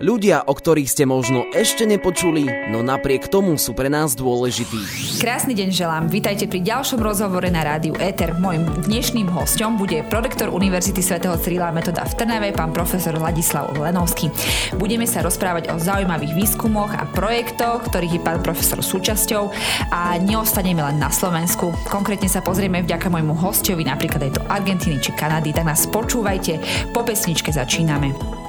Ľudia, 0.00 0.48
o 0.48 0.56
ktorých 0.56 0.88
ste 0.88 1.04
možno 1.04 1.44
ešte 1.52 1.84
nepočuli, 1.84 2.72
no 2.72 2.80
napriek 2.80 3.28
tomu 3.28 3.60
sú 3.60 3.76
pre 3.76 3.92
nás 3.92 4.16
dôležití. 4.16 5.20
Krásny 5.20 5.52
deň 5.52 5.68
želám. 5.76 6.08
Vítajte 6.08 6.48
pri 6.48 6.64
ďalšom 6.64 7.04
rozhovore 7.04 7.44
na 7.52 7.60
rádiu 7.60 7.92
Eter. 8.00 8.32
Mojím 8.40 8.64
dnešným 8.88 9.28
hostom 9.28 9.76
bude 9.76 10.00
prorektor 10.08 10.48
Univerzity 10.56 11.04
svätého 11.04 11.36
Cyrila 11.36 11.68
Metoda 11.68 12.08
v 12.08 12.16
Trnave, 12.16 12.48
pán 12.56 12.72
profesor 12.72 13.12
Ladislav 13.12 13.76
Lenovský. 13.76 14.32
Budeme 14.80 15.04
sa 15.04 15.20
rozprávať 15.20 15.68
o 15.68 15.76
zaujímavých 15.76 16.32
výskumoch 16.32 16.96
a 16.96 17.04
projektoch, 17.04 17.84
ktorých 17.92 18.16
je 18.16 18.24
pán 18.24 18.40
profesor 18.40 18.80
súčasťou 18.80 19.52
a 19.92 20.16
neostaneme 20.16 20.80
len 20.80 20.96
na 20.96 21.12
Slovensku. 21.12 21.76
Konkrétne 21.92 22.32
sa 22.32 22.40
pozrieme 22.40 22.80
vďaka 22.80 23.12
môjmu 23.12 23.36
hostovi 23.36 23.84
napríklad 23.84 24.32
aj 24.32 24.32
do 24.32 24.42
Argentíny 24.48 24.96
či 24.96 25.12
Kanady, 25.12 25.52
tak 25.52 25.68
nás 25.68 25.84
počúvajte. 25.84 26.56
Po 26.96 27.04
pesničke 27.04 27.52
začíname. 27.52 28.39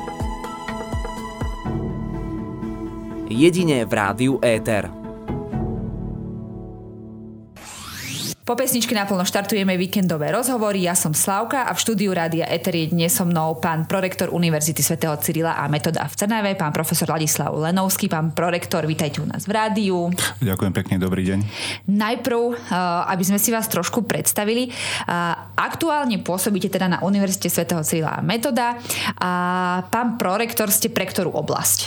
Jedine 3.32 3.88
v 3.88 3.92
rádiu 3.96 4.38
Éter. 4.44 5.02
Po 8.42 8.60
pesničke 8.60 8.92
naplno 8.92 9.24
štartujeme 9.24 9.80
víkendové 9.80 10.34
rozhovory. 10.34 10.84
Ja 10.84 10.92
som 10.92 11.16
Slavka 11.16 11.70
a 11.70 11.72
v 11.72 11.80
štúdiu 11.80 12.12
Rádia 12.12 12.44
Eter 12.52 12.76
je 12.76 12.92
dnes 12.92 13.14
so 13.14 13.24
mnou 13.24 13.56
pán 13.62 13.88
prorektor 13.88 14.28
Univerzity 14.34 14.84
svätého 14.84 15.16
Cyrila 15.24 15.56
a 15.56 15.72
Metoda 15.72 16.04
v 16.04 16.12
Trnave, 16.20 16.58
pán 16.60 16.76
profesor 16.76 17.08
Ladislav 17.14 17.54
Lenovský. 17.56 18.12
Pán 18.12 18.36
prorektor, 18.36 18.84
vítajte 18.84 19.24
u 19.24 19.30
nás 19.30 19.48
v 19.48 19.56
rádiu. 19.56 20.12
Ďakujem 20.44 20.74
pekne, 20.74 21.00
dobrý 21.00 21.22
deň. 21.32 21.40
Najprv, 21.96 22.42
eh, 22.52 22.58
aby 23.14 23.24
sme 23.24 23.40
si 23.40 23.56
vás 23.56 23.72
trošku 23.72 24.04
predstavili, 24.04 24.68
eh, 24.68 24.74
aktuálne 25.56 26.20
pôsobíte 26.20 26.68
teda 26.68 26.92
na 26.92 27.00
Univerzite 27.06 27.48
svätého 27.48 27.86
Cyrila 27.88 28.20
a 28.20 28.26
Metoda 28.26 28.76
a 29.16 29.32
pán 29.88 30.20
prorektor 30.20 30.74
ste 30.74 30.92
pre 30.92 31.08
ktorú 31.08 31.30
oblasť? 31.30 31.80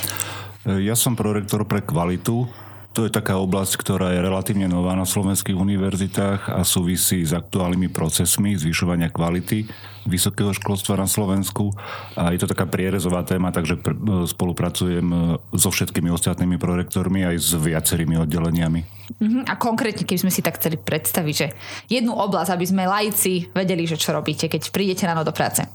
Ja 0.65 0.97
som 0.97 1.13
prorektor 1.13 1.65
pre 1.69 1.85
kvalitu. 1.85 2.49
To 2.95 3.03
je 3.03 3.11
taká 3.11 3.43
oblasť, 3.43 3.75
ktorá 3.75 4.15
je 4.15 4.23
relatívne 4.23 4.71
nová 4.71 4.95
na 4.95 5.03
slovenských 5.03 5.59
univerzitách 5.59 6.47
a 6.47 6.63
súvisí 6.63 7.27
s 7.27 7.35
aktuálnymi 7.35 7.91
procesmi 7.91 8.55
zvyšovania 8.55 9.11
kvality 9.11 9.67
vysokého 10.07 10.55
školstva 10.55 11.03
na 11.03 11.11
Slovensku. 11.11 11.75
A 12.15 12.31
je 12.31 12.39
to 12.39 12.47
taká 12.47 12.71
prierezová 12.71 13.27
téma, 13.27 13.51
takže 13.51 13.83
spolupracujem 14.31 15.07
e, 15.11 15.17
so 15.59 15.75
všetkými 15.75 16.07
ostatnými 16.15 16.55
prorektormi 16.55 17.27
aj 17.27 17.37
s 17.43 17.51
viacerými 17.59 18.15
oddeleniami. 18.23 18.81
Uh-huh. 19.19 19.43
A 19.51 19.59
konkrétne, 19.59 20.07
keby 20.07 20.31
sme 20.31 20.33
si 20.33 20.47
tak 20.47 20.63
chceli 20.63 20.79
predstaviť, 20.79 21.35
že 21.35 21.51
jednu 21.91 22.15
oblasť, 22.15 22.55
aby 22.55 22.67
sme 22.69 22.87
laici 22.87 23.51
vedeli, 23.51 23.91
že 23.91 23.99
čo 23.99 24.15
robíte, 24.15 24.47
keď 24.47 24.71
prídete 24.71 25.03
ráno 25.03 25.27
do 25.27 25.35
práce. 25.35 25.67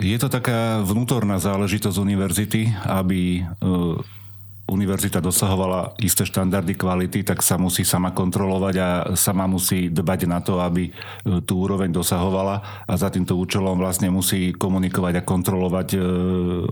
Je 0.00 0.16
to 0.16 0.32
taká 0.32 0.80
vnútorná 0.80 1.36
záležitosť 1.36 2.00
univerzity, 2.00 2.72
aby 2.88 3.44
e, 3.44 3.52
univerzita 4.64 5.20
dosahovala 5.20 5.92
isté 6.00 6.24
štandardy 6.24 6.72
kvality, 6.72 7.20
tak 7.20 7.44
sa 7.44 7.60
musí 7.60 7.84
sama 7.84 8.08
kontrolovať 8.16 8.74
a 8.80 8.88
sama 9.12 9.44
musí 9.44 9.92
dbať 9.92 10.20
na 10.24 10.40
to, 10.40 10.56
aby 10.56 10.88
e, 10.88 10.92
tú 11.44 11.68
úroveň 11.68 11.92
dosahovala 11.92 12.86
a 12.88 12.92
za 12.96 13.12
týmto 13.12 13.36
účelom 13.36 13.76
vlastne 13.76 14.08
musí 14.08 14.56
komunikovať 14.56 15.20
a 15.20 15.26
kontrolovať 15.28 15.88
e, 15.92 15.98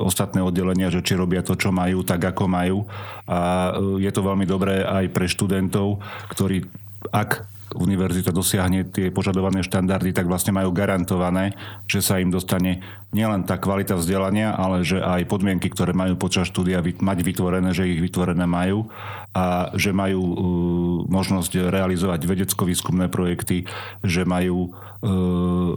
ostatné 0.00 0.40
oddelenia, 0.40 0.88
že 0.88 1.04
či 1.04 1.12
robia 1.12 1.44
to, 1.44 1.52
čo 1.52 1.68
majú, 1.68 2.00
tak 2.08 2.24
ako 2.32 2.48
majú. 2.48 2.88
A 3.28 3.74
je 4.00 4.08
to 4.08 4.24
veľmi 4.24 4.48
dobré 4.48 4.88
aj 4.88 5.04
pre 5.12 5.28
študentov, 5.28 6.00
ktorí 6.32 6.64
ak 7.12 7.57
univerzita 7.76 8.32
dosiahne 8.32 8.88
tie 8.88 9.12
požadované 9.12 9.60
štandardy, 9.60 10.16
tak 10.16 10.30
vlastne 10.30 10.56
majú 10.56 10.72
garantované, 10.72 11.52
že 11.84 12.00
sa 12.00 12.16
im 12.16 12.32
dostane 12.32 12.80
nielen 13.08 13.48
tá 13.48 13.56
kvalita 13.56 13.96
vzdelania, 13.96 14.52
ale 14.52 14.84
že 14.84 15.00
aj 15.00 15.28
podmienky, 15.28 15.72
ktoré 15.72 15.96
majú 15.96 16.20
počas 16.20 16.48
štúdia 16.48 16.80
mať 16.80 17.18
vytvorené, 17.24 17.72
že 17.72 17.88
ich 17.88 18.00
vytvorené 18.04 18.44
majú 18.44 18.92
a 19.32 19.72
že 19.76 19.92
majú 19.96 20.20
uh, 20.20 20.34
možnosť 21.08 21.72
realizovať 21.72 22.24
vedecko-výskumné 22.28 23.08
projekty, 23.08 23.64
že 24.04 24.28
majú 24.28 24.72
uh, 24.72 25.76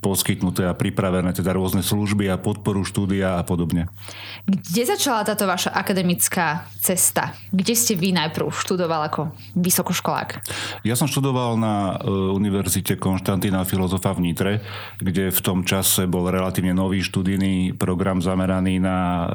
poskytnuté 0.00 0.68
a 0.68 0.76
pripravené 0.76 1.32
teda 1.32 1.56
rôzne 1.56 1.80
služby 1.80 2.28
a 2.28 2.40
podporu 2.40 2.84
štúdia 2.84 3.40
a 3.40 3.42
podobne. 3.44 3.88
Kde 4.44 4.96
začala 4.96 5.24
táto 5.24 5.48
vaša 5.48 5.72
akademická 5.72 6.68
cesta? 6.80 7.36
Kde 7.52 7.72
ste 7.72 7.96
vy 7.96 8.12
najprv 8.16 8.52
študoval 8.52 9.08
ako 9.08 9.32
vysokoškolák? 9.56 10.44
Ja 10.84 10.96
som 10.96 11.08
študoval 11.10 11.58
na 11.58 11.98
uh, 11.98 12.30
Univerzite 12.30 12.94
Konštantína 12.94 13.66
Filozofa 13.66 14.14
v 14.14 14.30
Nitre, 14.30 14.52
kde 15.02 15.34
v 15.34 15.40
tom 15.42 15.66
čase 15.66 16.06
bol 16.06 16.30
relatívne 16.30 16.70
nový 16.70 17.02
študijný 17.02 17.74
program 17.74 18.22
zameraný 18.22 18.78
na 18.78 18.96
e, 18.96 19.26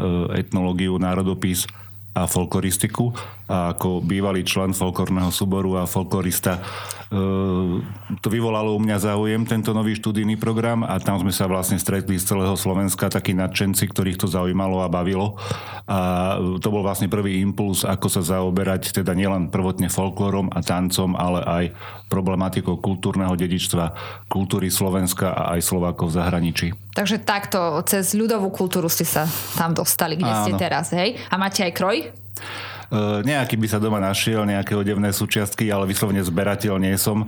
etnológiu, 0.46 0.96
národopis 0.96 1.68
a 2.16 2.24
folkloristiku. 2.32 3.12
A 3.46 3.78
ako 3.78 4.02
bývalý 4.02 4.42
člen 4.42 4.74
folklorného 4.74 5.30
súboru 5.30 5.78
a 5.78 5.86
folklorista 5.86 6.62
Ehm, 7.14 7.86
to 8.20 8.34
vyvolalo 8.34 8.74
u 8.74 8.80
mňa 8.82 8.98
záujem, 8.98 9.46
tento 9.46 9.70
nový 9.78 9.94
študijný 9.94 10.42
program 10.42 10.82
a 10.82 10.98
tam 10.98 11.22
sme 11.22 11.30
sa 11.30 11.46
vlastne 11.46 11.78
stretli 11.78 12.18
z 12.18 12.34
celého 12.34 12.58
Slovenska 12.58 13.14
takí 13.14 13.38
nadšenci, 13.38 13.86
ktorých 13.94 14.20
to 14.20 14.28
zaujímalo 14.28 14.82
a 14.82 14.90
bavilo. 14.90 15.38
A 15.86 16.36
to 16.58 16.68
bol 16.74 16.82
vlastne 16.82 17.06
prvý 17.06 17.40
impuls, 17.46 17.86
ako 17.86 18.10
sa 18.10 18.26
zaoberať 18.26 18.90
teda 18.90 19.14
nielen 19.14 19.54
prvotne 19.54 19.86
folklorom 19.86 20.50
a 20.50 20.66
tancom, 20.66 21.14
ale 21.14 21.40
aj 21.46 21.66
problematikou 22.10 22.82
kultúrneho 22.82 23.38
dedičstva, 23.38 23.94
kultúry 24.26 24.74
Slovenska 24.74 25.30
a 25.30 25.56
aj 25.56 25.62
Slovákov 25.62 26.10
v 26.10 26.16
zahraničí. 26.18 26.68
Takže 26.98 27.22
takto 27.22 27.86
cez 27.86 28.18
ľudovú 28.18 28.50
kultúru 28.50 28.90
ste 28.90 29.06
sa 29.06 29.30
tam 29.54 29.78
dostali, 29.78 30.18
kde 30.18 30.32
Áno. 30.32 30.42
ste 30.42 30.54
teraz, 30.58 30.90
hej? 30.90 31.22
A 31.30 31.38
máte 31.38 31.62
aj 31.62 31.74
kroj? 31.76 31.98
E, 32.92 33.26
nejaký 33.26 33.58
by 33.58 33.68
sa 33.70 33.80
doma 33.82 33.98
našiel, 33.98 34.46
nejaké 34.46 34.78
odevné 34.78 35.10
súčiastky, 35.12 35.70
ale 35.74 35.90
vyslovene 35.90 36.22
zberateľ 36.22 36.76
nie 36.78 36.96
som. 36.96 37.26
E, 37.26 37.28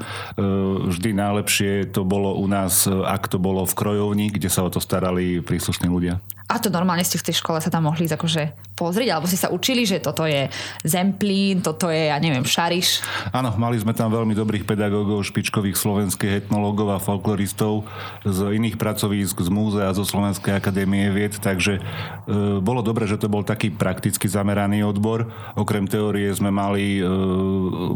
vždy 0.93 1.15
najlepšie 1.17 1.91
to 1.91 2.05
bolo 2.05 2.37
u 2.37 2.45
nás, 2.45 2.85
ak 2.87 3.29
to 3.31 3.41
bolo 3.41 3.65
v 3.65 3.73
krojovni, 3.73 4.27
kde 4.29 4.49
sa 4.49 4.65
o 4.65 4.69
to 4.69 4.77
starali 4.77 5.41
príslušní 5.41 5.89
ľudia. 5.89 6.21
A 6.47 6.63
to 6.63 6.71
normálne 6.71 7.03
ste 7.03 7.19
v 7.19 7.27
tej 7.27 7.43
škole 7.43 7.59
sa 7.59 7.67
tam 7.67 7.91
mohli 7.91 8.07
akože 8.07 8.55
pozrieť, 8.79 9.09
alebo 9.11 9.27
ste 9.27 9.35
sa 9.35 9.51
učili, 9.51 9.83
že 9.83 9.99
toto 9.99 10.23
je 10.23 10.47
zemplín, 10.87 11.59
toto 11.59 11.91
je, 11.91 12.07
ja 12.07 12.15
neviem, 12.23 12.45
šariš? 12.45 13.03
Áno, 13.35 13.51
mali 13.59 13.75
sme 13.81 13.91
tam 13.91 14.13
veľmi 14.13 14.31
dobrých 14.31 14.63
pedagógov, 14.63 15.27
špičkových 15.27 15.75
slovenských 15.75 16.47
etnológov 16.47 16.93
a 16.95 17.03
folkloristov 17.03 17.83
z 18.23 18.53
iných 18.53 18.79
pracovísk, 18.79 19.43
z 19.43 19.49
múzea, 19.51 19.91
zo 19.91 20.07
Slovenskej 20.07 20.55
akadémie 20.55 21.09
vied, 21.11 21.35
takže 21.35 21.81
e, 21.81 22.61
bolo 22.63 22.79
dobre, 22.79 23.09
že 23.09 23.19
to 23.19 23.27
bol 23.27 23.43
taký 23.43 23.73
prakticky 23.73 24.29
zameraný 24.29 24.87
odbor. 24.87 25.27
Okrem 25.57 25.89
teórie 25.89 26.29
sme 26.31 26.53
mali 26.53 27.01
e, 27.01 27.03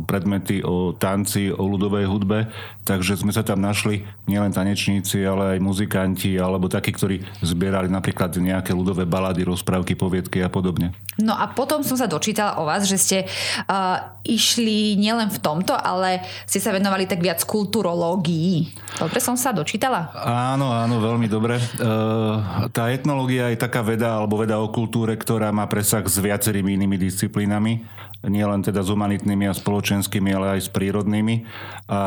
predmety 0.04 0.66
o 0.66 0.92
tanci, 0.92 1.54
o 1.54 1.64
ľudovej 1.72 2.10
hudbe, 2.10 2.52
takže 2.84 3.16
sme 3.16 3.32
sa 3.32 3.46
tam 3.46 3.64
našli 3.64 4.04
nielen 4.26 4.52
tanečníci, 4.52 5.24
ale 5.24 5.56
aj 5.56 5.60
muzikanti, 5.64 6.36
alebo 6.36 6.68
takí, 6.68 6.90
ktorí 6.92 7.22
zbierali 7.46 7.88
napríklad 7.88 8.41
nejaké 8.42 8.74
ľudové 8.74 9.06
balady, 9.06 9.46
rozprávky, 9.46 9.94
poviedky 9.94 10.42
a 10.42 10.50
podobne. 10.50 10.92
No 11.22 11.38
a 11.38 11.46
potom 11.48 11.86
som 11.86 11.96
sa 11.96 12.10
dočítala 12.10 12.58
o 12.58 12.66
vás, 12.66 12.90
že 12.90 12.98
ste 12.98 13.18
uh, 13.24 14.18
išli 14.26 14.98
nielen 14.98 15.30
v 15.30 15.40
tomto, 15.40 15.78
ale 15.78 16.26
ste 16.50 16.58
sa 16.58 16.74
venovali 16.74 17.06
tak 17.06 17.22
viac 17.22 17.46
kulturológii. 17.46 18.74
Dobre 18.98 19.20
som 19.22 19.38
sa 19.38 19.54
dočítala? 19.54 20.10
Áno, 20.18 20.74
áno, 20.74 20.98
veľmi 20.98 21.30
dobre. 21.30 21.62
Uh, 21.78 22.68
tá 22.74 22.90
etnológia 22.90 23.54
je 23.54 23.62
taká 23.62 23.86
veda 23.86 24.18
alebo 24.18 24.42
veda 24.42 24.58
o 24.58 24.74
kultúre, 24.74 25.14
ktorá 25.14 25.54
má 25.54 25.70
presah 25.70 26.04
s 26.04 26.18
viacerými 26.18 26.74
inými 26.76 26.98
disciplínami 26.98 27.86
nie 28.26 28.46
len 28.46 28.62
teda 28.62 28.86
s 28.86 28.90
humanitnými 28.94 29.50
a 29.50 29.58
spoločenskými, 29.58 30.30
ale 30.30 30.58
aj 30.58 30.62
s 30.66 30.70
prírodnými. 30.70 31.50
A 31.90 32.02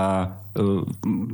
e, 0.54 0.84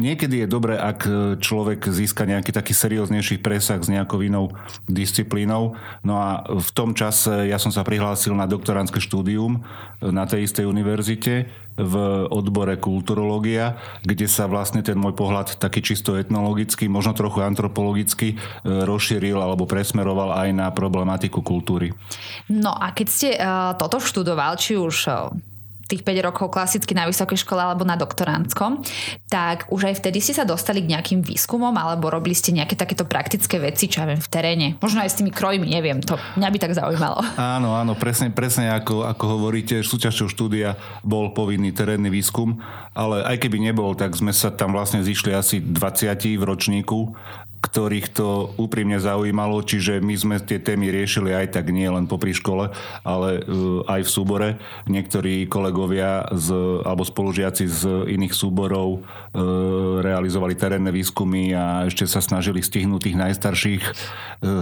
niekedy 0.01 0.45
je 0.45 0.49
dobré, 0.49 0.81
ak 0.81 1.05
človek 1.41 1.85
získa 1.93 2.25
nejaký 2.25 2.53
taký 2.53 2.73
serióznejší 2.73 3.45
presah 3.45 3.77
s 3.77 3.93
nejakou 3.93 4.25
inou 4.25 4.57
disciplínou. 4.89 5.77
No 6.01 6.15
a 6.17 6.49
v 6.49 6.71
tom 6.73 6.97
čase 6.97 7.53
ja 7.53 7.61
som 7.61 7.69
sa 7.69 7.85
prihlásil 7.85 8.33
na 8.33 8.49
doktorantské 8.49 9.05
štúdium 9.05 9.61
na 10.01 10.25
tej 10.25 10.49
istej 10.49 10.65
univerzite 10.65 11.53
v 11.81 11.95
odbore 12.29 12.77
kulturológia, 12.77 13.81
kde 14.05 14.29
sa 14.29 14.45
vlastne 14.45 14.85
ten 14.85 15.01
môj 15.01 15.17
pohľad 15.17 15.57
taký 15.57 15.81
čisto 15.81 16.15
etnologický, 16.21 16.87
možno 16.87 17.17
trochu 17.17 17.41
antropologicky 17.41 18.35
e, 18.35 18.37
rozšíril 18.65 19.41
alebo 19.41 19.65
presmeroval 19.65 20.37
aj 20.37 20.49
na 20.53 20.69
problematiku 20.69 21.41
kultúry. 21.41 21.97
No 22.53 22.77
a 22.77 22.93
keď 22.93 23.09
ste 23.09 23.29
uh, 23.35 23.73
toto 23.79 24.03
študoval, 24.03 24.59
či 24.61 24.77
už 24.77 24.97
uh, 25.09 25.33
tých 25.91 26.07
5 26.07 26.27
rokov 26.31 26.55
klasicky 26.55 26.95
na 26.95 27.11
vysokej 27.11 27.43
škole 27.43 27.59
alebo 27.59 27.83
na 27.83 27.99
doktorantskom, 27.99 28.87
tak 29.27 29.67
už 29.75 29.91
aj 29.91 29.95
vtedy 29.99 30.23
ste 30.23 30.39
sa 30.39 30.47
dostali 30.47 30.87
k 30.87 30.95
nejakým 30.95 31.27
výskumom 31.27 31.75
alebo 31.75 32.07
robili 32.07 32.39
ste 32.39 32.55
nejaké 32.55 32.79
takéto 32.79 33.03
praktické 33.03 33.59
veci, 33.59 33.91
čo 33.91 34.07
ja 34.07 34.07
viem, 34.07 34.23
v 34.23 34.31
teréne. 34.31 34.69
Možno 34.79 35.03
aj 35.03 35.11
s 35.11 35.19
tými 35.19 35.35
krojmi, 35.35 35.67
neviem, 35.67 35.99
to 35.99 36.15
mňa 36.39 36.49
by 36.49 36.59
tak 36.63 36.73
zaujímalo. 36.79 37.19
Áno, 37.35 37.75
áno, 37.75 37.99
presne, 37.99 38.31
presne 38.31 38.71
ako, 38.71 39.05
ako 39.11 39.25
hovoríte, 39.39 39.83
súčasťou 39.83 40.31
štúdia 40.31 40.79
bol 41.03 41.35
povinný 41.35 41.75
terénny 41.75 42.09
výskum, 42.09 42.63
ale 42.95 43.27
aj 43.27 43.43
keby 43.43 43.59
nebol, 43.59 43.99
tak 43.99 44.15
sme 44.15 44.31
sa 44.31 44.55
tam 44.55 44.77
vlastne 44.77 45.03
zišli 45.03 45.35
asi 45.35 45.59
20 45.59 46.39
v 46.39 46.45
ročníku 46.47 47.17
ktorých 47.71 48.11
to 48.11 48.51
úprimne 48.59 48.99
zaujímalo, 48.99 49.63
čiže 49.63 50.03
my 50.03 50.15
sme 50.19 50.37
tie 50.43 50.59
témy 50.59 50.91
riešili 50.91 51.31
aj 51.31 51.55
tak 51.55 51.71
nie 51.71 51.87
len 51.87 52.11
popri 52.11 52.35
škole, 52.35 52.75
ale 53.07 53.47
aj 53.87 54.01
v 54.03 54.11
súbore. 54.11 54.49
Niektorí 54.91 55.47
kolegovia 55.47 56.27
z, 56.35 56.51
alebo 56.83 57.07
spolužiaci 57.07 57.65
z 57.71 58.11
iných 58.11 58.35
súborov 58.35 59.07
realizovali 60.03 60.59
terénne 60.59 60.91
výskumy 60.91 61.55
a 61.55 61.87
ešte 61.87 62.11
sa 62.11 62.19
snažili 62.19 62.59
stihnúť 62.59 63.07
tých 63.07 63.17
najstarších 63.17 63.83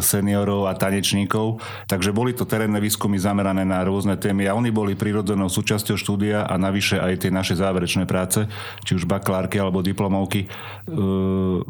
seniorov 0.05 0.69
a 0.69 0.77
tanečníkov. 0.77 1.65
Takže 1.89 2.13
boli 2.13 2.37
to 2.37 2.45
terénne 2.45 2.77
výskumy 2.77 3.17
zamerané 3.17 3.65
na 3.65 3.81
rôzne 3.89 4.21
témy 4.21 4.45
a 4.45 4.53
oni 4.53 4.69
boli 4.69 4.93
prirodzenou 4.93 5.49
súčasťou 5.49 5.97
štúdia 5.97 6.45
a 6.45 6.61
navyše 6.61 7.01
aj 7.01 7.25
tie 7.25 7.31
naše 7.33 7.57
záverečné 7.57 8.05
práce, 8.05 8.45
či 8.85 8.93
už 8.93 9.09
bakalárky 9.09 9.57
alebo 9.57 9.81
diplomovky, 9.81 10.53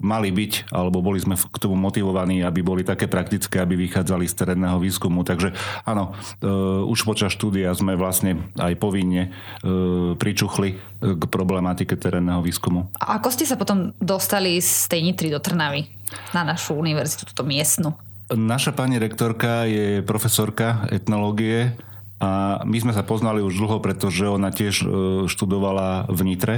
mali 0.02 0.31
byť 0.34 0.75
alebo 0.75 0.99
boli 0.99 1.23
sme 1.28 1.36
k 1.36 1.60
tomu 1.60 1.76
motivovaní, 1.76 2.40
aby 2.40 2.64
boli 2.64 2.80
také 2.80 3.04
praktické, 3.04 3.60
aby 3.60 3.76
vychádzali 3.76 4.25
z 4.25 4.34
terénneho 4.34 4.80
výskumu. 4.80 5.20
Takže 5.20 5.52
áno, 5.84 6.16
e, 6.40 6.48
už 6.88 7.04
počas 7.04 7.36
štúdia 7.36 7.69
sme 7.76 8.00
vlastne 8.00 8.48
aj 8.56 8.72
povinne 8.80 9.28
e, 9.28 10.16
pričuchli 10.16 10.80
k 10.98 11.22
problematike 11.28 11.92
terénneho 12.00 12.40
výskumu. 12.40 12.88
A 12.96 13.20
ako 13.20 13.28
ste 13.28 13.44
sa 13.44 13.60
potom 13.60 13.92
dostali 14.00 14.56
z 14.64 14.88
tej 14.88 15.04
Nitry 15.04 15.28
do 15.28 15.44
Trnavy 15.44 15.84
na 16.32 16.48
našu 16.48 16.72
univerzitu, 16.72 17.28
túto 17.28 17.44
miestnu? 17.44 17.92
Naša 18.32 18.72
pani 18.72 18.96
rektorka 18.96 19.69
je 19.69 20.00
profesorka 20.04 20.88
etnológie 20.88 21.76
a 22.20 22.60
my 22.64 22.76
sme 22.81 22.92
sa 22.96 23.04
poznali 23.04 23.44
už 23.44 23.56
dlho, 23.56 23.78
pretože 23.84 24.24
ona 24.24 24.48
tiež 24.48 24.74
e, 24.81 24.86
študovala 25.28 26.08
v 26.08 26.20
Nitre, 26.24 26.56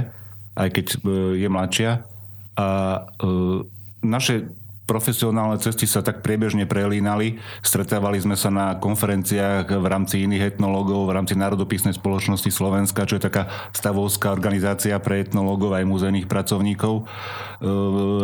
aj 0.55 0.69
keď 0.71 0.85
je 1.35 1.47
mladšia. 1.47 1.91
A 2.59 2.67
naše 4.03 4.49
profesionálne 4.91 5.55
cesty 5.55 5.87
sa 5.87 6.03
tak 6.03 6.19
priebežne 6.19 6.67
prelínali. 6.67 7.39
Stretávali 7.63 8.19
sme 8.19 8.35
sa 8.35 8.51
na 8.51 8.75
konferenciách 8.75 9.71
v 9.71 9.85
rámci 9.87 10.27
iných 10.27 10.59
etnológov, 10.59 11.07
v 11.07 11.15
rámci 11.15 11.39
Národopisnej 11.39 11.95
spoločnosti 11.95 12.51
Slovenska, 12.51 13.07
čo 13.07 13.15
je 13.15 13.23
taká 13.23 13.47
stavovská 13.71 14.35
organizácia 14.35 14.99
pre 14.99 15.23
etnológov 15.23 15.79
aj 15.79 15.87
muzejných 15.87 16.27
pracovníkov. 16.27 17.07
E, 17.63 17.71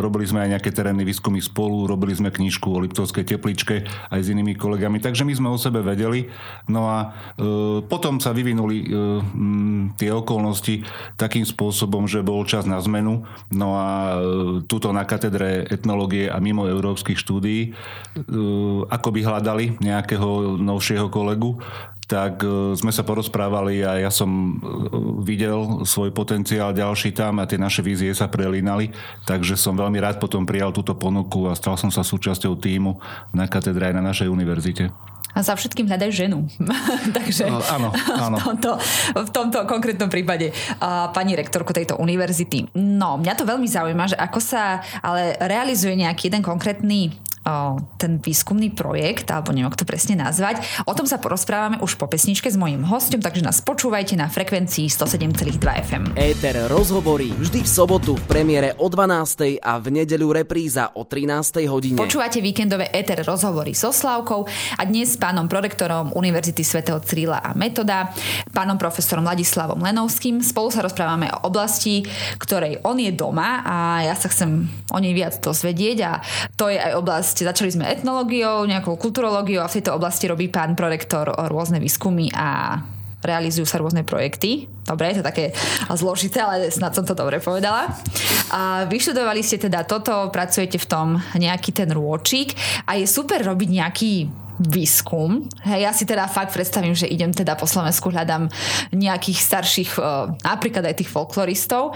robili 0.04 0.28
sme 0.28 0.44
aj 0.44 0.60
nejaké 0.60 0.76
terénne 0.76 1.08
výskumy 1.08 1.40
spolu, 1.40 1.88
robili 1.88 2.12
sme 2.12 2.36
knižku 2.36 2.68
o 2.68 2.84
Liptovskej 2.84 3.24
tepličke 3.24 3.88
aj 4.12 4.20
s 4.20 4.28
inými 4.28 4.60
kolegami, 4.60 5.00
takže 5.00 5.24
my 5.24 5.34
sme 5.40 5.48
o 5.48 5.56
sebe 5.56 5.80
vedeli. 5.80 6.28
No 6.68 6.92
a 6.92 6.98
e, 7.00 7.08
potom 7.88 8.20
sa 8.20 8.36
vyvinuli 8.36 8.78
e, 8.84 8.86
tie 9.96 10.12
okolnosti 10.12 10.84
takým 11.16 11.48
spôsobom, 11.48 12.12
že 12.12 12.20
bol 12.20 12.44
čas 12.44 12.68
na 12.68 12.84
zmenu. 12.84 13.24
No 13.56 13.80
a 13.80 14.20
tuto 14.68 14.90
na 14.92 15.06
katedre 15.08 15.70
etnológie 15.70 16.28
a 16.28 16.42
mimo 16.42 16.57
mimo 16.58 16.74
európskych 16.74 17.22
štúdií, 17.22 17.70
e, 17.70 18.22
ako 18.90 19.10
by 19.14 19.20
hľadali 19.22 19.78
nejakého 19.78 20.58
novšieho 20.58 21.14
kolegu, 21.14 21.62
tak 22.10 22.42
e, 22.42 22.74
sme 22.74 22.90
sa 22.90 23.06
porozprávali 23.06 23.86
a 23.86 24.02
ja 24.02 24.10
som 24.10 24.26
e, 24.26 24.52
videl 25.22 25.86
svoj 25.86 26.10
potenciál 26.10 26.74
ďalší 26.74 27.14
tam 27.14 27.38
a 27.38 27.46
tie 27.46 27.62
naše 27.62 27.86
vízie 27.86 28.10
sa 28.18 28.26
prelínali, 28.26 28.90
takže 29.30 29.54
som 29.54 29.78
veľmi 29.78 30.02
rád 30.02 30.18
potom 30.18 30.50
prijal 30.50 30.74
túto 30.74 30.98
ponuku 30.98 31.46
a 31.46 31.54
stal 31.54 31.78
som 31.78 31.94
sa 31.94 32.02
súčasťou 32.02 32.58
týmu 32.58 32.98
na 33.38 33.46
katedre 33.46 33.94
aj 33.94 33.96
na 34.02 34.02
našej 34.02 34.26
univerzite 34.34 34.90
a 35.38 35.46
za 35.46 35.54
všetkým 35.54 35.86
hľadaj 35.86 36.10
ženu. 36.10 36.50
Takže 37.18 37.46
no, 37.46 37.62
áno, 37.62 37.94
áno. 38.26 38.38
V, 38.42 38.44
tomto, 38.50 38.72
v 39.14 39.30
tomto 39.30 39.60
konkrétnom 39.70 40.10
prípade 40.10 40.50
uh, 40.50 41.14
pani 41.14 41.38
rektorku 41.38 41.70
tejto 41.70 42.02
univerzity. 42.02 42.74
No, 42.74 43.22
mňa 43.22 43.38
to 43.38 43.46
veľmi 43.46 43.70
zaujíma, 43.70 44.10
že 44.10 44.18
ako 44.18 44.40
sa 44.42 44.82
ale 45.06 45.38
realizuje 45.46 45.94
nejaký 45.94 46.34
jeden 46.34 46.42
konkrétny 46.42 47.14
ten 47.98 48.20
výskumný 48.20 48.76
projekt, 48.76 49.32
alebo 49.32 49.56
neviem, 49.56 49.72
ako 49.72 49.84
to 49.84 49.88
presne 49.88 50.20
nazvať. 50.20 50.62
O 50.84 50.94
tom 50.94 51.08
sa 51.08 51.18
porozprávame 51.18 51.80
už 51.80 51.96
po 51.96 52.06
pesničke 52.06 52.52
s 52.52 52.60
mojím 52.60 52.84
hostom, 52.86 53.24
takže 53.24 53.44
nás 53.44 53.64
počúvajte 53.64 54.20
na 54.20 54.28
frekvencii 54.28 54.92
107,2 54.92 55.58
FM. 55.64 56.04
Éter 56.20 56.56
rozhovorí 56.68 57.32
vždy 57.32 57.64
v 57.64 57.70
sobotu 57.70 58.20
v 58.20 58.24
premiére 58.28 58.76
o 58.78 58.92
12. 58.92 59.64
a 59.64 59.80
v 59.80 59.88
nedeľu 60.04 60.44
repríza 60.44 60.92
o 60.94 61.08
13. 61.08 61.64
hodine. 61.72 61.98
Počúvate 61.98 62.44
víkendové 62.44 62.92
Éter 62.92 63.24
rozhovory 63.24 63.72
so 63.72 63.96
Slavkou 63.96 64.44
a 64.76 64.82
dnes 64.84 65.16
s 65.16 65.18
pánom 65.18 65.48
prorektorom 65.48 66.12
Univerzity 66.14 66.62
svätého 66.68 67.00
Cyrila 67.00 67.40
a 67.40 67.56
Metoda, 67.56 68.12
pánom 68.52 68.76
profesorom 68.76 69.24
Ladislavom 69.24 69.80
Lenovským. 69.80 70.44
Spolu 70.44 70.70
sa 70.70 70.84
rozprávame 70.84 71.32
o 71.32 71.48
oblasti, 71.48 72.04
ktorej 72.38 72.84
on 72.84 73.00
je 73.00 73.12
doma 73.16 73.64
a 73.64 73.76
ja 74.04 74.16
sa 74.20 74.28
chcem 74.28 74.68
o 74.92 74.98
nej 75.00 75.16
viac 75.16 75.40
dozvedieť 75.40 75.98
a 76.04 76.12
to 76.60 76.68
je 76.68 76.78
aj 76.78 76.94
oblasť 76.98 77.37
proste 77.38 77.54
začali 77.54 77.70
sme 77.70 77.86
etnológiou, 77.86 78.66
nejakou 78.66 78.98
kulturológiou 78.98 79.62
a 79.62 79.70
v 79.70 79.78
tejto 79.78 79.94
oblasti 79.94 80.26
robí 80.26 80.50
pán 80.50 80.74
prorektor 80.74 81.30
rôzne 81.54 81.78
výskumy 81.78 82.34
a 82.34 82.82
realizujú 83.22 83.62
sa 83.70 83.78
rôzne 83.78 84.02
projekty. 84.02 84.66
Dobre, 84.82 85.14
je 85.14 85.22
to 85.22 85.30
také 85.30 85.54
zložité, 85.94 86.42
ale 86.42 86.74
snad 86.74 86.98
som 86.98 87.06
to 87.06 87.14
dobre 87.14 87.38
povedala. 87.38 87.94
A 88.50 88.90
vyštudovali 88.90 89.46
ste 89.46 89.62
teda 89.62 89.86
toto, 89.86 90.34
pracujete 90.34 90.82
v 90.82 90.90
tom 90.90 91.08
nejaký 91.38 91.78
ten 91.78 91.94
rôčik 91.94 92.58
a 92.90 92.98
je 92.98 93.06
super 93.06 93.46
robiť 93.46 93.70
nejaký 93.70 94.14
výskum. 94.58 95.46
Hej, 95.62 95.80
ja 95.86 95.92
si 95.94 96.04
teda 96.10 96.26
fakt 96.26 96.54
predstavím, 96.54 96.98
že 96.98 97.06
idem 97.06 97.30
teda 97.30 97.54
po 97.54 97.70
Slovensku, 97.70 98.10
hľadám 98.10 98.50
nejakých 98.90 99.40
starších, 99.40 99.92
e, 99.98 100.02
napríklad 100.42 100.84
aj 100.90 100.98
tých 100.98 101.14
folkloristov. 101.14 101.94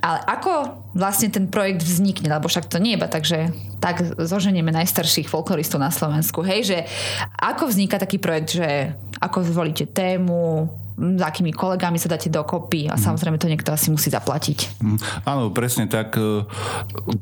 Ale 0.00 0.18
ako 0.24 0.52
vlastne 0.96 1.28
ten 1.28 1.46
projekt 1.52 1.84
vznikne, 1.84 2.32
lebo 2.32 2.48
však 2.48 2.66
to 2.70 2.80
nie 2.80 2.96
iba 2.96 3.06
tak, 3.06 3.28
že 3.28 3.52
tak 3.78 4.02
zoženieme 4.16 4.72
najstarších 4.72 5.28
folkloristov 5.28 5.78
na 5.78 5.92
Slovensku. 5.92 6.40
Hej, 6.42 6.60
že 6.66 6.78
ako 7.38 7.68
vzniká 7.68 8.00
taký 8.00 8.16
projekt, 8.16 8.56
že 8.56 8.96
ako 9.20 9.44
zvolíte 9.44 9.86
tému, 9.86 10.66
s 10.98 11.22
akými 11.22 11.54
kolegami 11.54 11.96
sa 12.02 12.10
dáte 12.10 12.26
dokopy 12.26 12.90
a 12.90 12.98
mhm. 12.98 13.02
samozrejme 13.02 13.38
to 13.38 13.46
niekto 13.46 13.70
asi 13.70 13.94
musí 13.94 14.10
zaplatiť. 14.10 14.82
Mhm. 14.82 14.98
Áno, 15.22 15.54
presne 15.54 15.86
tak. 15.86 16.18
E, 16.18 16.42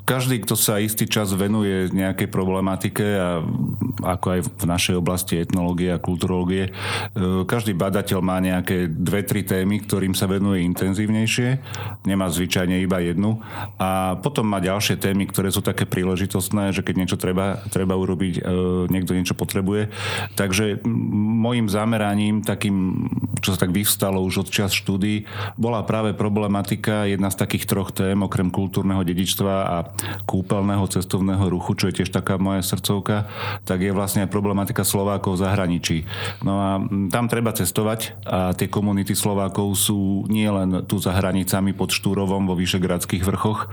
každý, 0.08 0.40
kto 0.43 0.56
sa 0.56 0.81
istý 0.81 1.05
čas 1.05 1.31
venuje 1.37 1.93
nejakej 1.93 2.32
problematike 2.32 3.05
a 3.05 3.44
ako 4.02 4.26
aj 4.32 4.40
v 4.44 4.64
našej 4.64 4.94
oblasti 4.96 5.40
etnológie 5.40 5.93
a 5.93 6.00
kulturológie, 6.00 6.70
e, 6.70 7.44
každý 7.44 7.76
badateľ 7.76 8.19
má 8.25 8.40
nejaké 8.40 8.88
dve, 8.88 9.23
tri 9.26 9.44
témy, 9.44 9.84
ktorým 9.84 10.17
sa 10.17 10.25
venuje 10.25 10.64
intenzívnejšie. 10.64 11.49
Nemá 12.08 12.32
zvyčajne 12.32 12.81
iba 12.81 13.02
jednu. 13.02 13.43
A 13.76 14.17
potom 14.20 14.49
má 14.49 14.62
ďalšie 14.62 14.96
témy, 14.96 15.29
ktoré 15.29 15.52
sú 15.52 15.61
také 15.61 15.84
príležitostné, 15.84 16.72
že 16.72 16.81
keď 16.81 16.94
niečo 16.96 17.19
treba, 17.20 17.61
treba 17.69 17.99
urobiť, 17.99 18.34
e, 18.40 18.43
niekto 18.88 19.12
niečo 19.12 19.37
potrebuje. 19.37 19.93
Takže 20.39 20.81
môjim 20.86 21.69
zameraním, 21.69 22.41
takým, 22.41 23.08
čo 23.43 23.53
sa 23.53 23.66
tak 23.67 23.75
vyvstalo 23.75 24.23
už 24.23 24.46
od 24.46 24.49
čas 24.55 24.70
štúdy, 24.70 25.27
bola 25.58 25.82
práve 25.82 26.15
problematika, 26.15 27.03
jedna 27.03 27.35
z 27.35 27.43
takých 27.43 27.67
troch 27.67 27.91
tém, 27.91 28.15
okrem 28.23 28.46
kultúrneho 28.46 29.03
dedičstva 29.03 29.55
a 29.67 29.77
kúpeľného 30.23 30.87
cestovného 30.87 31.51
ruchu, 31.51 31.75
čo 31.75 31.91
je 31.91 31.99
tiež 31.99 32.15
taká 32.15 32.39
moja 32.39 32.63
srdcovka, 32.63 33.27
tak 33.67 33.82
je 33.82 33.91
vlastne 33.91 34.23
aj 34.23 34.31
problematika 34.31 34.87
Slovákov 34.87 35.35
v 35.35 35.43
zahraničí. 35.43 35.96
No 36.46 36.55
a 36.63 36.70
tam 37.11 37.27
treba 37.27 37.51
cestovať 37.51 38.15
a 38.23 38.55
tie 38.55 38.70
komunity 38.70 39.19
Slovákov 39.19 39.75
sú 39.75 40.31
nie 40.31 40.46
len 40.46 40.87
tu 40.87 41.03
za 41.03 41.11
hranicami 41.11 41.75
pod 41.75 41.91
Štúrovom 41.91 42.46
vo 42.46 42.55
Vyšegradských 42.55 43.27
vrchoch, 43.27 43.67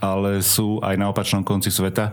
ale 0.00 0.40
sú 0.40 0.80
aj 0.80 0.96
na 0.96 1.12
opačnom 1.12 1.44
konci 1.44 1.68
sveta 1.68 2.08
e, 2.08 2.12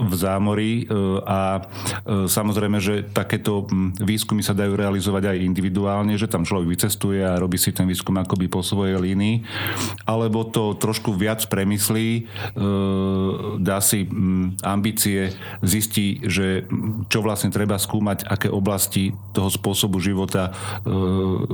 v 0.00 0.14
zámorí 0.18 0.82
e, 0.82 0.84
a 1.22 1.62
e, 2.02 2.26
samozrejme, 2.26 2.82
že 2.82 3.06
takéto 3.06 3.70
výskumy 4.02 4.42
sa 4.42 4.58
dajú 4.58 4.74
realizovať 4.74 5.36
aj 5.36 5.44
individuálne 5.44 5.99
reálne, 6.00 6.16
že 6.16 6.32
tam 6.32 6.48
človek 6.48 6.64
vycestuje 6.64 7.20
a 7.20 7.36
robí 7.36 7.60
si 7.60 7.76
ten 7.76 7.84
výskum 7.84 8.16
akoby 8.16 8.48
po 8.48 8.64
svojej 8.64 8.96
línii, 8.96 9.44
alebo 10.08 10.48
to 10.48 10.72
trošku 10.80 11.12
viac 11.12 11.44
premyslí, 11.44 12.08
e, 12.08 12.20
dá 13.60 13.84
si 13.84 14.08
ambície, 14.64 15.36
zistí, 15.60 16.24
že 16.24 16.64
čo 17.12 17.20
vlastne 17.20 17.52
treba 17.52 17.76
skúmať, 17.76 18.24
aké 18.24 18.48
oblasti 18.48 19.12
toho 19.36 19.52
spôsobu 19.52 20.00
života 20.00 20.48
e, 20.48 20.88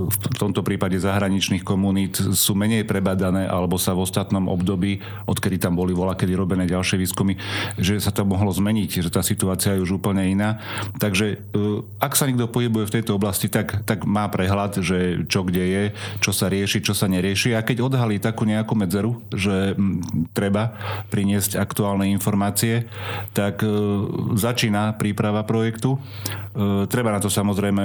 v 0.07 0.39
tomto 0.39 0.63
prípade 0.63 0.95
zahraničných 1.03 1.67
komunít 1.67 2.23
sú 2.39 2.55
menej 2.55 2.87
prebadané 2.87 3.51
alebo 3.51 3.83
sa 3.83 3.99
v 3.99 4.07
ostatnom 4.07 4.47
období, 4.47 5.03
odkedy 5.27 5.59
tam 5.59 5.75
boli 5.75 5.91
voľa, 5.91 6.15
kedy 6.15 6.39
robené 6.39 6.71
ďalšie 6.71 7.03
výskumy, 7.03 7.35
že 7.83 7.99
sa 7.99 8.15
to 8.15 8.23
mohlo 8.23 8.55
zmeniť, 8.55 9.03
že 9.03 9.11
tá 9.11 9.27
situácia 9.27 9.75
je 9.75 9.83
už 9.83 9.99
úplne 9.99 10.23
iná. 10.23 10.63
Takže 11.03 11.27
e, 11.35 11.83
ak 11.99 12.15
sa 12.15 12.31
niekto 12.31 12.47
pohybuje 12.47 12.87
v 12.87 12.95
tejto 13.03 13.19
oblasti, 13.19 13.51
tak, 13.51 13.83
tak 13.83 14.07
má 14.07 14.29
prehľad, 14.37 14.85
že 14.85 15.25
čo 15.33 15.49
kde 15.49 15.65
je, 15.65 15.85
čo 16.21 16.37
sa 16.37 16.53
rieši, 16.53 16.85
čo 16.85 16.93
sa 16.93 17.09
nerieši. 17.09 17.57
A 17.57 17.65
keď 17.65 17.89
odhalí 17.89 18.21
takú 18.21 18.45
nejakú 18.45 18.77
medzeru, 18.77 19.25
že 19.33 19.73
treba 20.37 20.77
priniesť 21.09 21.57
aktuálne 21.57 22.13
informácie, 22.13 22.85
tak 23.33 23.65
e, 23.65 23.69
začína 24.37 25.01
príprava 25.01 25.41
projektu. 25.49 25.97
E, 25.97 26.85
treba 26.93 27.17
na 27.17 27.21
to 27.25 27.33
samozrejme 27.33 27.85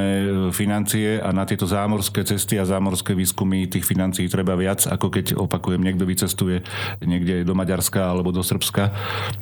financie 0.52 1.24
a 1.24 1.32
na 1.32 1.48
tieto 1.48 1.64
zámorské 1.64 2.28
cesty 2.28 2.60
a 2.60 2.68
zámorské 2.68 3.16
výskumy 3.16 3.72
tých 3.72 3.88
financií 3.88 4.28
treba 4.28 4.60
viac, 4.60 4.84
ako 4.92 5.08
keď 5.08 5.40
opakujem, 5.40 5.80
niekto 5.80 6.04
vycestuje 6.04 6.68
niekde 7.00 7.48
do 7.48 7.56
Maďarska 7.56 8.12
alebo 8.12 8.36
do 8.36 8.44
Srbska. 8.44 8.92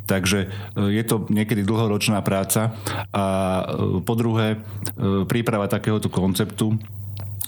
Takže 0.05 0.53
je 0.77 1.03
to 1.07 1.25
niekedy 1.33 1.65
dlhoročná 1.65 2.21
práca 2.21 2.77
a 3.09 3.25
po 4.03 4.13
druhé 4.13 4.61
príprava 5.25 5.71
takéhoto 5.71 6.11
konceptu 6.11 6.75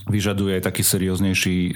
vyžaduje 0.10 0.58
taký 0.64 0.82
serióznejší 0.82 1.58
e, 1.58 1.72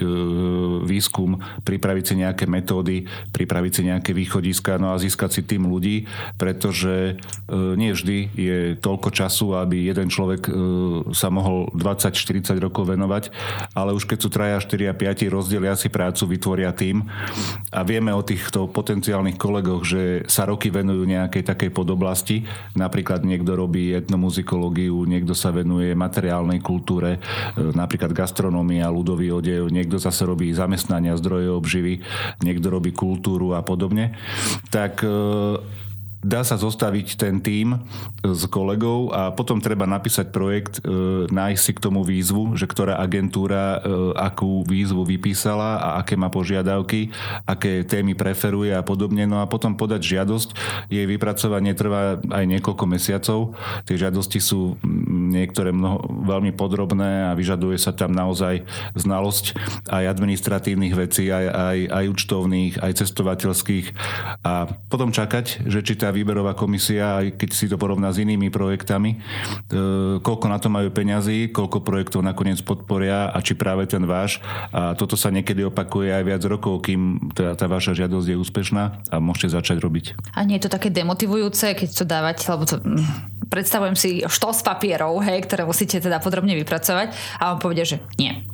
výskum, 0.86 1.38
pripraviť 1.62 2.04
si 2.06 2.14
nejaké 2.18 2.46
metódy, 2.50 3.06
pripraviť 3.30 3.72
si 3.72 3.82
nejaké 3.86 4.12
východiska, 4.16 4.82
no 4.82 4.96
a 4.96 5.02
získať 5.02 5.30
si 5.38 5.42
tým 5.46 5.70
ľudí, 5.70 6.10
pretože 6.40 7.14
e, 7.14 7.54
nie 7.78 7.94
vždy 7.94 8.18
je 8.34 8.58
toľko 8.82 9.10
času, 9.14 9.54
aby 9.60 9.92
jeden 9.92 10.10
človek 10.10 10.42
e, 10.48 10.52
sa 11.14 11.30
mohol 11.30 11.70
20-40 11.78 12.58
rokov 12.58 12.90
venovať, 12.90 13.30
ale 13.78 13.94
už 13.94 14.10
keď 14.10 14.18
sú 14.22 14.30
traja, 14.34 14.58
4 14.58 14.90
a 14.90 14.96
5, 14.96 15.30
rozdelia 15.30 15.76
si 15.78 15.92
prácu, 15.92 16.26
vytvoria 16.26 16.72
tým. 16.74 17.06
A 17.70 17.84
vieme 17.84 18.10
o 18.16 18.26
týchto 18.26 18.66
potenciálnych 18.72 19.38
kolegoch, 19.38 19.84
že 19.86 20.26
sa 20.26 20.48
roky 20.48 20.72
venujú 20.72 21.06
nejakej 21.06 21.44
takej 21.46 21.70
podoblasti, 21.76 22.48
napríklad 22.74 23.22
niekto 23.28 23.54
robí 23.54 23.94
etnomuzikológiu, 23.94 25.06
niekto 25.06 25.36
sa 25.36 25.52
venuje 25.52 25.94
materiálnej 25.94 26.64
kultúre, 26.64 27.20
napríklad 27.56 28.15
gastronómia, 28.16 28.88
ľudový 28.88 29.36
odev, 29.36 29.68
niekto 29.68 30.00
zase 30.00 30.24
robí 30.24 30.56
zamestnania, 30.56 31.20
zdroje 31.20 31.52
obživy, 31.52 32.00
niekto 32.40 32.72
robí 32.72 32.96
kultúru 32.96 33.52
a 33.52 33.62
podobne, 33.62 34.16
tak 34.72 35.04
e, 35.04 35.12
dá 36.26 36.42
sa 36.42 36.58
zostaviť 36.58 37.22
ten 37.22 37.38
tím 37.38 37.86
s 38.26 38.50
kolegou 38.50 39.14
a 39.14 39.30
potom 39.30 39.62
treba 39.62 39.86
napísať 39.86 40.34
projekt, 40.34 40.82
e, 40.82 41.30
nájsť 41.30 41.62
si 41.62 41.72
k 41.78 41.84
tomu 41.86 42.02
výzvu, 42.02 42.58
že 42.58 42.66
ktorá 42.66 42.98
agentúra 42.98 43.78
e, 43.78 44.18
akú 44.18 44.66
výzvu 44.66 45.06
vypísala 45.06 45.78
a 45.78 45.90
aké 46.02 46.18
má 46.18 46.34
požiadavky, 46.34 47.14
aké 47.46 47.86
témy 47.86 48.18
preferuje 48.18 48.74
a 48.74 48.82
podobne. 48.82 49.30
No 49.30 49.38
a 49.38 49.46
potom 49.46 49.78
podať 49.78 50.02
žiadosť. 50.18 50.50
Jej 50.90 51.06
vypracovanie 51.06 51.78
trvá 51.78 52.18
aj 52.18 52.46
niekoľko 52.50 52.86
mesiacov. 52.90 53.54
Tie 53.86 54.02
žiadosti 54.02 54.42
sú 54.42 54.82
niektoré 55.30 55.70
mnoho, 55.70 56.02
veľmi 56.26 56.58
podrobné 56.58 57.30
a 57.30 57.38
vyžaduje 57.38 57.78
sa 57.78 57.94
tam 57.94 58.18
naozaj 58.18 58.66
znalosť 58.98 59.54
aj 59.94 60.04
administratívnych 60.10 60.98
vecí, 60.98 61.30
aj, 61.30 61.46
aj, 61.54 61.78
aj 61.94 62.06
účtovných, 62.10 62.74
aj 62.82 62.92
cestovateľských 63.06 63.88
a 64.42 64.72
potom 64.90 65.12
čakať, 65.12 65.68
že 65.68 65.84
či 65.86 65.94
tá 66.00 66.15
výberová 66.16 66.56
komisia, 66.56 67.20
aj 67.20 67.36
keď 67.36 67.50
si 67.52 67.68
to 67.68 67.76
porovná 67.76 68.16
s 68.16 68.24
inými 68.24 68.48
projektami, 68.48 69.12
e, 69.14 69.18
koľko 70.24 70.46
na 70.48 70.58
to 70.58 70.72
majú 70.72 70.88
peňazí, 70.96 71.52
koľko 71.52 71.84
projektov 71.84 72.24
nakoniec 72.24 72.64
podporia 72.64 73.28
a 73.28 73.38
či 73.44 73.60
práve 73.60 73.84
ten 73.92 74.08
váš. 74.08 74.40
A 74.72 74.96
toto 74.96 75.20
sa 75.20 75.28
niekedy 75.28 75.68
opakuje 75.68 76.16
aj 76.16 76.24
viac 76.24 76.44
rokov, 76.48 76.88
kým 76.88 77.32
tá, 77.36 77.54
tá 77.60 77.68
vaša 77.68 77.92
žiadosť 77.92 78.28
je 78.32 78.38
úspešná 78.40 78.84
a 79.12 79.16
môžete 79.20 79.52
začať 79.60 79.78
robiť. 79.84 80.16
A 80.32 80.48
nie 80.48 80.56
je 80.56 80.72
to 80.72 80.74
také 80.74 80.88
demotivujúce, 80.88 81.76
keď 81.76 81.90
to 81.92 82.06
dávať, 82.08 82.38
lebo 82.48 82.64
to, 82.64 82.80
mm, 82.80 83.50
predstavujem 83.52 83.96
si 84.00 84.24
štos 84.24 84.64
papierov, 84.64 85.20
hej, 85.28 85.44
ktoré 85.44 85.68
musíte 85.68 86.00
teda 86.00 86.24
podrobne 86.24 86.56
vypracovať 86.56 87.12
a 87.44 87.52
on 87.52 87.60
povede, 87.60 87.84
že 87.84 87.98
nie. 88.16 88.48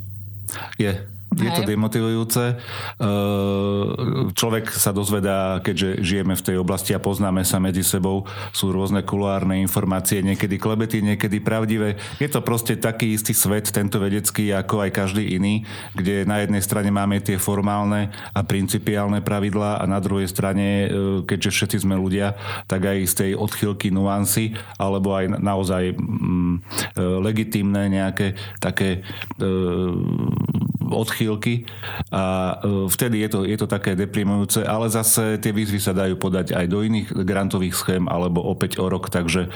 Je. 0.82 1.21
Je 1.32 1.48
to 1.56 1.64
demotivujúce. 1.64 2.60
Človek 4.36 4.68
sa 4.68 4.92
dozvedá, 4.92 5.64
keďže 5.64 6.04
žijeme 6.04 6.36
v 6.36 6.44
tej 6.44 6.56
oblasti 6.60 6.92
a 6.92 7.00
poznáme 7.00 7.48
sa 7.48 7.56
medzi 7.56 7.88
sebou, 7.88 8.28
sú 8.52 8.76
rôzne 8.76 9.00
kulárne 9.08 9.64
informácie, 9.64 10.20
niekedy 10.20 10.60
klebety, 10.60 11.00
niekedy 11.00 11.40
pravdivé. 11.40 11.96
Je 12.20 12.28
to 12.28 12.44
proste 12.44 12.84
taký 12.84 13.16
istý 13.16 13.32
svet, 13.32 13.72
tento 13.72 13.96
vedecký, 14.04 14.52
ako 14.52 14.84
aj 14.84 14.92
každý 14.92 15.40
iný, 15.40 15.64
kde 15.96 16.28
na 16.28 16.44
jednej 16.44 16.60
strane 16.60 16.92
máme 16.92 17.24
tie 17.24 17.40
formálne 17.40 18.12
a 18.36 18.44
principiálne 18.44 19.24
pravidlá 19.24 19.80
a 19.80 19.88
na 19.88 20.04
druhej 20.04 20.28
strane, 20.28 20.92
keďže 21.24 21.56
všetci 21.56 21.78
sme 21.88 21.96
ľudia, 21.96 22.36
tak 22.68 22.92
aj 22.92 22.98
z 23.08 23.14
tej 23.16 23.32
odchylky 23.40 23.88
nuancy, 23.88 24.52
alebo 24.76 25.16
aj 25.16 25.40
naozaj 25.40 25.96
mm, 25.96 26.56
legitímne 27.24 27.88
nejaké 27.88 28.36
také 28.60 29.08
odchýlky 30.94 31.66
a 32.12 32.56
e, 32.60 32.88
vtedy 32.92 33.24
je 33.26 33.30
to, 33.30 33.40
je 33.48 33.58
to 33.58 33.68
také 33.68 33.96
deprimujúce, 33.96 34.64
ale 34.64 34.92
zase 34.92 35.40
tie 35.40 35.52
výzvy 35.56 35.80
sa 35.80 35.96
dajú 35.96 36.20
podať 36.20 36.54
aj 36.56 36.66
do 36.68 36.84
iných 36.84 37.08
grantových 37.24 37.76
schém 37.76 38.06
alebo 38.08 38.44
opäť 38.44 38.78
o 38.80 38.88
rok, 38.88 39.10
takže 39.10 39.48
e, 39.48 39.50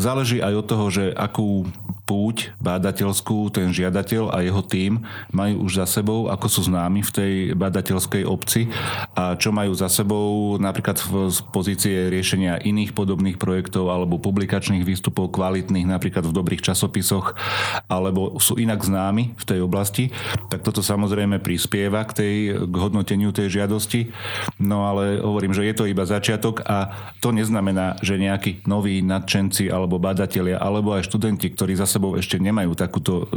záleží 0.00 0.40
aj 0.40 0.54
od 0.60 0.66
toho, 0.66 0.86
že 0.90 1.04
akú 1.12 1.68
púť 2.10 2.50
bádateľskú 2.58 3.54
ten 3.54 3.70
žiadateľ 3.70 4.34
a 4.34 4.42
jeho 4.42 4.66
tím 4.66 5.06
majú 5.30 5.70
už 5.70 5.78
za 5.78 5.86
sebou, 5.86 6.26
ako 6.26 6.46
sú 6.50 6.66
známi 6.66 7.06
v 7.06 7.14
tej 7.14 7.32
bádateľskej 7.54 8.26
obci 8.26 8.66
a 9.14 9.38
čo 9.38 9.54
majú 9.54 9.70
za 9.78 9.86
sebou 9.86 10.58
napríklad 10.58 10.98
v 10.98 11.30
pozície 11.54 12.10
riešenia 12.10 12.58
iných 12.66 12.98
podobných 12.98 13.38
projektov 13.38 13.94
alebo 13.94 14.18
publikačných 14.18 14.82
výstupov 14.82 15.30
kvalitných 15.30 15.86
napríklad 15.86 16.26
v 16.26 16.34
dobrých 16.34 16.66
časopisoch 16.66 17.38
alebo 17.86 18.42
sú 18.42 18.58
inak 18.58 18.82
známi 18.82 19.38
v 19.38 19.44
tej 19.46 19.60
oblasti, 19.62 20.10
tak 20.50 20.66
toto 20.66 20.82
samozrejme 20.82 21.38
prispieva 21.38 22.02
k, 22.08 22.12
tej, 22.16 22.34
k 22.66 22.74
hodnoteniu 22.74 23.30
tej 23.30 23.60
žiadosti. 23.60 24.10
No 24.58 24.90
ale 24.90 25.22
hovorím, 25.22 25.54
že 25.54 25.68
je 25.68 25.74
to 25.76 25.84
iba 25.86 26.02
začiatok 26.02 26.66
a 26.66 26.90
to 27.22 27.30
neznamená, 27.30 28.00
že 28.00 28.18
nejakí 28.18 28.66
noví 28.66 28.98
nadšenci 29.04 29.70
alebo 29.70 30.00
badatelia 30.00 30.56
alebo 30.58 30.96
aj 30.96 31.06
študenti, 31.06 31.52
ktorí 31.52 31.76
za 31.76 31.84
sebou 31.84 31.99
ešte 32.16 32.40
nemajú 32.40 32.72
takúto 32.72 33.28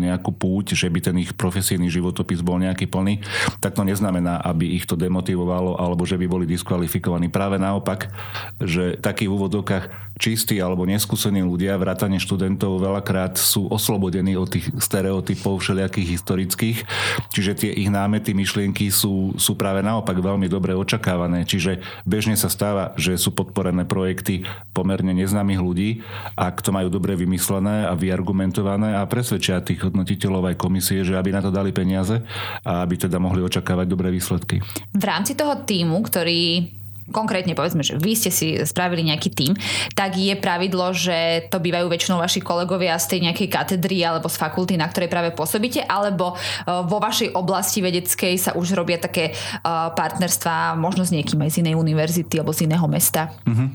nejakú 0.00 0.32
púť, 0.32 0.74
že 0.74 0.88
by 0.88 1.00
ten 1.04 1.16
ich 1.20 1.32
profesijný 1.36 1.92
životopis 1.92 2.40
bol 2.40 2.58
nejaký 2.58 2.88
plný, 2.88 3.20
tak 3.60 3.76
to 3.76 3.84
neznamená, 3.84 4.40
aby 4.42 4.74
ich 4.74 4.88
to 4.88 4.96
demotivovalo 4.96 5.76
alebo 5.76 6.02
že 6.08 6.16
by 6.16 6.26
boli 6.26 6.44
diskvalifikovaní. 6.48 7.28
Práve 7.28 7.60
naopak, 7.60 8.08
že 8.58 8.96
takí 8.98 9.28
v 9.28 9.34
úvodokách 9.36 10.08
čistí 10.18 10.58
alebo 10.58 10.82
neskúsení 10.82 11.40
ľudia, 11.46 11.78
vrátane 11.78 12.18
študentov, 12.18 12.82
veľakrát 12.82 13.38
sú 13.38 13.70
oslobodení 13.70 14.34
od 14.34 14.50
tých 14.50 14.66
stereotypov 14.76 15.62
všelijakých 15.62 16.08
historických, 16.18 16.78
čiže 17.30 17.52
tie 17.54 17.70
ich 17.70 17.88
námety, 17.88 18.34
myšlienky 18.34 18.90
sú, 18.90 19.38
sú 19.38 19.54
práve 19.54 19.80
naopak 19.80 20.18
veľmi 20.18 20.50
dobre 20.50 20.74
očakávané. 20.74 21.46
Čiže 21.46 21.78
bežne 22.02 22.34
sa 22.34 22.50
stáva, 22.50 22.92
že 22.98 23.14
sú 23.14 23.30
podporené 23.30 23.86
projekty 23.86 24.42
pomerne 24.74 25.14
neznámych 25.14 25.62
ľudí, 25.62 25.90
ak 26.34 26.60
to 26.66 26.74
majú 26.74 26.90
dobre 26.90 27.14
vymyslené 27.14 27.86
a 27.86 27.94
vyargumentované 27.94 28.98
a 28.98 29.06
presvedčia 29.06 29.57
tých 29.60 29.84
hodnotiteľov 29.84 30.54
aj 30.54 30.60
komisie, 30.60 31.02
že 31.02 31.18
aby 31.18 31.34
na 31.34 31.42
to 31.42 31.50
dali 31.50 31.74
peniaze 31.74 32.22
a 32.62 32.84
aby 32.86 32.94
teda 32.96 33.18
mohli 33.18 33.42
očakávať 33.42 33.86
dobré 33.88 34.08
výsledky. 34.14 34.62
V 34.94 35.04
rámci 35.04 35.34
toho 35.34 35.64
týmu, 35.66 36.00
ktorý 36.04 36.77
konkrétne 37.10 37.56
povedzme, 37.56 37.84
že 37.84 37.96
vy 37.96 38.12
ste 38.14 38.30
si 38.32 38.56
spravili 38.62 39.06
nejaký 39.08 39.30
tým, 39.32 39.52
tak 39.92 40.16
je 40.16 40.34
pravidlo, 40.36 40.92
že 40.92 41.48
to 41.48 41.60
bývajú 41.60 41.88
väčšinou 41.88 42.20
vaši 42.20 42.40
kolegovia 42.44 42.96
z 43.00 43.16
tej 43.16 43.20
nejakej 43.28 43.48
katedry 43.48 44.04
alebo 44.04 44.28
z 44.28 44.36
fakulty, 44.36 44.74
na 44.76 44.88
ktorej 44.88 45.10
práve 45.10 45.32
pôsobíte, 45.32 45.84
alebo 45.84 46.34
e, 46.34 46.36
vo 46.86 46.98
vašej 47.00 47.34
oblasti 47.34 47.80
vedeckej 47.80 48.34
sa 48.38 48.50
už 48.54 48.76
robia 48.76 49.00
také 49.00 49.32
e, 49.32 49.62
partnerstva 49.92 50.76
možno 50.76 51.04
s 51.04 51.14
niekým 51.14 51.40
aj 51.44 51.50
z 51.54 51.60
inej 51.64 51.74
univerzity 51.76 52.40
alebo 52.40 52.52
z 52.52 52.68
iného 52.68 52.86
mesta? 52.86 53.32
Mm-hmm. 53.48 53.68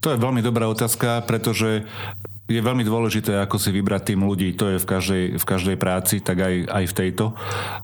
To 0.00 0.08
je 0.12 0.18
veľmi 0.18 0.40
dobrá 0.40 0.68
otázka, 0.68 1.24
pretože 1.24 1.84
je 2.48 2.64
veľmi 2.64 2.80
dôležité, 2.80 3.44
ako 3.44 3.60
si 3.60 3.68
vybrať 3.68 4.14
tým 4.14 4.24
ľudí. 4.24 4.56
To 4.56 4.72
je 4.72 4.80
v 4.80 4.86
každej, 4.88 5.24
v 5.36 5.44
každej 5.44 5.76
práci, 5.76 6.24
tak 6.24 6.40
aj, 6.40 6.54
aj 6.64 6.84
v 6.88 6.96
tejto. 6.96 7.24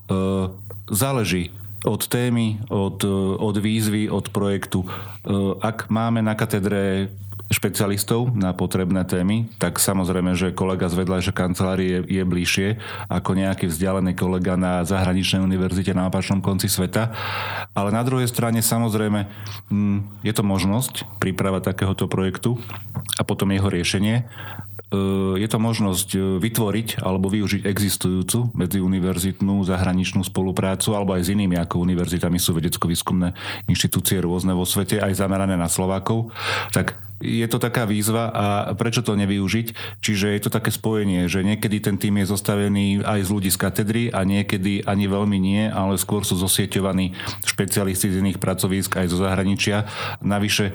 Uh, 0.09 0.49
záleží 0.89 1.53
od 1.85 2.01
témy, 2.09 2.65
od, 2.73 3.05
od 3.37 3.55
výzvy, 3.61 4.09
od 4.09 4.33
projektu. 4.33 4.81
Uh, 4.81 5.55
ak 5.61 5.87
máme 5.93 6.25
na 6.25 6.33
katedre 6.33 7.13
špecialistov 7.53 8.33
na 8.33 8.57
potrebné 8.57 9.05
témy, 9.05 9.45
tak 9.61 9.77
samozrejme, 9.77 10.33
že 10.33 10.55
kolega 10.57 10.89
z 10.89 10.97
vedľajšej 11.05 11.35
kancelárie 11.37 11.87
je, 11.87 11.99
je 12.17 12.23
bližšie 12.25 12.67
ako 13.05 13.37
nejaký 13.37 13.69
vzdialený 13.69 14.17
kolega 14.17 14.57
na 14.57 14.81
zahraničnej 14.81 15.45
univerzite 15.45 15.93
na 15.93 16.09
opačnom 16.09 16.41
konci 16.41 16.65
sveta. 16.65 17.13
Ale 17.77 17.93
na 17.93 18.01
druhej 18.01 18.25
strane 18.25 18.65
samozrejme 18.65 19.29
mm, 19.69 20.25
je 20.25 20.33
to 20.33 20.41
možnosť 20.41 21.05
príprava 21.21 21.61
takéhoto 21.61 22.09
projektu 22.09 22.57
a 23.15 23.21
potom 23.21 23.53
jeho 23.53 23.69
riešenie. 23.69 24.25
E, 24.75 25.39
je 25.39 25.47
to 25.47 25.57
možnosť 25.57 26.09
e, 26.15 26.19
vytvoriť 26.39 26.99
alebo 26.99 27.31
využiť 27.31 27.63
existujúcu 27.63 28.51
medziuniverzitnú 28.53 29.63
zahraničnú 29.63 30.21
spoluprácu 30.27 30.93
alebo 30.93 31.15
aj 31.15 31.25
s 31.25 31.31
inými 31.31 31.55
ako 31.57 31.81
univerzitami 31.81 32.37
sú 32.37 32.53
vedecko-výskumné 32.53 33.33
inštitúcie 33.71 34.19
rôzne 34.19 34.51
vo 34.51 34.67
svete, 34.67 34.99
aj 34.99 35.15
zamerané 35.15 35.55
na 35.55 35.71
Slovákov. 35.71 36.35
Tak 36.75 37.05
je 37.23 37.47
to 37.47 37.63
taká 37.63 37.87
výzva 37.87 38.27
a 38.27 38.45
prečo 38.75 38.99
to 38.99 39.15
nevyužiť? 39.15 39.97
Čiže 40.03 40.35
je 40.35 40.41
to 40.43 40.51
také 40.51 40.69
spojenie, 40.69 41.31
že 41.31 41.47
niekedy 41.47 41.79
ten 41.79 41.95
tým 41.95 42.19
je 42.19 42.27
zostavený 42.27 43.07
aj 43.07 43.25
z 43.25 43.29
ľudí 43.31 43.49
z 43.51 43.61
katedry 43.61 44.03
a 44.11 44.27
niekedy 44.27 44.83
ani 44.83 45.05
veľmi 45.07 45.37
nie, 45.39 45.63
ale 45.71 45.95
skôr 45.95 46.27
sú 46.27 46.35
zosieťovaní 46.35 47.15
špecialisti 47.47 48.11
z 48.11 48.19
iných 48.19 48.43
pracovísk 48.43 48.99
aj 48.99 49.07
zo 49.07 49.23
zahraničia. 49.23 49.87
Navyše 50.19 50.65
e, 50.69 50.73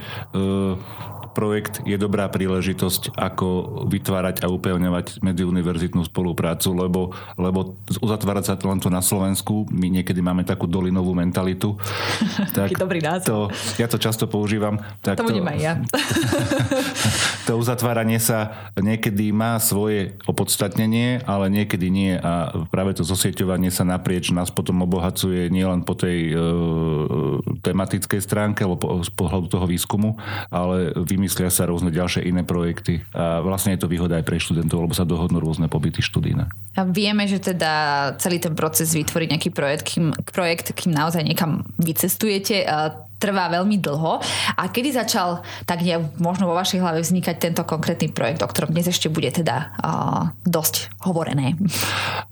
projekt 1.33 1.83
je 1.87 1.97
dobrá 1.97 2.27
príležitosť, 2.29 3.15
ako 3.15 3.47
vytvárať 3.89 4.43
a 4.43 4.51
upevňovať 4.51 5.23
medziuniverzitnú 5.23 6.07
spoluprácu, 6.07 6.75
lebo, 6.75 7.01
lebo 7.39 7.79
uzatvárať 8.03 8.45
sa 8.53 8.55
len 8.61 8.83
to 8.83 8.91
na 8.93 9.01
Slovensku, 9.01 9.67
my 9.71 9.89
niekedy 10.01 10.21
máme 10.21 10.43
takú 10.45 10.67
dolinovú 10.67 11.15
mentalitu. 11.15 11.79
tak 12.57 12.75
dobrý 12.77 13.01
názor. 13.01 13.27
To, 13.27 13.37
ja 13.79 13.87
to 13.87 13.97
často 13.97 14.27
používam. 14.27 14.83
Tak 15.01 15.21
to, 15.21 15.27
to 15.27 15.29
budem 15.33 15.49
aj 15.49 15.59
ja. 15.59 15.73
to 17.49 17.57
uzatváranie 17.57 18.19
sa 18.19 18.71
niekedy 18.79 19.31
má 19.31 19.57
svoje 19.63 20.19
opodstatnenie, 20.27 21.23
ale 21.25 21.53
niekedy 21.53 21.89
nie 21.89 22.13
a 22.17 22.65
práve 22.69 22.97
to 22.99 23.07
zosieťovanie 23.07 23.73
sa 23.73 23.87
naprieč 23.87 24.31
nás 24.31 24.51
potom 24.53 24.83
obohacuje 24.85 25.49
nielen 25.49 25.83
po 25.87 25.95
tej 25.95 26.31
e, 26.31 26.35
tematickej 27.63 28.21
stránke 28.21 28.65
alebo 28.65 29.03
z 29.03 29.11
pohľadu 29.13 29.47
toho 29.49 29.67
výskumu, 29.67 30.17
ale 30.49 30.93
vy 30.95 31.20
vymyslia 31.21 31.53
sa 31.53 31.69
rôzne 31.69 31.93
ďalšie 31.93 32.25
iné 32.25 32.41
projekty 32.41 33.05
a 33.13 33.45
vlastne 33.45 33.77
je 33.77 33.85
to 33.85 33.93
výhoda 33.93 34.17
aj 34.17 34.25
pre 34.25 34.41
študentov, 34.41 34.89
lebo 34.89 34.97
sa 34.97 35.05
dohodnú 35.05 35.37
rôzne 35.37 35.69
pobyty 35.69 36.01
študíne. 36.01 36.49
A 36.81 36.89
vieme, 36.89 37.29
že 37.29 37.37
teda 37.37 38.17
celý 38.17 38.41
ten 38.41 38.57
proces 38.57 38.97
vytvoriť 38.97 39.29
nejaký 39.29 39.51
projekt, 39.53 39.85
kým, 39.85 40.17
projekt, 40.33 40.73
kým 40.73 40.97
naozaj 40.97 41.21
niekam 41.21 41.69
vycestujete, 41.77 42.65
trvá 43.21 43.53
veľmi 43.53 43.77
dlho. 43.77 44.25
A 44.57 44.63
kedy 44.73 44.97
začal 44.97 45.45
tak 45.69 45.85
nejak 45.85 46.17
možno 46.17 46.49
vo 46.49 46.57
vašej 46.57 46.81
hlave 46.81 47.05
vznikať 47.05 47.37
tento 47.37 47.63
konkrétny 47.69 48.09
projekt, 48.09 48.41
o 48.41 48.49
ktorom 48.49 48.73
dnes 48.73 48.89
ešte 48.89 49.13
bude 49.13 49.29
teda 49.29 49.77
uh, 49.77 50.33
dosť 50.49 50.89
hovorené? 51.05 51.55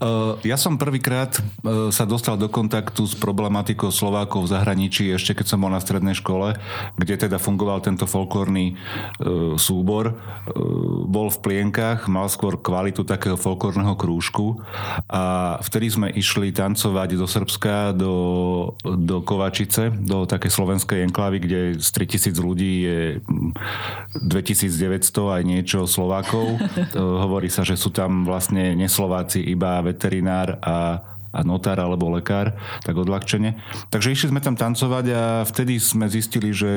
Uh, 0.01 0.41
ja 0.41 0.57
som 0.57 0.81
prvýkrát 0.81 1.37
uh, 1.37 1.93
sa 1.93 2.09
dostal 2.09 2.35
do 2.41 2.49
kontaktu 2.49 3.05
s 3.05 3.13
problematikou 3.13 3.93
Slovákov 3.93 4.49
v 4.49 4.57
zahraničí 4.57 5.13
ešte 5.13 5.37
keď 5.37 5.45
som 5.45 5.61
bol 5.61 5.69
na 5.69 5.79
strednej 5.79 6.17
škole, 6.17 6.57
kde 6.97 7.15
teda 7.29 7.37
fungoval 7.37 7.85
tento 7.85 8.09
folklórny 8.09 8.73
uh, 8.73 9.53
súbor. 9.61 10.17
Uh, 10.49 11.05
bol 11.05 11.29
v 11.29 11.37
plienkach, 11.39 12.09
mal 12.09 12.25
skôr 12.27 12.57
kvalitu 12.57 13.05
takého 13.05 13.37
folklórneho 13.37 13.93
krúžku 13.93 14.57
a 15.05 15.55
vtedy 15.61 15.87
sme 15.91 16.07
išli 16.09 16.49
tancovať 16.49 17.19
do 17.19 17.27
Srbska, 17.29 17.93
do, 17.93 18.15
do 18.81 19.21
Kovačice, 19.21 19.93
do 19.93 20.25
také 20.25 20.49
slovenskej 20.49 20.78
slovenskej 20.79 21.11
enklávy, 21.11 21.37
kde 21.43 21.59
z 21.75 21.89
3000 21.91 22.39
ľudí 22.39 22.73
je 22.87 22.99
2900 24.23 25.35
aj 25.35 25.43
niečo 25.43 25.83
Slovákov. 25.83 26.55
Hovorí 26.95 27.51
sa, 27.51 27.67
že 27.67 27.75
sú 27.75 27.91
tam 27.91 28.23
vlastne 28.23 28.79
neslováci 28.79 29.43
iba 29.43 29.83
veterinár 29.83 30.55
a 30.63 31.03
a 31.29 31.45
notár 31.45 31.77
alebo 31.77 32.09
lekár, 32.09 32.57
tak 32.81 32.97
odľahčene. 32.97 33.53
Takže 33.93 34.17
išli 34.17 34.33
sme 34.33 34.41
tam 34.41 34.57
tancovať 34.57 35.05
a 35.13 35.23
vtedy 35.45 35.77
sme 35.77 36.09
zistili, 36.09 36.49
že 36.49 36.71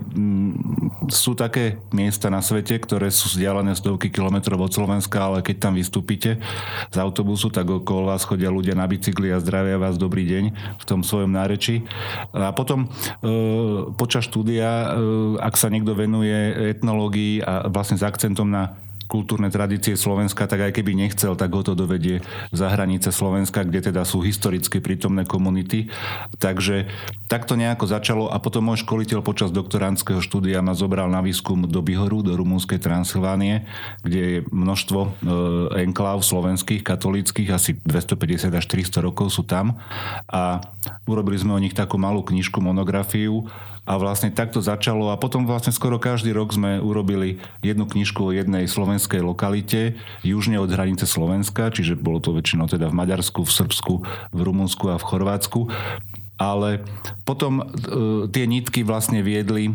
mm, 0.00 0.77
sú 1.10 1.36
také 1.36 1.80
miesta 1.92 2.32
na 2.32 2.40
svete, 2.40 2.78
ktoré 2.80 3.12
sú 3.12 3.32
vzdialené 3.32 3.76
stovky 3.76 4.08
kilometrov 4.08 4.58
od 4.60 4.72
Slovenska, 4.72 5.20
ale 5.20 5.44
keď 5.44 5.56
tam 5.68 5.74
vystúpite 5.76 6.40
z 6.88 6.96
autobusu, 6.96 7.52
tak 7.52 7.68
okolo 7.68 8.10
vás 8.10 8.24
chodia 8.24 8.48
ľudia 8.48 8.72
na 8.72 8.88
bicykli 8.88 9.28
a 9.32 9.42
zdravia 9.42 9.76
vás 9.76 10.00
dobrý 10.00 10.24
deň 10.24 10.44
v 10.80 10.84
tom 10.84 11.04
svojom 11.04 11.30
nárečí. 11.30 11.84
A 12.32 12.50
potom 12.56 12.86
e, 12.86 12.88
počas 13.94 14.26
štúdia, 14.26 14.68
e, 14.68 14.86
ak 15.42 15.54
sa 15.58 15.68
niekto 15.68 15.92
venuje 15.92 16.76
etnológii 16.76 17.44
a 17.44 17.68
vlastne 17.68 18.00
s 18.00 18.06
akcentom 18.06 18.48
na 18.48 18.87
kultúrne 19.08 19.48
tradície 19.48 19.96
Slovenska, 19.96 20.44
tak 20.44 20.68
aj 20.68 20.72
keby 20.76 20.92
nechcel, 20.92 21.32
tak 21.34 21.48
ho 21.56 21.64
to 21.64 21.72
dovedie 21.72 22.20
za 22.52 22.68
hranice 22.68 23.08
Slovenska, 23.08 23.64
kde 23.64 23.90
teda 23.90 24.04
sú 24.04 24.20
historicky 24.20 24.84
prítomné 24.84 25.24
komunity. 25.24 25.88
Takže 26.36 26.92
takto 27.26 27.56
nejako 27.56 27.88
začalo 27.88 28.24
a 28.28 28.36
potom 28.36 28.68
môj 28.68 28.84
školiteľ 28.84 29.24
počas 29.24 29.48
doktorandského 29.48 30.20
štúdia 30.20 30.60
ma 30.60 30.76
zobral 30.76 31.08
na 31.08 31.24
výskum 31.24 31.64
do 31.64 31.80
Bihoru, 31.80 32.20
do 32.20 32.36
rumúnskej 32.36 32.78
Transylvánie, 32.78 33.64
kde 34.04 34.20
je 34.20 34.38
množstvo 34.52 35.00
e, 35.00 35.08
enkláv 35.88 36.20
slovenských, 36.20 36.84
katolíckých, 36.84 37.48
asi 37.48 37.80
250 37.80 38.52
až 38.52 38.64
400 38.68 39.00
rokov 39.00 39.32
sú 39.32 39.48
tam 39.48 39.80
a 40.28 40.60
urobili 41.08 41.40
sme 41.40 41.56
o 41.56 41.62
nich 41.62 41.72
takú 41.72 41.96
malú 41.96 42.20
knižku, 42.20 42.60
monografiu 42.60 43.48
a 43.88 43.96
vlastne 43.96 44.28
takto 44.28 44.60
začalo 44.60 45.08
a 45.08 45.16
potom 45.16 45.48
vlastne 45.48 45.72
skoro 45.72 45.96
každý 45.96 46.36
rok 46.36 46.52
sme 46.52 46.76
urobili 46.76 47.40
jednu 47.64 47.88
knižku 47.88 48.20
o 48.20 48.34
jednej 48.36 48.68
slovenskej 48.68 49.24
lokalite 49.24 49.96
južne 50.20 50.60
od 50.60 50.68
hranice 50.68 51.08
Slovenska, 51.08 51.72
čiže 51.72 51.96
bolo 51.96 52.20
to 52.20 52.36
väčšinou 52.36 52.68
teda 52.68 52.92
v 52.92 52.98
Maďarsku, 53.00 53.48
v 53.48 53.52
Srbsku, 53.64 53.94
v 54.36 54.40
Rumunsku 54.44 54.92
a 54.92 55.00
v 55.00 55.08
Chorvátsku. 55.08 55.72
Ale 56.36 56.84
potom 57.24 57.64
e, 57.64 57.64
tie 58.30 58.44
nitky 58.46 58.84
vlastne 58.84 59.24
viedli 59.24 59.72
e, 59.72 59.74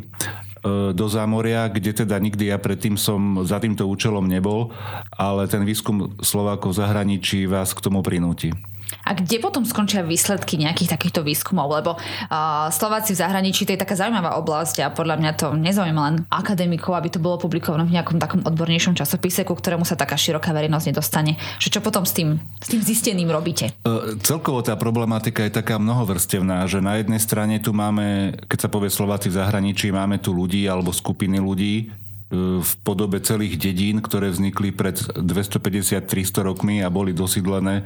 do 0.93 1.05
zámoria, 1.09 1.67
kde 1.67 2.05
teda 2.05 2.15
nikdy 2.21 2.53
ja 2.53 2.61
predtým 2.61 2.95
som 2.95 3.43
za 3.43 3.59
týmto 3.59 3.89
účelom 3.89 4.29
nebol, 4.29 4.71
ale 5.11 5.49
ten 5.49 5.65
výskum 5.65 6.15
Slovákov 6.21 6.77
v 6.77 6.79
zahraničí 6.85 7.49
vás 7.49 7.73
k 7.75 7.83
tomu 7.83 7.99
prinúti. 7.99 8.53
A 9.03 9.17
kde 9.17 9.41
potom 9.41 9.65
skončia 9.65 10.05
výsledky 10.05 10.55
nejakých 10.61 10.93
takýchto 10.93 11.25
výskumov? 11.25 11.69
Lebo 11.73 11.97
uh, 11.97 12.69
Slováci 12.69 13.17
v 13.17 13.21
zahraničí 13.21 13.65
to 13.65 13.73
je 13.73 13.81
taká 13.81 13.97
zaujímavá 13.97 14.37
oblasť 14.37 14.85
a 14.85 14.93
podľa 14.93 15.15
mňa 15.19 15.31
to 15.35 15.47
nezaujíma 15.57 16.01
len 16.07 16.15
akademikov, 16.29 16.93
aby 16.95 17.09
to 17.09 17.19
bolo 17.19 17.41
publikované 17.41 17.87
v 17.89 17.95
nejakom 17.99 18.17
takom 18.21 18.41
odbornejšom 18.45 18.93
časopise, 18.93 19.43
ku 19.43 19.57
ktorému 19.57 19.83
sa 19.83 19.97
taká 19.97 20.15
široká 20.15 20.53
verejnosť 20.53 20.87
nedostane. 20.93 21.35
Že 21.57 21.79
čo 21.79 21.79
potom 21.81 22.05
s 22.05 22.13
tým, 22.13 22.37
s 22.61 22.67
tým 22.69 22.81
zisteným 22.81 23.29
robíte? 23.31 23.73
Uh, 23.83 24.15
celkovo 24.21 24.61
tá 24.61 24.77
problematika 24.77 25.43
je 25.43 25.53
taká 25.53 25.81
mnohovrstevná, 25.81 26.65
že 26.69 26.83
na 26.83 27.01
jednej 27.01 27.19
strane 27.19 27.57
tu 27.57 27.73
máme, 27.73 28.37
keď 28.45 28.67
sa 28.67 28.69
povie 28.69 28.93
Slováci 28.93 29.31
v 29.31 29.39
zahraničí, 29.41 29.89
máme 29.89 30.21
tu 30.21 30.35
ľudí 30.35 30.67
alebo 30.67 30.93
skupiny 30.93 31.41
ľudí, 31.41 32.02
v 32.33 32.71
podobe 32.81 33.21
celých 33.21 33.61
dedín, 33.61 34.01
ktoré 34.01 34.33
vznikli 34.33 34.73
pred 34.73 34.97
250-300 34.97 36.49
rokmi 36.49 36.81
a 36.81 36.89
boli 36.89 37.13
dosídlené 37.13 37.85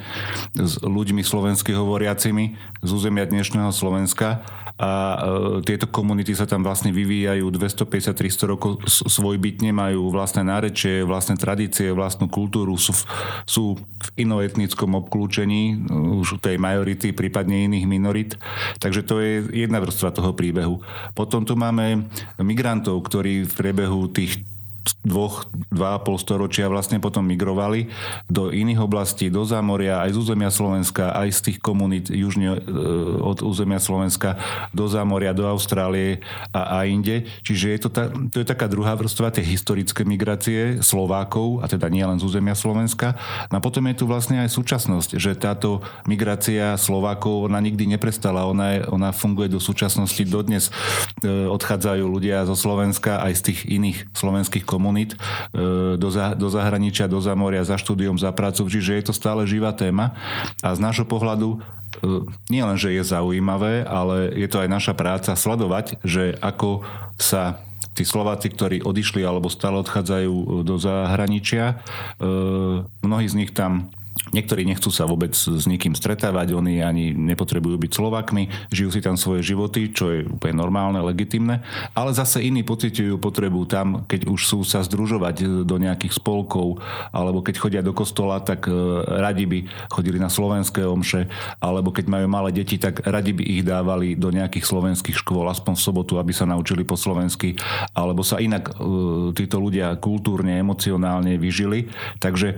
s 0.55 0.79
ľuďmi 0.79 1.19
slovensky 1.19 1.75
hovoriacimi 1.75 2.55
z 2.79 2.89
územia 2.89 3.27
dnešného 3.27 3.75
Slovenska 3.75 4.47
a 4.77 4.89
e, 4.93 5.17
tieto 5.65 5.89
komunity 5.89 6.37
sa 6.37 6.45
tam 6.45 6.61
vlastne 6.61 6.93
vyvíjajú 6.93 7.49
250-300 7.49 8.53
rokov 8.53 8.71
svojbytne, 8.85 9.73
majú 9.73 10.13
vlastné 10.13 10.45
nárečie, 10.45 11.01
vlastné 11.01 11.33
tradície, 11.33 11.89
vlastnú 11.89 12.29
kultúru, 12.29 12.77
sú, 12.77 12.93
v, 12.93 13.01
sú 13.49 13.63
v 13.81 14.07
inoetnickom 14.21 14.93
obklúčení 15.01 15.73
e, 15.73 15.75
už 16.21 16.37
tej 16.37 16.61
majority, 16.61 17.09
prípadne 17.09 17.65
iných 17.65 17.85
minorit. 17.89 18.31
Takže 18.77 19.01
to 19.01 19.17
je 19.17 19.65
jedna 19.65 19.81
vrstva 19.81 20.13
toho 20.13 20.37
príbehu. 20.37 20.85
Potom 21.17 21.41
tu 21.41 21.57
máme 21.57 22.05
migrantov, 22.37 23.01
ktorí 23.01 23.49
v 23.49 23.53
priebehu 23.57 24.05
tých 24.13 24.45
dvoch, 25.03 25.47
dva 25.71 25.95
a 25.95 26.01
pol 26.01 26.19
storočia 26.19 26.67
vlastne 26.71 26.99
potom 26.99 27.23
migrovali 27.23 27.91
do 28.27 28.51
iných 28.51 28.83
oblastí, 28.83 29.31
do 29.31 29.43
Zámoria, 29.43 30.03
aj 30.03 30.15
z 30.15 30.17
územia 30.17 30.51
Slovenska, 30.51 31.11
aj 31.13 31.29
z 31.31 31.39
tých 31.51 31.57
komunít 31.59 32.09
južne 32.11 32.57
e, 32.57 32.59
od 33.21 33.43
územia 33.43 33.79
Slovenska 33.79 34.39
do 34.71 34.87
Zámoria, 34.87 35.35
do 35.35 35.47
Austrálie 35.47 36.23
a, 36.55 36.81
a 36.81 36.87
inde. 36.87 37.27
Čiže 37.43 37.65
je 37.75 37.79
to, 37.83 37.89
ta, 37.91 38.03
to 38.09 38.43
je 38.43 38.47
taká 38.47 38.71
druhá 38.71 38.95
vrstva, 38.95 39.31
tie 39.31 39.43
historické 39.43 40.07
migrácie 40.07 40.79
Slovákov, 40.79 41.63
a 41.63 41.71
teda 41.71 41.91
nie 41.91 42.03
len 42.03 42.19
z 42.19 42.27
územia 42.27 42.55
Slovenska. 42.55 43.19
No 43.51 43.59
a 43.59 43.63
potom 43.63 43.83
je 43.91 43.99
tu 43.99 44.05
vlastne 44.07 44.39
aj 44.43 44.55
súčasnosť, 44.55 45.19
že 45.19 45.35
táto 45.35 45.83
migrácia 46.07 46.75
Slovákov, 46.79 47.51
ona 47.51 47.59
nikdy 47.59 47.87
neprestala, 47.87 48.47
ona, 48.47 48.79
je, 48.79 48.79
ona 48.87 49.09
funguje 49.11 49.51
do 49.51 49.59
súčasnosti, 49.59 50.23
dodnes 50.27 50.71
e, 51.23 51.47
odchádzajú 51.47 52.03
ľudia 52.07 52.47
zo 52.47 52.55
Slovenska 52.55 53.19
aj 53.23 53.33
z 53.39 53.41
tých 53.51 53.59
iných 53.67 53.97
slovenských 54.15 54.63
komunít 54.63 54.76
komunít 54.77 55.17
e, 55.17 55.97
do, 55.97 56.09
do 56.13 56.47
zahraničia, 56.53 57.09
do 57.09 57.17
zamoria, 57.17 57.65
za 57.65 57.81
štúdium, 57.81 58.21
za 58.21 58.29
prácu, 58.29 58.69
čiže 58.69 59.01
je 59.01 59.03
to 59.09 59.13
stále 59.17 59.41
živá 59.49 59.73
téma. 59.73 60.13
A 60.61 60.77
z 60.77 60.79
nášho 60.85 61.09
pohľadu 61.09 61.57
e, 61.57 61.57
nie 62.53 62.61
len, 62.61 62.77
že 62.77 62.93
je 62.93 63.01
zaujímavé, 63.01 63.81
ale 63.89 64.37
je 64.37 64.45
to 64.45 64.61
aj 64.61 64.69
naša 64.69 64.93
práca 64.93 65.33
sledovať, 65.33 65.97
že 66.05 66.37
ako 66.37 66.85
sa 67.17 67.57
tí 67.97 68.05
Slováci, 68.05 68.53
ktorí 68.53 68.85
odišli 68.85 69.25
alebo 69.25 69.49
stále 69.49 69.81
odchádzajú 69.81 70.61
do 70.61 70.75
zahraničia, 70.77 71.73
e, 71.73 71.75
mnohí 73.01 73.25
z 73.25 73.37
nich 73.41 73.49
tam 73.57 73.89
Niektorí 74.35 74.67
nechcú 74.67 74.91
sa 74.91 75.07
vôbec 75.07 75.31
s 75.31 75.63
nikým 75.63 75.95
stretávať, 75.95 76.51
oni 76.51 76.83
ani 76.83 77.15
nepotrebujú 77.15 77.79
byť 77.79 77.91
Slovakmi, 77.95 78.51
žijú 78.73 78.89
si 78.91 78.99
tam 78.99 79.15
svoje 79.15 79.45
životy, 79.45 79.93
čo 79.95 80.11
je 80.11 80.27
úplne 80.27 80.59
normálne, 80.59 80.99
legitimné, 80.99 81.63
ale 81.95 82.11
zase 82.11 82.43
iní 82.43 82.65
pociťujú 82.67 83.15
potrebu 83.23 83.63
tam, 83.69 84.03
keď 84.03 84.27
už 84.27 84.41
sú 84.43 84.59
sa 84.67 84.83
združovať 84.83 85.63
do 85.63 85.75
nejakých 85.79 86.19
spolkov, 86.19 86.83
alebo 87.15 87.39
keď 87.39 87.55
chodia 87.55 87.81
do 87.85 87.95
kostola, 87.95 88.43
tak 88.43 88.67
e, 88.67 88.73
radi 89.05 89.47
by 89.47 89.59
chodili 89.87 90.19
na 90.19 90.27
slovenské 90.27 90.83
omše, 90.83 91.31
alebo 91.63 91.95
keď 91.95 92.05
majú 92.11 92.27
malé 92.27 92.51
deti, 92.51 92.75
tak 92.75 93.07
radi 93.07 93.31
by 93.31 93.43
ich 93.47 93.63
dávali 93.63 94.19
do 94.19 94.27
nejakých 94.27 94.67
slovenských 94.67 95.15
škôl, 95.23 95.47
aspoň 95.47 95.79
v 95.79 95.85
sobotu, 95.87 96.13
aby 96.19 96.35
sa 96.35 96.43
naučili 96.43 96.83
po 96.83 96.99
slovensky, 96.99 97.55
alebo 97.95 98.27
sa 98.27 98.43
inak 98.43 98.75
e, 98.75 99.31
títo 99.31 99.63
ľudia 99.63 99.95
kultúrne, 100.03 100.59
emocionálne 100.59 101.39
vyžili. 101.39 101.87
Takže 102.19 102.47
e, 102.51 102.55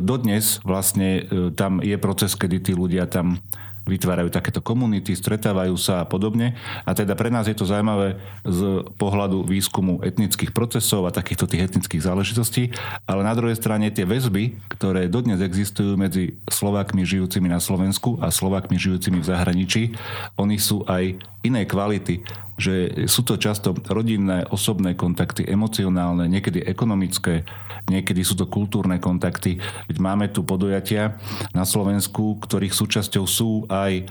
dodnes 0.00 0.64
vlastne 0.64 0.83
vlastne 0.84 1.24
e, 1.24 1.48
tam 1.56 1.80
je 1.80 1.96
proces, 1.96 2.36
kedy 2.36 2.60
tí 2.60 2.72
ľudia 2.76 3.08
tam 3.08 3.40
vytvárajú 3.84 4.32
takéto 4.32 4.64
komunity, 4.64 5.12
stretávajú 5.12 5.76
sa 5.76 6.04
a 6.04 6.08
podobne. 6.08 6.56
A 6.88 6.96
teda 6.96 7.12
pre 7.12 7.28
nás 7.28 7.44
je 7.44 7.56
to 7.56 7.68
zaujímavé 7.68 8.16
z 8.44 8.84
pohľadu 8.96 9.44
výskumu 9.44 10.00
etnických 10.00 10.56
procesov 10.56 11.04
a 11.04 11.12
takýchto 11.12 11.44
tých 11.44 11.68
etnických 11.68 12.00
záležitostí, 12.00 12.72
ale 13.04 13.20
na 13.20 13.36
druhej 13.36 13.60
strane 13.60 13.92
tie 13.92 14.08
väzby, 14.08 14.56
ktoré 14.72 15.04
dodnes 15.12 15.44
existujú 15.44 16.00
medzi 16.00 16.40
Slovákmi 16.48 17.04
žijúcimi 17.04 17.48
na 17.52 17.60
Slovensku 17.60 18.16
a 18.24 18.32
Slovákmi 18.32 18.80
žijúcimi 18.80 19.20
v 19.20 19.28
zahraničí, 19.28 19.82
oni 20.40 20.56
sú 20.56 20.80
aj 20.88 21.20
inej 21.44 21.68
kvality 21.68 22.24
že 22.54 23.06
sú 23.10 23.26
to 23.26 23.34
často 23.34 23.74
rodinné, 23.90 24.46
osobné 24.46 24.94
kontakty, 24.94 25.42
emocionálne, 25.42 26.30
niekedy 26.30 26.62
ekonomické, 26.62 27.42
niekedy 27.90 28.22
sú 28.22 28.38
to 28.38 28.46
kultúrne 28.46 29.02
kontakty. 29.02 29.58
Veď 29.90 29.96
máme 29.98 30.30
tu 30.30 30.46
podujatia 30.46 31.18
na 31.50 31.66
Slovensku, 31.66 32.38
ktorých 32.38 32.74
súčasťou 32.74 33.24
sú 33.26 33.66
aj 33.66 34.06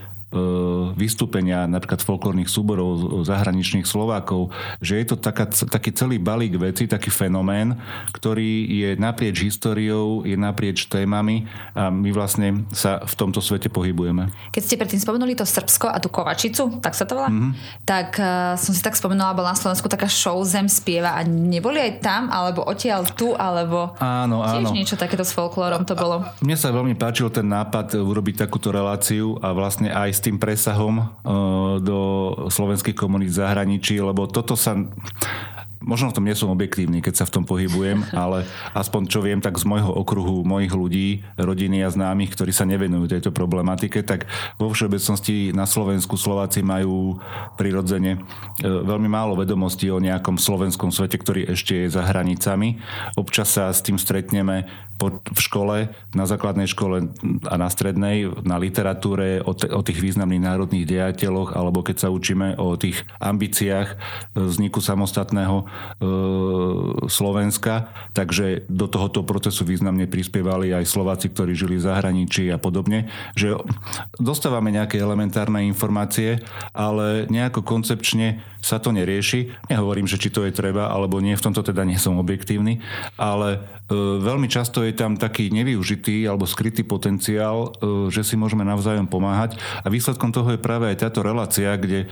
vystúpenia 0.97 1.69
napríklad 1.69 2.01
folklórnych 2.01 2.49
súborov 2.49 3.23
zahraničných 3.23 3.85
Slovákov, 3.85 4.49
že 4.81 4.99
je 4.99 5.05
to 5.07 5.15
taká, 5.15 5.47
taký 5.49 5.93
celý 5.93 6.17
balík 6.17 6.57
veci, 6.57 6.89
taký 6.89 7.13
fenomén, 7.13 7.77
ktorý 8.11 8.65
je 8.67 8.89
naprieč 8.97 9.45
históriou, 9.45 10.25
je 10.25 10.33
naprieč 10.33 10.89
témami 10.89 11.45
a 11.77 11.93
my 11.93 12.09
vlastne 12.09 12.65
sa 12.73 13.01
v 13.05 13.13
tomto 13.13 13.39
svete 13.39 13.69
pohybujeme. 13.69 14.33
Keď 14.51 14.61
ste 14.61 14.75
predtým 14.79 15.01
spomenuli 15.01 15.37
to 15.37 15.45
Srbsko 15.45 15.89
a 15.89 15.97
tú 16.01 16.09
Kovačicu, 16.09 16.81
tak 16.81 16.97
sa 16.97 17.05
to 17.05 17.17
volá, 17.17 17.29
mm-hmm. 17.29 17.53
tak 17.85 18.17
uh, 18.17 18.57
som 18.57 18.73
si 18.73 18.81
tak 18.81 18.97
spomenula, 18.97 19.37
bola 19.37 19.53
na 19.53 19.59
Slovensku 19.59 19.85
taká 19.87 20.09
show 20.09 20.37
Zem 20.43 20.65
spieva 20.65 21.15
a 21.15 21.21
neboli 21.23 21.77
aj 21.77 21.91
tam, 22.01 22.21
alebo 22.33 22.65
odtiaľ 22.65 23.05
tu, 23.13 23.37
alebo 23.37 23.93
áno, 24.01 24.41
tiež 24.43 24.69
áno. 24.69 24.75
niečo 24.75 24.95
takéto 24.97 25.21
s 25.21 25.31
folklórom 25.35 25.85
to 25.85 25.93
bolo. 25.93 26.25
Mne 26.41 26.57
sa 26.57 26.73
veľmi 26.73 26.97
páčil 26.97 27.29
ten 27.29 27.45
nápad 27.45 27.95
urobiť 27.99 28.47
takúto 28.47 28.73
reláciu 28.73 29.37
a 29.39 29.53
vlastne 29.53 29.93
aj 29.93 30.22
tým 30.23 30.39
presahom 30.39 31.03
eh, 31.03 31.07
do 31.83 31.99
slovenských 32.47 32.95
komunít 32.95 33.35
v 33.35 33.39
zahraničí, 33.43 33.99
lebo 33.99 34.31
toto 34.31 34.55
sa 34.55 34.79
možno 35.83 36.09
v 36.09 36.15
tom 36.15 36.25
nie 36.25 36.33
som 36.33 36.49
objektívny, 36.49 37.03
keď 37.03 37.23
sa 37.23 37.25
v 37.27 37.39
tom 37.39 37.43
pohybujem, 37.43 38.07
ale 38.15 38.47
aspoň 38.71 39.01
čo 39.11 39.19
viem, 39.19 39.43
tak 39.43 39.59
z 39.59 39.67
môjho 39.67 39.91
okruhu 39.91 40.47
mojich 40.47 40.73
ľudí, 40.73 41.21
rodiny 41.35 41.83
a 41.83 41.91
známych, 41.91 42.33
ktorí 42.33 42.55
sa 42.55 42.63
nevenujú 42.63 43.11
tejto 43.11 43.35
problematike, 43.35 44.01
tak 44.01 44.25
vo 44.57 44.71
všeobecnosti 44.71 45.51
na 45.51 45.67
Slovensku 45.67 46.15
Slováci 46.15 46.63
majú 46.63 47.19
prirodzene 47.59 48.17
e, 48.17 48.19
veľmi 48.63 49.11
málo 49.11 49.35
vedomostí 49.35 49.91
o 49.91 49.99
nejakom 49.99 50.39
slovenskom 50.39 50.89
svete, 50.89 51.19
ktorý 51.19 51.51
ešte 51.51 51.85
je 51.85 51.87
za 51.91 52.07
hranicami. 52.07 52.79
Občas 53.19 53.51
sa 53.51 53.69
s 53.69 53.83
tým 53.83 53.99
stretneme 53.99 54.65
v 55.03 55.39
škole, 55.41 55.91
na 56.15 56.23
základnej 56.23 56.69
škole 56.69 57.11
a 57.43 57.55
na 57.59 57.67
strednej, 57.67 58.23
na 58.47 58.55
literatúre, 58.55 59.43
o, 59.43 59.51
t- 59.51 59.67
o 59.67 59.83
tých 59.83 59.99
významných 59.99 60.47
národných 60.47 60.87
dejateľoch, 60.87 61.59
alebo 61.59 61.83
keď 61.83 62.07
sa 62.07 62.13
učíme 62.13 62.55
o 62.55 62.79
tých 62.79 63.03
ambíciách 63.19 63.99
vzniku 64.31 64.79
samostatného 64.79 65.65
E, 65.65 65.72
Slovenska, 67.07 67.89
takže 68.13 68.65
do 68.69 68.85
tohoto 68.87 69.25
procesu 69.25 69.65
významne 69.65 70.05
prispievali 70.07 70.71
aj 70.71 70.85
Slováci, 70.85 71.31
ktorí 71.31 71.57
žili 71.57 71.75
v 71.79 71.87
zahraničí 71.87 72.49
a 72.53 72.61
podobne, 72.61 73.09
že 73.33 73.57
dostávame 74.19 74.69
nejaké 74.71 74.99
elementárne 74.99 75.65
informácie, 75.65 76.43
ale 76.71 77.25
nejako 77.27 77.65
koncepčne 77.65 78.41
sa 78.63 78.79
to 78.79 78.95
nerieši. 78.95 79.51
Nehovorím, 79.67 80.07
že 80.07 80.15
či 80.15 80.31
to 80.31 80.47
je 80.47 80.55
treba, 80.55 80.87
alebo 80.87 81.19
nie, 81.19 81.35
v 81.35 81.43
tomto 81.43 81.59
teda 81.59 81.83
nie 81.83 81.99
som 81.99 82.15
objektívny, 82.15 82.79
ale 83.19 83.59
e, 83.91 83.95
veľmi 84.23 84.47
často 84.47 84.79
je 84.87 84.95
tam 84.95 85.19
taký 85.19 85.51
nevyužitý 85.51 86.23
alebo 86.23 86.47
skrytý 86.47 86.87
potenciál, 86.87 87.75
e, 87.75 88.07
že 88.07 88.23
si 88.23 88.39
môžeme 88.39 88.63
navzájom 88.63 89.11
pomáhať 89.11 89.59
a 89.83 89.91
výsledkom 89.91 90.31
toho 90.31 90.55
je 90.55 90.63
práve 90.63 90.87
aj 90.87 91.03
táto 91.03 91.19
relácia, 91.19 91.75
kde 91.75 92.07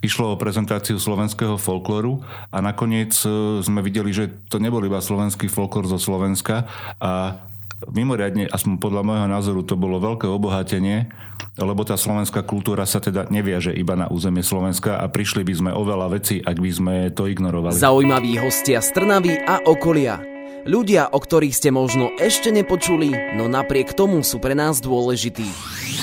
išlo 0.00 0.34
o 0.34 0.40
prezentáciu 0.40 0.96
slovenského 0.96 1.60
folklóru 1.60 2.24
a 2.48 2.58
nakoniec 2.60 3.12
e, 3.24 3.60
sme 3.60 3.80
videli, 3.84 4.12
že 4.12 4.32
to 4.48 4.56
nebol 4.60 4.80
iba 4.84 5.00
slovenský 5.00 5.48
folklór 5.48 5.88
zo 5.88 6.00
Slovenska 6.00 6.68
a 7.00 7.40
mimoriadne, 7.88 8.44
aspoň 8.50 8.76
podľa 8.76 9.02
môjho 9.06 9.28
názoru, 9.30 9.60
to 9.64 9.78
bolo 9.78 9.96
veľké 9.96 10.28
obohatenie, 10.28 11.08
lebo 11.56 11.84
tá 11.84 11.96
slovenská 11.96 12.44
kultúra 12.44 12.84
sa 12.84 13.00
teda 13.00 13.28
neviaže 13.32 13.72
iba 13.72 13.96
na 13.96 14.08
územie 14.12 14.44
Slovenska 14.44 15.00
a 15.00 15.08
prišli 15.08 15.44
by 15.44 15.54
sme 15.56 15.70
oveľa 15.72 16.06
veci, 16.12 16.40
ak 16.40 16.56
by 16.56 16.70
sme 16.70 16.94
to 17.16 17.24
ignorovali. 17.28 17.76
Zaujímaví 17.76 18.36
hostia 18.40 18.84
z 18.84 18.92
Trnavy 18.92 19.40
a 19.40 19.64
okolia. 19.64 20.20
Ľudia, 20.60 21.16
o 21.16 21.18
ktorých 21.24 21.56
ste 21.56 21.72
možno 21.72 22.12
ešte 22.20 22.52
nepočuli, 22.52 23.32
no 23.32 23.48
napriek 23.48 23.96
tomu 23.96 24.20
sú 24.20 24.36
pre 24.36 24.52
nás 24.52 24.84
dôležití. 24.84 25.48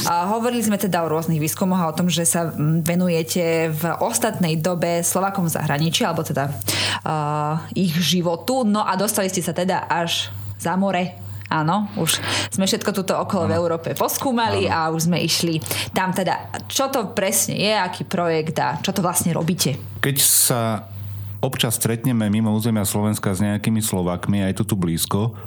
A 0.10 0.34
hovorili 0.34 0.66
sme 0.66 0.82
teda 0.82 1.06
o 1.06 1.12
rôznych 1.14 1.38
výskumoch 1.38 1.78
a 1.78 1.94
o 1.94 1.98
tom, 1.98 2.10
že 2.10 2.26
sa 2.26 2.50
venujete 2.58 3.70
v 3.70 3.84
ostatnej 4.02 4.58
dobe 4.58 5.06
Slovakom 5.06 5.46
v 5.46 5.54
zahraničí, 5.54 6.02
alebo 6.02 6.26
teda 6.26 6.50
uh, 6.50 7.70
ich 7.78 7.94
životu. 8.02 8.66
No 8.66 8.82
a 8.82 8.98
dostali 8.98 9.30
ste 9.30 9.46
sa 9.46 9.54
teda 9.54 9.86
až 9.86 10.34
za 10.58 10.74
more 10.74 11.27
Áno, 11.48 11.88
už 11.96 12.20
sme 12.52 12.68
všetko 12.68 12.92
tuto 12.92 13.16
okolo 13.16 13.48
ano. 13.48 13.52
v 13.52 13.58
Európe 13.58 13.90
poskúmali 13.96 14.68
ano. 14.68 14.76
a 14.76 14.80
už 14.92 15.08
sme 15.08 15.24
išli 15.24 15.64
tam 15.96 16.12
teda. 16.12 16.68
Čo 16.68 16.92
to 16.92 17.16
presne 17.16 17.56
je, 17.56 17.72
aký 17.72 18.04
projekt 18.04 18.60
a 18.60 18.80
čo 18.84 18.92
to 18.92 19.00
vlastne 19.00 19.32
robíte? 19.32 19.80
Keď 20.04 20.18
sa 20.20 20.92
občas 21.40 21.80
stretneme 21.80 22.28
mimo 22.28 22.52
územia 22.52 22.84
Slovenska 22.84 23.32
s 23.32 23.40
nejakými 23.40 23.80
Slovakmi, 23.80 24.44
aj 24.44 24.60
tu 24.60 24.64
tu 24.68 24.76
blízko, 24.76 25.38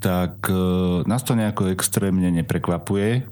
tak 0.00 0.48
e, 0.48 0.56
nás 1.04 1.20
to 1.20 1.36
nejako 1.36 1.68
extrémne 1.68 2.32
neprekvapuje. 2.32 3.20
E, 3.20 3.22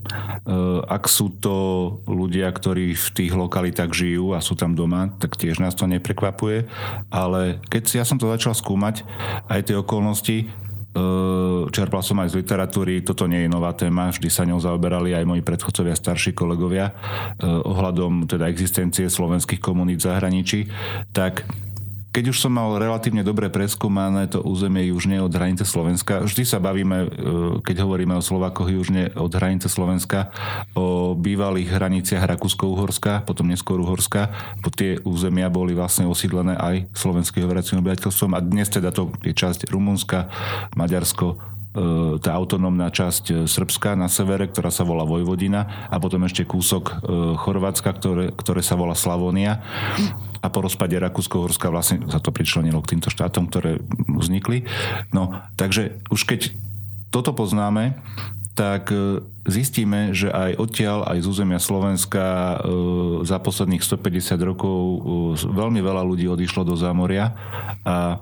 ak 0.84 1.08
sú 1.08 1.32
to 1.40 1.56
ľudia, 2.04 2.52
ktorí 2.52 2.92
v 2.92 3.08
tých 3.16 3.32
lokalitách 3.32 3.88
žijú 3.88 4.36
a 4.36 4.44
sú 4.44 4.52
tam 4.52 4.76
doma, 4.76 5.08
tak 5.16 5.40
tiež 5.40 5.64
nás 5.64 5.72
to 5.72 5.88
neprekvapuje. 5.88 6.68
Ale 7.08 7.64
keď 7.72 7.96
ja 7.96 8.04
som 8.04 8.20
to 8.20 8.28
začal 8.28 8.52
skúmať, 8.52 9.00
aj 9.48 9.72
tie 9.72 9.80
okolnosti, 9.80 10.36
čerpal 11.68 12.03
som 12.03 12.18
aj 12.18 12.33
z 12.33 12.38
literatúry, 12.42 13.05
toto 13.05 13.29
nie 13.29 13.44
je 13.44 13.53
nová 13.53 13.77
téma, 13.77 14.11
vždy 14.11 14.29
sa 14.33 14.48
ňou 14.48 14.59
zaoberali 14.59 15.12
aj 15.14 15.29
moji 15.29 15.42
predchodcovia, 15.44 15.94
starší 15.94 16.33
kolegovia 16.33 16.90
ohľadom 17.44 18.27
teda 18.27 18.48
existencie 18.48 19.07
slovenských 19.07 19.61
komunít 19.61 20.01
v 20.01 20.09
zahraničí, 20.09 20.61
tak 21.12 21.44
keď 22.08 22.24
už 22.32 22.40
som 22.40 22.56
mal 22.56 22.80
relatívne 22.80 23.20
dobre 23.20 23.52
preskúmané 23.52 24.32
to 24.32 24.40
územie 24.40 24.88
južne 24.88 25.20
od 25.20 25.28
hranice 25.28 25.68
Slovenska, 25.68 26.24
vždy 26.24 26.42
sa 26.48 26.56
bavíme, 26.56 26.98
e, 27.04 27.08
keď 27.60 27.84
hovoríme 27.84 28.16
o 28.16 28.24
Slovakoch 28.24 28.72
južne 28.72 29.12
od 29.12 29.28
hranice 29.28 29.68
Slovenska, 29.68 30.32
o 30.72 31.12
bývalých 31.12 31.68
hraniciach 31.68 32.24
Rakúsko-Uhorska, 32.24 33.28
potom 33.28 33.52
neskôr 33.52 33.76
Uhorska, 33.84 34.32
po 34.64 34.72
tie 34.72 34.96
územia 35.04 35.52
boli 35.52 35.76
vlastne 35.76 36.08
osídlené 36.08 36.56
aj 36.56 36.88
slovenským 36.96 37.44
hovoriacím 37.44 37.84
obyvateľstvom 37.84 38.32
a 38.32 38.40
dnes 38.40 38.72
teda 38.72 38.88
to 38.88 39.12
je 39.20 39.36
časť 39.36 39.68
Rumunska, 39.68 40.32
Maďarsko, 40.74 41.57
tá 42.18 42.30
autonómna 42.34 42.90
časť 42.90 43.46
Srbska 43.46 43.94
na 43.94 44.10
severe, 44.10 44.50
ktorá 44.50 44.72
sa 44.72 44.82
volá 44.82 45.06
Vojvodina 45.06 45.88
a 45.88 45.96
potom 46.02 46.24
ešte 46.26 46.42
kúsok 46.42 46.84
e, 46.90 46.94
Chorvátska, 47.38 47.90
ktoré, 47.94 48.34
ktoré 48.34 48.60
sa 48.64 48.74
volá 48.74 48.98
Slavonia 48.98 49.62
a 50.38 50.46
po 50.50 50.62
rozpade 50.62 50.94
Rakúsko-Horska 50.98 51.70
vlastne 51.70 52.06
sa 52.06 52.22
to 52.22 52.30
pričlenilo 52.30 52.82
k 52.82 52.96
týmto 52.96 53.10
štátom, 53.10 53.50
ktoré 53.50 53.82
vznikli. 54.06 54.66
No, 55.10 55.34
takže 55.58 55.98
už 56.10 56.26
keď 56.26 56.54
toto 57.10 57.32
poznáme, 57.32 57.98
tak 58.58 58.90
e, 58.90 59.22
zistíme, 59.46 60.10
že 60.10 60.34
aj 60.34 60.58
odtiaľ, 60.58 61.06
aj 61.06 61.22
z 61.22 61.26
územia 61.30 61.62
Slovenska 61.62 62.26
e, 62.26 62.56
za 63.22 63.38
posledných 63.38 63.86
150 63.86 64.34
rokov 64.42 64.78
e, 64.82 64.98
veľmi 65.46 65.78
veľa 65.78 66.02
ľudí 66.02 66.26
odišlo 66.26 66.66
do 66.66 66.74
zámoria 66.74 67.38
a 67.86 68.18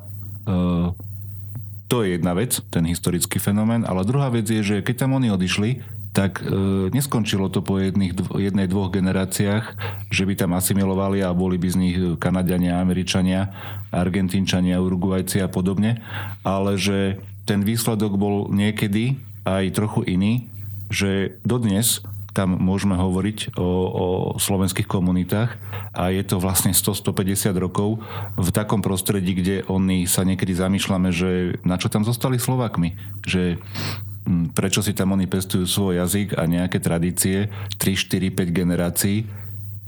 to 1.87 2.03
je 2.03 2.19
jedna 2.19 2.35
vec, 2.35 2.59
ten 2.71 2.83
historický 2.87 3.39
fenomén, 3.39 3.87
ale 3.87 4.03
druhá 4.03 4.27
vec 4.31 4.51
je, 4.51 4.63
že 4.63 4.77
keď 4.83 5.07
tam 5.07 5.15
oni 5.15 5.31
odišli, 5.31 5.83
tak 6.11 6.41
e, 6.41 6.49
neskončilo 6.91 7.53
to 7.53 7.61
po 7.61 7.77
jedných, 7.77 8.17
jednej, 8.35 8.67
dvoch 8.67 8.89
generáciách, 8.89 9.65
že 10.09 10.25
by 10.25 10.35
tam 10.35 10.57
asimilovali 10.57 11.21
a 11.21 11.37
boli 11.37 11.61
by 11.61 11.69
z 11.69 11.77
nich 11.77 11.97
Kanadiania, 12.17 12.81
Američania, 12.81 13.53
Argentínčania, 13.93 14.81
Uruguajci 14.81 15.45
a 15.45 15.49
podobne, 15.53 16.01
ale 16.41 16.81
že 16.81 17.21
ten 17.45 17.63
výsledok 17.63 18.17
bol 18.17 18.49
niekedy 18.49 19.21
aj 19.45 19.77
trochu 19.77 20.03
iný, 20.09 20.49
že 20.91 21.39
dodnes 21.45 22.03
tam 22.37 22.61
môžeme 22.61 22.93
hovoriť 23.01 23.57
o, 23.57 23.65
o 23.89 24.07
slovenských 24.37 24.85
komunitách 24.85 25.57
a 25.97 26.13
je 26.13 26.21
to 26.21 26.37
vlastne 26.37 26.77
100-150 26.77 27.57
rokov 27.57 28.05
v 28.37 28.49
takom 28.53 28.85
prostredí, 28.85 29.33
kde 29.33 29.57
oni 29.65 30.05
sa 30.05 30.29
niekedy 30.29 30.53
zamýšľame, 30.53 31.09
že 31.09 31.57
na 31.65 31.81
čo 31.81 31.89
tam 31.89 32.05
zostali 32.05 32.37
Slovakmi, 32.37 32.93
že 33.25 33.57
hm, 34.29 34.53
prečo 34.53 34.85
si 34.85 34.93
tam 34.93 35.17
oni 35.17 35.25
pestujú 35.25 35.65
svoj 35.65 36.05
jazyk 36.05 36.37
a 36.37 36.45
nejaké 36.45 36.77
tradície 36.77 37.49
3, 37.81 37.97
4, 37.97 38.29
5 38.37 38.53
generácií, 38.53 39.25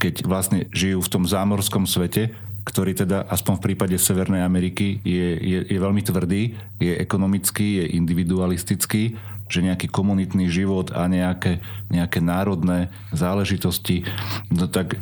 keď 0.01 0.25
vlastne 0.25 0.65
žijú 0.73 1.05
v 1.05 1.13
tom 1.13 1.29
zámorskom 1.29 1.85
svete, 1.85 2.33
ktorý 2.65 2.93
teda 2.93 3.25
aspoň 3.33 3.55
v 3.57 3.65
prípade 3.65 3.97
Severnej 3.97 4.45
Ameriky 4.45 5.01
je, 5.01 5.29
je, 5.41 5.59
je 5.73 5.79
veľmi 5.81 6.05
tvrdý, 6.05 6.53
je 6.77 6.93
ekonomický, 7.01 7.81
je 7.81 7.85
individualistický 7.97 9.17
že 9.49 9.65
nejaký 9.65 9.89
komunitný 9.89 10.47
život 10.49 10.93
a 10.93 11.09
nejaké, 11.09 11.65
nejaké 11.89 12.21
národné 12.21 12.93
záležitosti. 13.11 14.05
No 14.53 14.69
tak 14.69 15.01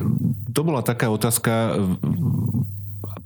to 0.54 0.60
bola 0.62 0.80
taká 0.80 1.10
otázka 1.10 1.76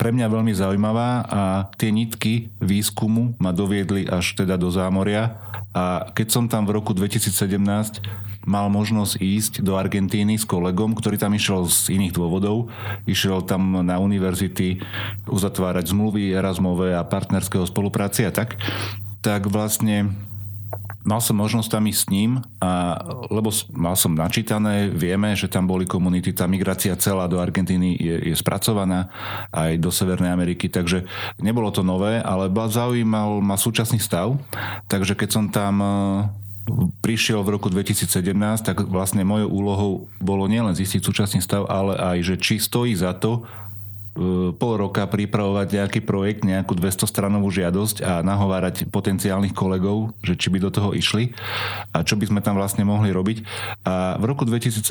pre 0.00 0.16
mňa 0.16 0.32
veľmi 0.32 0.52
zaujímavá 0.56 1.28
a 1.28 1.42
tie 1.76 1.92
nitky 1.92 2.48
výskumu 2.56 3.36
ma 3.36 3.52
doviedli 3.52 4.08
až 4.08 4.32
teda 4.32 4.56
do 4.56 4.72
zámoria 4.72 5.36
a 5.76 6.08
keď 6.16 6.28
som 6.32 6.44
tam 6.48 6.64
v 6.64 6.80
roku 6.80 6.96
2017 6.96 7.60
mal 8.48 8.72
možnosť 8.72 9.20
ísť 9.20 9.52
do 9.60 9.76
Argentíny 9.76 10.40
s 10.40 10.48
kolegom, 10.48 10.96
ktorý 10.96 11.20
tam 11.20 11.36
išiel 11.36 11.68
z 11.68 11.92
iných 12.00 12.16
dôvodov. 12.16 12.72
Išiel 13.04 13.44
tam 13.44 13.84
na 13.84 14.00
univerzity 14.00 14.80
uzatvárať 15.28 15.92
zmluvy 15.92 16.32
Erasmové 16.32 16.96
a 16.96 17.04
partnerského 17.04 17.68
spolupráci 17.68 18.24
a 18.24 18.32
tak. 18.32 18.56
Tak 19.20 19.52
vlastne 19.52 20.16
mal 21.00 21.20
som 21.24 21.36
možnosť 21.36 21.68
tam 21.72 21.84
ísť 21.88 22.00
s 22.00 22.10
ním, 22.12 22.30
a, 22.60 23.00
lebo 23.32 23.48
mal 23.72 23.96
som 23.96 24.12
načítané, 24.12 24.92
vieme, 24.92 25.32
že 25.32 25.48
tam 25.48 25.64
boli 25.64 25.88
komunity, 25.88 26.30
tá 26.36 26.44
migrácia 26.44 26.92
celá 27.00 27.24
do 27.26 27.40
Argentíny 27.40 27.96
je, 27.96 28.30
je 28.30 28.34
spracovaná 28.36 29.08
aj 29.50 29.80
do 29.80 29.88
Severnej 29.88 30.30
Ameriky, 30.30 30.68
takže 30.68 31.08
nebolo 31.40 31.72
to 31.72 31.80
nové, 31.80 32.20
ale 32.20 32.52
zaujímal 32.52 33.40
ma 33.40 33.56
súčasný 33.56 33.98
stav, 33.98 34.36
takže 34.86 35.16
keď 35.16 35.28
som 35.32 35.44
tam 35.48 35.74
e, 35.80 35.88
prišiel 37.00 37.40
v 37.42 37.56
roku 37.56 37.72
2017, 37.72 38.12
tak 38.62 38.84
vlastne 38.86 39.24
mojou 39.24 39.48
úlohou 39.48 39.92
bolo 40.20 40.44
nielen 40.46 40.76
zistiť 40.76 41.00
súčasný 41.00 41.40
stav, 41.40 41.66
ale 41.66 41.96
aj, 41.96 42.18
že 42.22 42.34
či 42.36 42.54
stojí 42.60 42.92
za 42.94 43.16
to 43.16 43.48
pol 44.56 44.72
roka 44.76 45.08
pripravovať 45.08 45.68
nejaký 45.80 46.00
projekt, 46.04 46.44
nejakú 46.44 46.76
200 46.76 47.08
stranovú 47.08 47.48
žiadosť 47.48 47.96
a 48.04 48.12
nahovárať 48.20 48.86
potenciálnych 48.92 49.56
kolegov, 49.56 50.12
že 50.20 50.36
či 50.36 50.52
by 50.52 50.58
do 50.60 50.70
toho 50.70 50.92
išli 50.92 51.32
a 51.96 52.04
čo 52.04 52.20
by 52.20 52.28
sme 52.28 52.40
tam 52.44 52.60
vlastne 52.60 52.84
mohli 52.84 53.10
robiť. 53.10 53.38
A 53.88 54.20
v 54.20 54.24
roku 54.28 54.44
2017 54.44 54.84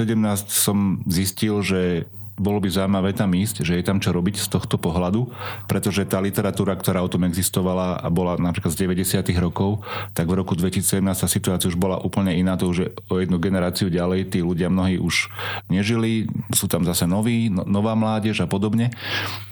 som 0.49 1.05
zistil, 1.05 1.61
že 1.61 2.09
bolo 2.39 2.63
by 2.63 2.71
zaujímavé 2.71 3.11
tam 3.11 3.35
ísť, 3.35 3.67
že 3.67 3.75
je 3.75 3.83
tam 3.83 3.99
čo 3.99 4.15
robiť 4.15 4.39
z 4.39 4.47
tohto 4.47 4.79
pohľadu, 4.79 5.27
pretože 5.67 6.07
tá 6.07 6.23
literatúra, 6.23 6.73
ktorá 6.79 7.03
o 7.03 7.11
tom 7.11 7.27
existovala 7.27 7.99
a 7.99 8.07
bola 8.07 8.39
napríklad 8.39 8.71
z 8.71 8.87
90. 8.87 9.27
rokov, 9.43 9.83
tak 10.15 10.31
v 10.31 10.39
roku 10.39 10.55
2017 10.55 11.03
tá 11.03 11.27
situácia 11.27 11.67
už 11.67 11.75
bola 11.75 11.99
úplne 11.99 12.31
iná, 12.31 12.55
to 12.55 12.71
už 12.71 12.95
o 13.11 13.19
jednu 13.19 13.37
generáciu 13.43 13.91
ďalej, 13.91 14.31
tí 14.31 14.39
ľudia 14.39 14.71
mnohí 14.71 14.95
už 14.95 15.27
nežili, 15.67 16.31
sú 16.55 16.71
tam 16.71 16.87
zase 16.87 17.03
noví, 17.03 17.51
no, 17.51 17.67
nová 17.67 17.93
mládež 17.99 18.39
a 18.39 18.47
podobne. 18.47 18.95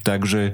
Takže 0.07 0.41
e, 0.47 0.51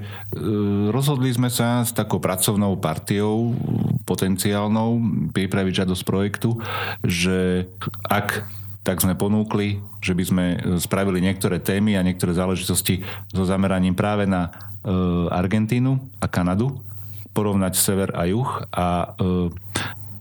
rozhodli 0.90 1.30
sme 1.30 1.46
sa 1.46 1.86
s 1.86 1.94
takou 1.94 2.18
pracovnou 2.18 2.74
partiou 2.82 3.54
potenciálnou 4.02 4.98
pripraviť 5.30 5.86
žiadosť 5.86 6.02
projektu, 6.02 6.58
že 7.06 7.70
ak 8.02 8.42
tak 8.84 9.00
sme 9.00 9.16
ponúkli, 9.16 9.80
že 10.04 10.12
by 10.12 10.24
sme 10.28 10.44
e, 10.54 10.56
spravili 10.76 11.24
niektoré 11.24 11.56
témy 11.56 11.96
a 11.96 12.04
niektoré 12.04 12.36
záležitosti 12.36 13.00
so 13.32 13.48
zameraním 13.48 13.96
práve 13.96 14.28
na 14.28 14.52
e, 14.84 14.92
Argentínu 15.32 15.96
a 16.20 16.28
Kanadu, 16.28 16.84
porovnať 17.32 17.74
sever 17.80 18.12
a 18.12 18.28
juh 18.28 18.46
a 18.70 19.16
e, 19.16 19.50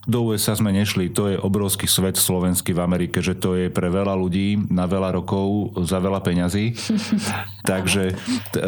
do 0.03 0.27
USA 0.27 0.51
sme 0.51 0.75
nešli, 0.75 1.07
to 1.07 1.31
je 1.31 1.39
obrovský 1.39 1.87
svet 1.87 2.19
slovenský 2.19 2.75
v 2.75 2.83
Amerike, 2.83 3.23
že 3.23 3.39
to 3.39 3.55
je 3.55 3.71
pre 3.71 3.87
veľa 3.87 4.11
ľudí 4.19 4.67
na 4.67 4.83
veľa 4.83 5.15
rokov 5.15 5.71
za 5.87 6.03
veľa 6.03 6.19
peňazí. 6.19 6.75
Takže 7.71 8.11
t- 8.51 8.61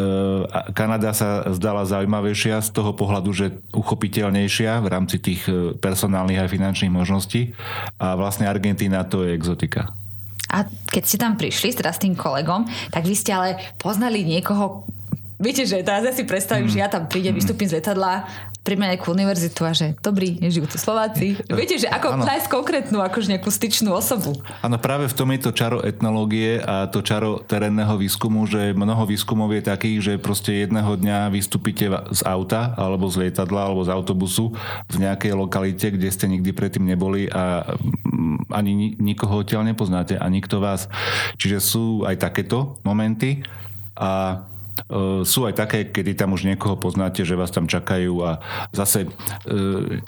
Kanada 0.72 1.12
sa 1.12 1.44
zdala 1.52 1.84
zaujímavejšia 1.84 2.64
z 2.64 2.72
toho 2.72 2.96
pohľadu, 2.96 3.30
že 3.36 3.46
uchopiteľnejšia 3.76 4.80
v 4.80 4.88
rámci 4.88 5.20
tých 5.20 5.44
personálnych 5.76 6.40
a 6.40 6.48
finančných 6.48 6.92
možností 6.92 7.52
a 8.00 8.16
vlastne 8.16 8.48
Argentína 8.48 9.04
to 9.04 9.28
je 9.28 9.36
exotika. 9.36 9.92
A 10.46 10.64
keď 10.88 11.02
ste 11.04 11.18
tam 11.20 11.36
prišli 11.36 11.76
teda 11.76 11.92
s 11.92 12.00
tým 12.00 12.16
kolegom, 12.16 12.64
tak 12.88 13.04
vy 13.04 13.12
ste 13.12 13.34
ale 13.36 13.60
poznali 13.76 14.24
niekoho, 14.24 14.88
Viete, 15.36 15.68
že 15.68 15.84
teraz 15.84 16.00
ja 16.00 16.16
si 16.16 16.24
predstavím, 16.24 16.64
mm. 16.64 16.72
že 16.72 16.80
ja 16.80 16.88
tam 16.88 17.04
prídem, 17.12 17.36
vystúpim 17.36 17.68
z 17.68 17.76
letadla, 17.76 18.24
príjme 18.66 18.90
nejakú 18.90 19.14
univerzitu 19.14 19.62
a 19.62 19.70
že 19.70 19.94
dobrý, 20.02 20.42
nežijú 20.42 20.66
tu 20.66 20.74
Slováci. 20.74 21.38
Viete, 21.62 21.78
že 21.78 21.86
ako 21.86 22.18
ano. 22.18 22.26
nájsť 22.26 22.46
konkrétnu, 22.50 22.98
akože 22.98 23.38
nejakú 23.38 23.46
styčnú 23.54 23.94
osobu. 23.94 24.34
Áno, 24.58 24.74
práve 24.82 25.06
v 25.06 25.14
tom 25.14 25.30
je 25.30 25.46
to 25.46 25.54
čaro 25.54 25.78
etnológie 25.86 26.58
a 26.58 26.90
to 26.90 27.06
čaro 27.06 27.38
terénneho 27.46 27.94
výskumu, 27.94 28.42
že 28.50 28.74
mnoho 28.74 29.06
výskumov 29.06 29.54
je 29.54 29.62
takých, 29.62 29.98
že 30.02 30.12
proste 30.18 30.66
jedného 30.66 30.98
dňa 30.98 31.30
vystúpite 31.30 31.86
z 32.10 32.20
auta 32.26 32.74
alebo 32.74 33.06
z 33.06 33.30
lietadla 33.30 33.70
alebo 33.70 33.86
z 33.86 33.94
autobusu 33.94 34.50
v 34.90 34.96
nejakej 34.98 35.38
lokalite, 35.38 35.94
kde 35.94 36.10
ste 36.10 36.26
nikdy 36.26 36.50
predtým 36.50 36.82
neboli 36.82 37.30
a 37.30 37.62
mm, 37.70 38.50
ani 38.50 38.98
nikoho 38.98 39.46
odtiaľ 39.46 39.62
nepoznáte 39.62 40.18
a 40.18 40.26
nikto 40.26 40.58
vás. 40.58 40.90
Čiže 41.38 41.58
sú 41.62 41.84
aj 42.02 42.18
takéto 42.18 42.82
momenty 42.82 43.46
a 43.94 44.42
sú 45.24 45.48
aj 45.48 45.54
také, 45.56 45.88
kedy 45.88 46.12
tam 46.12 46.36
už 46.36 46.44
niekoho 46.44 46.76
poznáte, 46.76 47.24
že 47.24 47.38
vás 47.38 47.48
tam 47.48 47.64
čakajú 47.64 48.12
a 48.20 48.44
zase 48.76 49.08
e, 49.08 49.08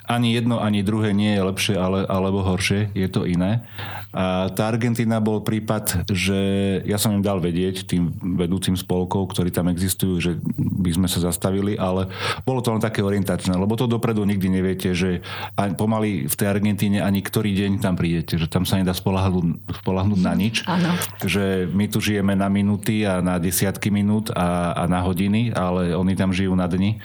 ani 0.05 0.37
jedno, 0.37 0.61
ani 0.61 0.85
druhé 0.85 1.09
nie 1.09 1.33
je 1.33 1.41
lepšie 1.41 1.75
ale, 1.75 2.05
alebo 2.05 2.45
horšie, 2.45 2.93
je 2.93 3.07
to 3.09 3.25
iné. 3.25 3.65
A 4.09 4.49
tá 4.49 4.65
Argentína 4.65 5.21
bol 5.21 5.45
prípad, 5.45 6.09
že 6.09 6.39
ja 6.81 6.97
som 6.97 7.13
im 7.13 7.21
dal 7.21 7.37
vedieť 7.37 7.85
tým 7.85 8.09
vedúcim 8.41 8.73
spolkov, 8.73 9.29
ktorí 9.29 9.53
tam 9.53 9.69
existujú, 9.69 10.17
že 10.17 10.31
by 10.57 10.89
sme 10.97 11.07
sa 11.11 11.21
zastavili, 11.21 11.77
ale 11.77 12.09
bolo 12.41 12.65
to 12.65 12.73
len 12.73 12.81
také 12.81 13.05
orientačné, 13.05 13.53
lebo 13.53 13.77
to 13.77 13.85
dopredu 13.85 14.25
nikdy 14.25 14.49
neviete, 14.49 14.97
že 14.97 15.21
pomaly 15.77 16.25
v 16.25 16.35
tej 16.35 16.47
Argentíne 16.49 17.05
ani 17.05 17.21
ktorý 17.21 17.53
deň 17.53 17.71
tam 17.85 17.93
prídete, 17.93 18.41
že 18.41 18.49
tam 18.49 18.65
sa 18.65 18.81
nedá 18.81 18.97
spolahnúť, 18.97 19.61
spolahnúť 19.85 20.19
na 20.25 20.33
nič. 20.33 20.65
Ano. 20.65 20.89
Že 21.21 21.69
my 21.69 21.85
tu 21.93 22.01
žijeme 22.01 22.33
na 22.33 22.49
minúty 22.49 23.05
a 23.05 23.21
na 23.21 23.37
desiatky 23.37 23.93
minút 23.93 24.33
a, 24.33 24.73
a 24.73 24.83
na 24.89 25.05
hodiny, 25.05 25.53
ale 25.53 25.93
oni 25.93 26.17
tam 26.17 26.33
žijú 26.33 26.57
na 26.57 26.65
dni. 26.65 26.97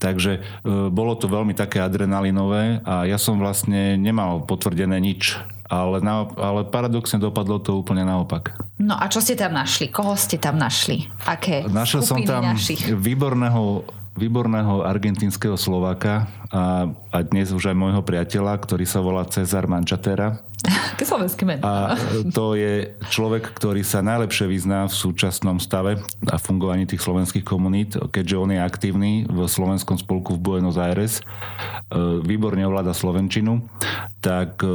Takže 0.00 0.40
e, 0.40 0.40
bolo 0.88 1.12
to 1.12 1.28
veľmi 1.28 1.52
také 1.52 1.84
adrenalinové 1.84 2.80
a 2.88 3.04
ja 3.04 3.20
som 3.20 3.36
vlastne 3.36 4.00
nemal 4.00 4.48
potvrdené 4.48 4.96
nič 4.96 5.36
ale, 5.68 6.00
na, 6.00 6.24
ale 6.36 6.64
paradoxne 6.64 7.20
dopadlo 7.20 7.60
to 7.60 7.76
úplne 7.76 8.02
naopak. 8.02 8.56
No 8.80 8.96
a 8.96 9.06
čo 9.12 9.20
ste 9.20 9.36
tam 9.36 9.54
našli? 9.54 9.92
Koho 9.92 10.16
ste 10.16 10.40
tam 10.40 10.56
našli? 10.56 11.06
Aké 11.28 11.68
Našiel 11.68 12.02
som 12.02 12.18
tam 12.24 12.56
našich? 12.56 12.88
výborného 12.88 13.84
výborného 14.18 14.82
argentínskeho 14.82 15.54
Slováka 15.54 16.26
a, 16.50 16.90
a 17.14 17.18
dnes 17.22 17.54
už 17.54 17.70
aj 17.70 17.76
môjho 17.78 18.02
priateľa, 18.02 18.58
ktorý 18.58 18.82
sa 18.82 18.98
volá 18.98 19.22
Cezar 19.30 19.70
Mančatera. 19.70 20.42
Ke 20.98 21.06
slovenský 21.06 21.46
men. 21.46 21.62
A 21.62 21.94
to 22.34 22.58
je 22.58 22.90
človek, 23.14 23.54
ktorý 23.54 23.86
sa 23.86 24.02
najlepšie 24.02 24.50
vyzná 24.50 24.90
v 24.90 24.94
súčasnom 24.98 25.62
stave 25.62 26.02
a 26.26 26.36
fungovaní 26.36 26.82
tých 26.90 26.98
slovenských 26.98 27.46
komunít, 27.46 27.94
keďže 28.10 28.36
on 28.36 28.50
je 28.50 28.58
aktívny 28.58 29.12
v 29.30 29.46
Slovenskom 29.46 29.94
spolku 29.94 30.34
v 30.34 30.42
Buenos 30.42 30.74
Aires, 30.74 31.22
e, 31.22 31.22
výborne 32.26 32.66
ovláda 32.66 32.90
Slovenčinu, 32.90 33.62
tak 34.18 34.58
e, 34.66 34.68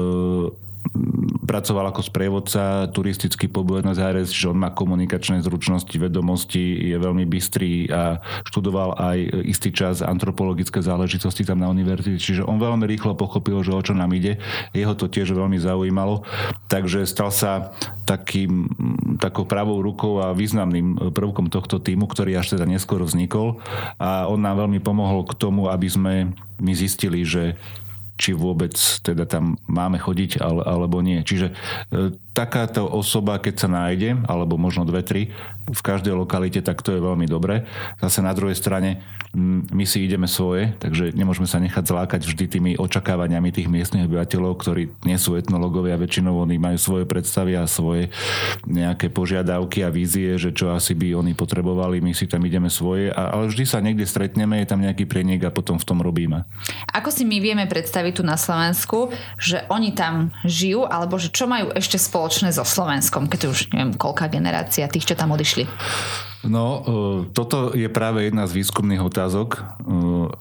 pracoval 1.43 1.89
ako 1.89 2.01
sprievodca 2.06 2.88
turisticky 2.93 3.49
po 3.49 3.65
Buenos 3.65 3.97
Aires, 3.97 4.29
že 4.29 4.49
on 4.49 4.62
má 4.62 4.69
komunikačné 4.69 5.41
zručnosti, 5.41 5.93
vedomosti, 5.97 6.93
je 6.93 6.97
veľmi 6.97 7.25
bystrý 7.25 7.89
a 7.89 8.21
študoval 8.45 8.95
aj 8.97 9.17
istý 9.49 9.73
čas 9.73 10.06
antropologické 10.06 10.79
záležitosti 10.79 11.43
tam 11.43 11.65
na 11.65 11.69
univerzite, 11.73 12.21
čiže 12.21 12.45
on 12.45 12.62
veľmi 12.62 12.86
rýchlo 12.86 13.17
pochopil, 13.17 13.65
že 13.65 13.73
o 13.73 13.82
čo 13.82 13.97
nám 13.97 14.13
ide. 14.13 14.38
Jeho 14.71 14.93
to 14.93 15.10
tiež 15.10 15.34
veľmi 15.34 15.58
zaujímalo, 15.58 16.23
takže 16.69 17.10
stal 17.10 17.34
sa 17.34 17.73
takým, 18.06 18.69
takou 19.17 19.49
pravou 19.49 19.82
rukou 19.82 20.21
a 20.21 20.36
významným 20.36 21.12
prvkom 21.12 21.49
tohto 21.49 21.82
týmu, 21.82 22.06
ktorý 22.06 22.38
až 22.38 22.56
teda 22.58 22.69
neskôr 22.69 23.01
vznikol. 23.01 23.60
A 23.97 24.29
on 24.29 24.39
nám 24.39 24.63
veľmi 24.67 24.77
pomohol 24.79 25.25
k 25.25 25.34
tomu, 25.38 25.71
aby 25.71 25.88
sme 25.89 26.13
my 26.62 26.73
zistili, 26.77 27.25
že 27.25 27.60
či 28.13 28.38
vôbec 28.38 28.78
teda 29.02 29.26
tam 29.26 29.58
máme 29.65 29.97
chodiť 29.97 30.38
ale, 30.38 30.62
alebo 30.63 31.02
nie. 31.02 31.26
Čiže 31.26 31.49
e, 31.49 31.54
takáto 32.34 32.86
osoba, 32.86 33.38
keď 33.38 33.56
sa 33.58 33.69
nájde, 33.69 34.21
alebo 34.26 34.58
možno 34.58 34.86
dve, 34.86 35.06
tri, 35.06 35.21
v 35.63 35.82
každej 35.82 36.17
lokalite, 36.17 36.60
tak 36.60 36.84
to 36.84 36.91
je 36.97 37.02
veľmi 37.02 37.30
dobre. 37.30 37.63
Zase 38.04 38.19
na 38.19 38.36
druhej 38.36 38.58
strane 38.58 38.99
my 39.73 39.86
si 39.88 40.06
ideme 40.06 40.30
svoje, 40.30 40.78
takže 40.78 41.10
nemôžeme 41.15 41.49
sa 41.49 41.58
nechať 41.58 41.89
zlákať 41.89 42.21
vždy 42.28 42.45
tými 42.45 42.71
očakávaniami 42.78 43.49
tých 43.49 43.71
miestnych 43.71 44.06
obyvateľov, 44.06 44.60
ktorí 44.60 44.84
nie 45.08 45.17
sú 45.17 45.34
etnológovia, 45.39 45.97
väčšinou 45.97 46.38
oni 46.43 46.62
majú 46.62 46.78
svoje 46.78 47.06
predstavy 47.10 47.58
a 47.58 47.65
svoje 47.65 48.13
nejaké 48.67 49.10
požiadavky 49.10 49.82
a 49.82 49.89
vízie, 49.89 50.36
že 50.38 50.54
čo 50.54 50.76
asi 50.76 50.93
by 50.93 51.17
oni 51.17 51.34
potrebovali, 51.34 52.04
my 52.04 52.13
si 52.13 52.30
tam 52.30 52.43
ideme 52.45 52.69
svoje, 52.69 53.10
ale 53.10 53.49
vždy 53.49 53.63
sa 53.65 53.82
niekde 53.82 54.06
stretneme, 54.06 54.62
je 54.62 54.69
tam 54.69 54.84
nejaký 54.84 55.10
prieniek 55.10 55.41
a 55.47 55.56
potom 55.56 55.80
v 55.80 55.88
tom 55.88 56.04
robíme. 56.04 56.45
Ako 56.93 57.10
si 57.10 57.26
my 57.26 57.41
vieme 57.41 57.65
predstaviť 57.65 58.03
tu 58.12 58.26
na 58.26 58.36
Slovensku, 58.36 59.13
že 59.39 59.63
oni 59.72 59.96
tam 59.96 60.34
žijú, 60.44 60.84
alebo 60.84 61.16
že 61.16 61.32
čo 61.32 61.48
majú 61.48 61.72
ešte 61.72 61.96
spoločné 61.96 62.52
so 62.52 62.68
Slovenskom, 62.68 63.32
keď 63.32 63.54
už 63.54 63.72
neviem, 63.72 63.96
koľká 63.96 64.28
generácia 64.28 64.89
tých, 64.92 65.08
čo 65.08 65.16
tam 65.16 65.32
odišli? 65.32 65.70
No, 66.44 66.66
e, 66.68 67.32
toto 67.32 67.72
je 67.72 67.88
práve 67.88 68.28
jedna 68.28 68.44
z 68.44 68.60
výskumných 68.60 69.00
otázok, 69.00 69.50
e, 69.56 69.60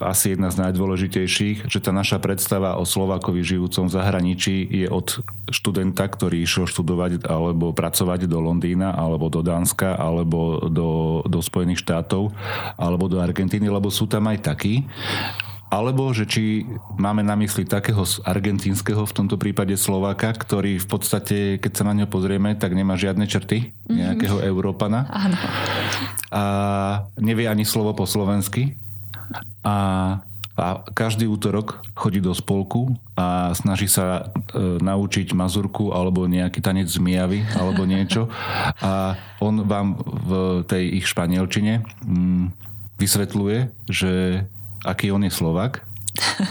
asi 0.02 0.34
jedna 0.34 0.50
z 0.50 0.58
najdôležitejších, 0.66 1.70
že 1.70 1.78
tá 1.78 1.94
naša 1.94 2.18
predstava 2.18 2.74
o 2.74 2.82
Slovákovi 2.82 3.38
žijúcom 3.46 3.86
v 3.86 3.94
zahraničí 3.94 4.66
je 4.66 4.90
od 4.90 5.22
študenta, 5.46 6.02
ktorý 6.10 6.42
išiel 6.42 6.66
študovať 6.66 7.22
alebo 7.22 7.70
pracovať 7.70 8.26
do 8.26 8.42
Londýna, 8.42 8.98
alebo 8.98 9.30
do 9.30 9.46
Dánska, 9.46 9.94
alebo 9.94 10.66
do, 10.66 11.22
do 11.22 11.38
Spojených 11.38 11.86
štátov, 11.86 12.34
alebo 12.74 13.06
do 13.06 13.22
Argentíny, 13.22 13.70
lebo 13.70 13.86
sú 13.86 14.10
tam 14.10 14.26
aj 14.26 14.42
takí 14.42 14.82
alebo 15.72 16.12
že 16.12 16.28
či 16.28 16.68
máme 17.00 17.24
na 17.24 17.32
mysli 17.40 17.64
takého 17.64 18.04
argentínskeho, 18.28 19.08
v 19.08 19.16
tomto 19.16 19.40
prípade 19.40 19.72
Slováka, 19.80 20.36
ktorý 20.36 20.76
v 20.76 20.84
podstate, 20.84 21.56
keď 21.56 21.72
sa 21.72 21.88
na 21.88 21.96
ňo 21.96 22.12
pozrieme, 22.12 22.52
tak 22.52 22.76
nemá 22.76 23.00
žiadne 23.00 23.24
črty 23.24 23.72
mhm. 23.88 23.96
nejakého 23.96 24.36
mm-hmm. 24.36 24.52
Európana. 24.52 25.08
Áno. 25.08 25.36
A 26.28 26.44
nevie 27.16 27.48
ani 27.48 27.64
slovo 27.64 27.96
po 27.96 28.04
slovensky. 28.04 28.76
A 29.64 30.20
a 30.52 30.84
každý 30.92 31.24
útorok 31.24 31.80
chodí 31.96 32.20
do 32.20 32.36
spolku 32.36 32.92
a 33.16 33.56
snaží 33.56 33.88
sa 33.88 34.28
e, 34.52 34.76
naučiť 34.84 35.32
mazurku 35.32 35.96
alebo 35.96 36.28
nejaký 36.28 36.60
tanec 36.60 36.92
zmijavy 36.92 37.40
alebo 37.56 37.88
niečo. 37.88 38.28
A 38.84 39.16
on 39.40 39.64
vám 39.64 39.96
v 40.04 40.60
tej 40.68 41.00
ich 41.00 41.08
španielčine 41.08 41.80
mm, 42.04 42.52
vysvetľuje, 43.00 43.58
že 43.88 44.44
aký 44.82 45.14
on 45.14 45.22
je 45.26 45.32
Slovak 45.32 45.86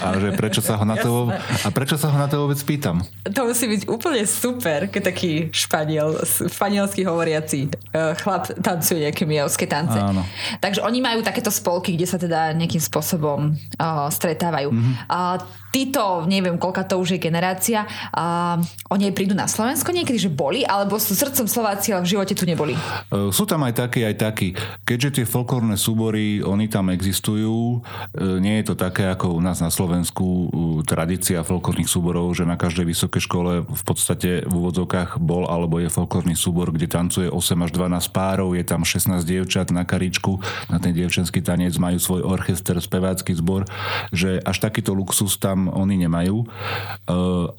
a 0.01 0.17
že 0.17 0.33
prečo 0.33 0.57
sa 0.57 0.73
ho 0.73 0.85
na 0.89 0.97
to, 0.97 1.29
a 1.37 1.69
prečo 1.69 1.93
sa 1.93 2.09
ho 2.09 2.17
na 2.17 2.25
to 2.25 2.41
vôbec 2.41 2.57
pýtam? 2.65 3.05
To 3.29 3.45
musí 3.45 3.69
byť 3.69 3.85
úplne 3.85 4.25
super, 4.25 4.89
keď 4.89 5.01
taký 5.13 5.53
španiel, 5.53 6.17
španielsky 6.25 7.05
hovoriaci 7.05 7.69
uh, 7.69 8.17
chlap 8.17 8.49
tancuje 8.57 9.05
nejaké 9.05 9.29
mijovské 9.29 9.69
tance. 9.69 9.93
Áno. 9.93 10.25
Takže 10.57 10.81
oni 10.81 10.99
majú 11.05 11.21
takéto 11.21 11.53
spolky, 11.53 11.93
kde 11.93 12.09
sa 12.09 12.17
teda 12.17 12.57
nejakým 12.57 12.81
spôsobom 12.81 13.53
uh, 13.53 14.09
stretávajú. 14.09 14.73
Mm-hmm. 14.73 14.93
Uh, 15.05 15.37
títo, 15.71 16.27
neviem, 16.27 16.59
koľka 16.59 16.83
to 16.83 16.99
už 16.99 17.17
je 17.17 17.19
generácia, 17.23 17.87
uh, 17.87 18.59
oni 18.91 19.09
aj 19.09 19.15
prídu 19.15 19.33
na 19.33 19.47
Slovensko 19.47 19.95
niekedy, 19.95 20.19
že 20.19 20.29
boli, 20.29 20.67
alebo 20.67 20.99
sú 20.99 21.15
srdcom 21.15 21.47
Slováci, 21.47 21.95
ale 21.95 22.03
v 22.03 22.11
živote 22.13 22.35
tu 22.35 22.43
neboli? 22.43 22.75
Uh, 23.07 23.31
sú 23.31 23.47
tam 23.47 23.63
aj 23.63 23.87
takí, 23.87 24.03
aj 24.03 24.15
takí. 24.19 24.53
Keďže 24.83 25.23
tie 25.23 25.25
folklórne 25.25 25.79
súbory, 25.79 26.43
oni 26.43 26.67
tam 26.67 26.91
existujú, 26.91 27.79
uh, 27.79 28.37
nie 28.43 28.59
je 28.61 28.71
to 28.71 28.75
také 28.75 29.07
ako 29.07 29.31
u 29.31 29.41
nás 29.41 29.63
na 29.63 29.71
Slovensku 29.71 30.23
uh, 30.23 30.47
tradícia 30.83 31.39
folklórnych 31.47 31.87
súborov, 31.87 32.35
že 32.35 32.43
na 32.43 32.59
každej 32.59 32.91
vysokej 32.91 33.23
škole 33.23 33.63
v 33.63 33.83
podstate 33.87 34.43
v 34.43 34.53
úvodzovkách 34.53 35.23
bol 35.23 35.47
alebo 35.47 35.79
je 35.79 35.87
folklórny 35.87 36.35
súbor, 36.35 36.75
kde 36.75 36.91
tancuje 36.91 37.31
8 37.31 37.65
až 37.65 37.71
12 37.71 38.11
párov, 38.11 38.51
je 38.59 38.63
tam 38.67 38.83
16 38.83 39.23
dievčat 39.23 39.71
na 39.71 39.87
karičku, 39.87 40.35
na 40.67 40.83
ten 40.83 40.91
dievčenský 40.91 41.39
tanec 41.39 41.79
majú 41.79 41.95
svoj 41.95 42.21
orchester, 42.27 42.75
spevácky 42.75 43.31
zbor, 43.37 43.63
že 44.11 44.43
až 44.43 44.57
takýto 44.59 44.91
luxus 44.91 45.39
tam 45.39 45.60
oni 45.69 46.01
nemajú. 46.01 46.41
E, 46.41 46.47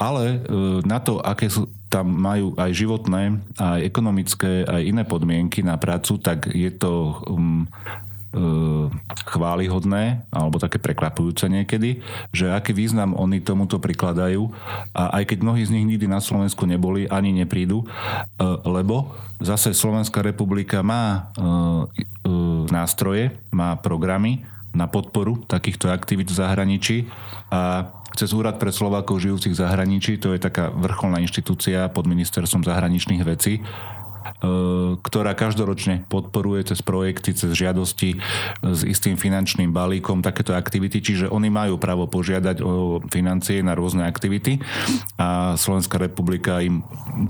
ale 0.01 0.25
e, 0.35 0.38
na 0.83 0.99
to, 0.99 1.23
aké 1.23 1.47
sú 1.53 1.69
tam 1.93 2.09
majú 2.09 2.57
aj 2.57 2.73
životné, 2.73 3.37
aj 3.61 3.85
ekonomické, 3.85 4.65
aj 4.65 4.81
iné 4.81 5.05
podmienky 5.05 5.61
na 5.61 5.77
prácu, 5.77 6.17
tak 6.17 6.49
je 6.49 6.73
to 6.73 7.21
um, 7.29 7.69
chválihodné 9.29 10.25
alebo 10.33 10.57
také 10.57 10.81
prekvapujúce 10.81 11.53
niekedy, 11.53 12.01
že 12.33 12.49
aký 12.49 12.73
význam 12.73 13.12
oni 13.12 13.45
tomuto 13.45 13.77
prikladajú 13.77 14.49
a 14.97 15.21
aj 15.21 15.29
keď 15.29 15.38
mnohí 15.45 15.62
z 15.69 15.77
nich 15.77 15.85
nikdy 15.85 16.09
na 16.09 16.17
Slovensku 16.17 16.65
neboli, 16.65 17.05
ani 17.12 17.29
neprídu, 17.29 17.85
lebo 18.65 19.12
zase 19.37 19.77
Slovenská 19.77 20.25
republika 20.25 20.81
má 20.81 21.29
nástroje, 22.73 23.37
má 23.53 23.77
programy, 23.77 24.41
na 24.75 24.87
podporu 24.89 25.45
takýchto 25.47 25.93
aktivít 25.93 26.31
v 26.31 26.39
zahraničí. 26.39 26.97
A 27.53 27.89
cez 28.17 28.33
Úrad 28.33 28.61
pre 28.61 28.73
Slovákov 28.73 29.21
žijúcich 29.25 29.53
v 29.53 29.61
zahraničí, 29.65 30.21
to 30.21 30.33
je 30.33 30.41
taká 30.41 30.69
vrcholná 30.73 31.21
inštitúcia 31.21 31.89
pod 31.89 32.05
ministerstvom 32.09 32.65
zahraničných 32.65 33.25
vecí, 33.25 33.65
ktorá 35.03 35.33
každoročne 35.37 36.07
podporuje 36.07 36.69
cez 36.69 36.81
projekty, 36.81 37.35
cez 37.35 37.53
žiadosti 37.55 38.19
s 38.63 38.81
istým 38.87 39.19
finančným 39.19 39.71
balíkom 39.71 40.23
takéto 40.23 40.55
aktivity, 40.55 41.03
čiže 41.03 41.27
oni 41.31 41.49
majú 41.49 41.77
právo 41.79 42.07
požiadať 42.07 42.63
o 42.63 43.03
financie 43.11 43.61
na 43.61 43.75
rôzne 43.75 44.07
aktivity 44.07 44.63
a 45.19 45.59
Slovenská 45.59 45.99
republika 45.99 46.63
im 46.63 46.85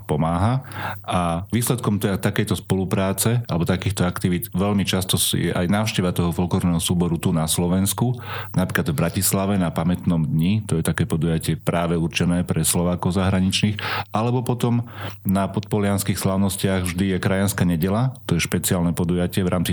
pomáha. 0.07 0.65
A 1.05 1.45
výsledkom 1.51 1.99
teda 1.99 2.19
takejto 2.21 2.59
spolupráce 2.59 3.45
alebo 3.49 3.69
takýchto 3.69 4.05
aktivít 4.07 4.49
veľmi 4.53 4.85
často 4.87 5.17
je 5.37 5.53
aj 5.53 5.67
návšteva 5.69 6.13
toho 6.13 6.33
folklórneho 6.33 6.81
súboru 6.81 7.17
tu 7.17 7.31
na 7.31 7.47
Slovensku, 7.47 8.19
napríklad 8.57 8.93
v 8.93 8.99
Bratislave 8.99 9.55
na 9.57 9.71
pamätnom 9.73 10.25
dni, 10.25 10.65
to 10.67 10.81
je 10.81 10.85
také 10.85 11.05
podujatie 11.09 11.57
práve 11.59 11.97
určené 11.97 12.43
pre 12.43 12.65
Slovákov 12.67 13.17
zahraničných, 13.17 13.79
alebo 14.11 14.43
potom 14.43 14.85
na 15.23 15.47
podpolianských 15.49 16.19
slávnostiach 16.19 16.82
vždy 16.83 17.03
vždy 17.03 17.19
je 17.19 17.25
krajanská 17.27 17.67
nedela, 17.67 18.15
to 18.31 18.39
je 18.39 18.47
špeciálne 18.47 18.95
podujatie 18.95 19.43
v 19.43 19.51
rámci 19.51 19.73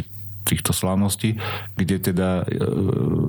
týchto 0.50 0.74
slávností, 0.74 1.38
kde 1.78 2.10
teda 2.10 2.42
e, 2.42 2.44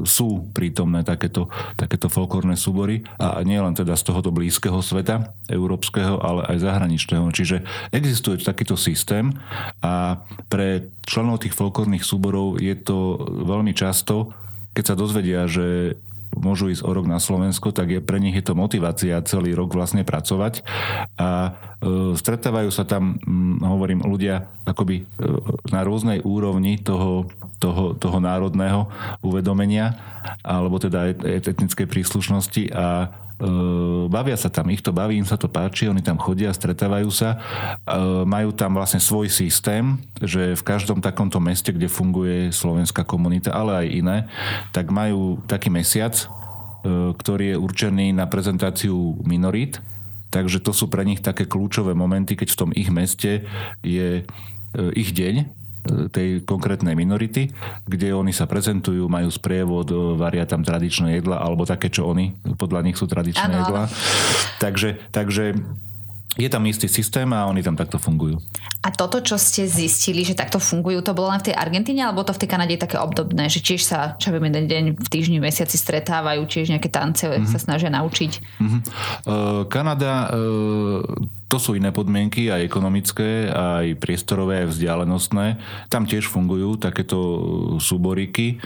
sú 0.09 0.49
prítomné 0.57 1.05
takéto, 1.05 1.53
takéto 1.77 2.09
folklórne 2.09 2.57
súbory 2.57 3.05
a 3.21 3.45
nie 3.45 3.61
len 3.61 3.77
teda 3.77 3.93
z 3.93 4.09
tohoto 4.09 4.33
blízkeho 4.33 4.81
sveta, 4.81 5.37
európskeho, 5.53 6.17
ale 6.17 6.49
aj 6.49 6.65
zahraničného. 6.65 7.29
Čiže 7.29 7.61
existuje 7.93 8.41
takýto 8.41 8.81
systém 8.81 9.37
a 9.85 10.25
pre 10.49 10.89
členov 11.05 11.45
tých 11.45 11.53
folklórnych 11.53 12.09
súborov 12.09 12.57
je 12.57 12.73
to 12.73 13.21
veľmi 13.45 13.77
často, 13.77 14.33
keď 14.73 14.85
sa 14.89 14.97
dozvedia, 14.97 15.45
že 15.45 16.01
môžu 16.37 16.71
ísť 16.71 16.83
o 16.87 16.91
rok 16.95 17.07
na 17.07 17.19
Slovensko, 17.19 17.75
tak 17.75 17.91
je 17.91 18.01
pre 18.01 18.23
nich 18.23 18.35
je 18.35 18.45
to 18.45 18.55
motivácia 18.59 19.21
celý 19.27 19.55
rok 19.55 19.75
vlastne 19.75 20.07
pracovať. 20.07 20.63
A 21.19 21.29
e, 21.39 21.51
stretávajú 22.15 22.71
sa 22.71 22.87
tam, 22.87 23.19
hm, 23.21 23.63
hovorím, 23.65 24.01
ľudia 24.07 24.47
akoby 24.67 25.03
e, 25.03 25.05
na 25.71 25.83
rôznej 25.83 26.23
úrovni 26.23 26.79
toho, 26.79 27.27
toho, 27.59 27.95
toho 27.99 28.19
národného 28.23 28.87
uvedomenia 29.21 29.99
alebo 30.45 30.77
teda 30.77 31.17
etnickej 31.25 31.89
príslušnosti 31.89 32.71
a 32.77 33.09
bavia 34.13 34.37
sa 34.37 34.53
tam, 34.53 34.69
ich 34.69 34.85
to 34.85 34.93
baví, 34.93 35.17
im 35.17 35.25
sa 35.25 35.41
to 35.41 35.49
páči, 35.49 35.89
oni 35.89 36.05
tam 36.05 36.21
chodia, 36.21 36.53
stretávajú 36.53 37.09
sa, 37.09 37.41
majú 38.29 38.53
tam 38.53 38.77
vlastne 38.77 39.01
svoj 39.01 39.33
systém, 39.33 39.97
že 40.21 40.53
v 40.53 40.63
každom 40.63 41.01
takomto 41.01 41.41
meste, 41.41 41.73
kde 41.73 41.89
funguje 41.89 42.53
slovenská 42.53 43.03
komunita, 43.09 43.57
ale 43.57 43.87
aj 43.87 43.87
iné, 43.89 44.19
tak 44.77 44.93
majú 44.93 45.41
taký 45.49 45.73
mesiac, 45.73 46.13
e, 46.13 46.27
ktorý 47.17 47.57
je 47.57 47.63
určený 47.63 48.07
na 48.13 48.29
prezentáciu 48.29 49.17
minorít, 49.25 49.81
takže 50.29 50.61
to 50.61 50.77
sú 50.77 50.93
pre 50.93 51.03
nich 51.09 51.25
také 51.25 51.49
kľúčové 51.49 51.97
momenty, 51.97 52.37
keď 52.37 52.49
v 52.53 52.59
tom 52.61 52.71
ich 52.77 52.93
meste 52.93 53.49
je 53.81 54.23
ich 54.95 55.11
deň, 55.11 55.60
tej 56.13 56.45
konkrétnej 56.45 56.93
minority, 56.93 57.49
kde 57.89 58.13
oni 58.13 58.31
sa 58.37 58.45
prezentujú, 58.45 59.09
majú 59.09 59.33
sprievod, 59.33 60.17
varia 60.21 60.45
tam 60.45 60.61
tradičné 60.61 61.21
jedla, 61.21 61.41
alebo 61.41 61.65
také, 61.65 61.89
čo 61.89 62.07
oni, 62.09 62.37
podľa 62.57 62.85
nich 62.85 63.01
sú 63.01 63.09
tradičné 63.09 63.49
ano. 63.49 63.61
jedla. 63.65 63.83
Takže, 64.61 65.01
takže 65.11 65.57
je 66.39 66.47
tam 66.47 66.63
istý 66.71 66.87
systém 66.87 67.27
a 67.35 67.51
oni 67.51 67.59
tam 67.59 67.75
takto 67.75 67.99
fungujú. 67.99 68.39
A 68.81 68.89
toto, 68.95 69.19
čo 69.19 69.35
ste 69.35 69.67
zistili, 69.67 70.23
že 70.23 70.39
takto 70.39 70.63
fungujú, 70.63 71.03
to 71.03 71.13
bolo 71.13 71.29
len 71.35 71.43
v 71.43 71.53
tej 71.53 71.59
Argentíne, 71.59 72.07
alebo 72.07 72.23
to 72.23 72.33
v 72.33 72.41
tej 72.47 72.49
Kanade 72.49 72.73
je 72.79 72.85
také 72.87 72.97
obdobné, 73.03 73.51
že 73.51 73.61
tiež 73.61 73.83
sa, 73.83 74.15
čo 74.17 74.31
viem, 74.31 74.47
jeden 74.47 74.67
deň 74.71 74.85
v 74.95 75.09
týždni, 75.11 75.37
v 75.43 75.51
mesiaci 75.51 75.75
stretávajú, 75.75 76.47
tiež 76.47 76.71
nejaké 76.71 76.89
tance 76.89 77.27
mm-hmm. 77.27 77.51
sa 77.51 77.59
snažia 77.59 77.91
naučiť? 77.91 78.33
Mm-hmm. 78.63 78.81
Uh, 79.27 79.63
Kanada 79.67 80.31
uh, 80.31 81.03
to 81.51 81.59
sú 81.59 81.75
iné 81.75 81.91
podmienky, 81.91 82.47
aj 82.47 82.63
ekonomické, 82.63 83.51
aj 83.51 83.99
priestorové, 83.99 84.63
aj 84.63 84.71
vzdialenostné. 84.71 85.59
Tam 85.91 86.07
tiež 86.07 86.31
fungujú 86.31 86.79
takéto 86.79 87.19
súboriky. 87.83 88.55
E, 88.55 88.57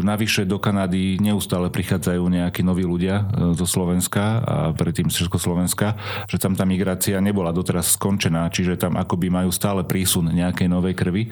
navyše 0.00 0.48
do 0.48 0.56
Kanady 0.56 1.20
neustále 1.20 1.68
prichádzajú 1.68 2.24
nejakí 2.24 2.64
noví 2.64 2.88
ľudia 2.88 3.28
e, 3.28 3.52
zo 3.52 3.68
Slovenska 3.68 4.40
a 4.40 4.56
predtým 4.72 5.12
z 5.12 5.28
Československa, 5.28 6.00
že 6.32 6.40
tam 6.40 6.56
tá 6.56 6.64
migrácia 6.64 7.20
nebola 7.20 7.52
doteraz 7.52 8.00
skončená, 8.00 8.48
čiže 8.48 8.80
tam 8.80 8.96
akoby 8.96 9.28
majú 9.28 9.52
stále 9.52 9.84
prísun 9.84 10.32
nejakej 10.32 10.72
novej 10.72 10.96
krvi. 10.96 11.28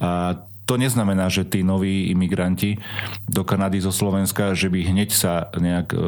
A 0.00 0.40
to 0.68 0.76
neznamená, 0.76 1.32
že 1.32 1.48
tí 1.48 1.64
noví 1.64 2.12
imigranti 2.12 2.76
do 3.24 3.40
Kanady 3.40 3.80
zo 3.80 3.88
Slovenska, 3.88 4.52
že 4.52 4.68
by 4.68 4.84
hneď 4.84 5.10
sa 5.16 5.48
nejak 5.56 5.96
e, 5.96 5.98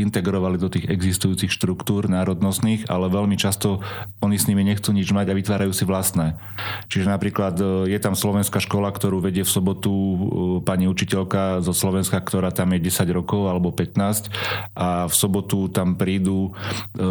integrovali 0.00 0.56
do 0.56 0.72
tých 0.72 0.88
existujúcich 0.88 1.52
štruktúr 1.52 2.08
národnostných, 2.08 2.88
ale 2.88 3.12
veľmi 3.12 3.36
často 3.36 3.84
oni 4.24 4.40
s 4.40 4.48
nimi 4.48 4.64
nechcú 4.64 4.96
nič 4.96 5.12
mať 5.12 5.28
a 5.28 5.36
vytvárajú 5.36 5.76
si 5.76 5.84
vlastné. 5.84 6.40
Čiže 6.88 7.12
napríklad 7.12 7.54
e, 7.60 7.92
je 7.92 7.98
tam 8.00 8.16
slovenská 8.16 8.64
škola, 8.64 8.88
ktorú 8.88 9.20
vedie 9.20 9.44
v 9.44 9.52
sobotu 9.52 9.92
e, 9.92 10.16
pani 10.64 10.88
učiteľka 10.88 11.60
zo 11.60 11.76
Slovenska, 11.76 12.16
ktorá 12.16 12.48
tam 12.48 12.72
je 12.72 12.88
10 12.88 13.12
rokov 13.12 13.44
alebo 13.44 13.76
15 13.76 14.32
a 14.72 15.04
v 15.04 15.14
sobotu 15.14 15.68
tam 15.68 16.00
prídu 16.00 16.56
e, 16.96 17.04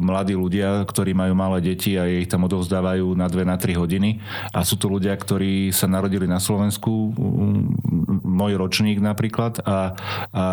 mladí 0.00 0.32
ľudia, 0.32 0.80
ktorí 0.88 1.12
majú 1.12 1.36
malé 1.36 1.60
deti 1.60 1.92
a 2.00 2.08
ich 2.08 2.32
tam 2.32 2.48
odovzdávajú 2.48 3.12
na 3.12 3.28
2 3.28 3.44
na 3.44 3.60
3 3.60 3.76
hodiny 3.76 4.24
a 4.56 4.64
sú 4.64 4.80
to 4.80 4.88
ľudia, 4.88 5.12
ktorí 5.12 5.76
sa 5.76 5.84
narodili 5.84 6.05
narodili 6.06 6.30
na 6.30 6.38
Slovensku, 6.38 7.10
môj 8.22 8.54
ročník 8.54 9.02
napríklad, 9.02 9.58
a, 9.66 9.66
a 9.66 10.44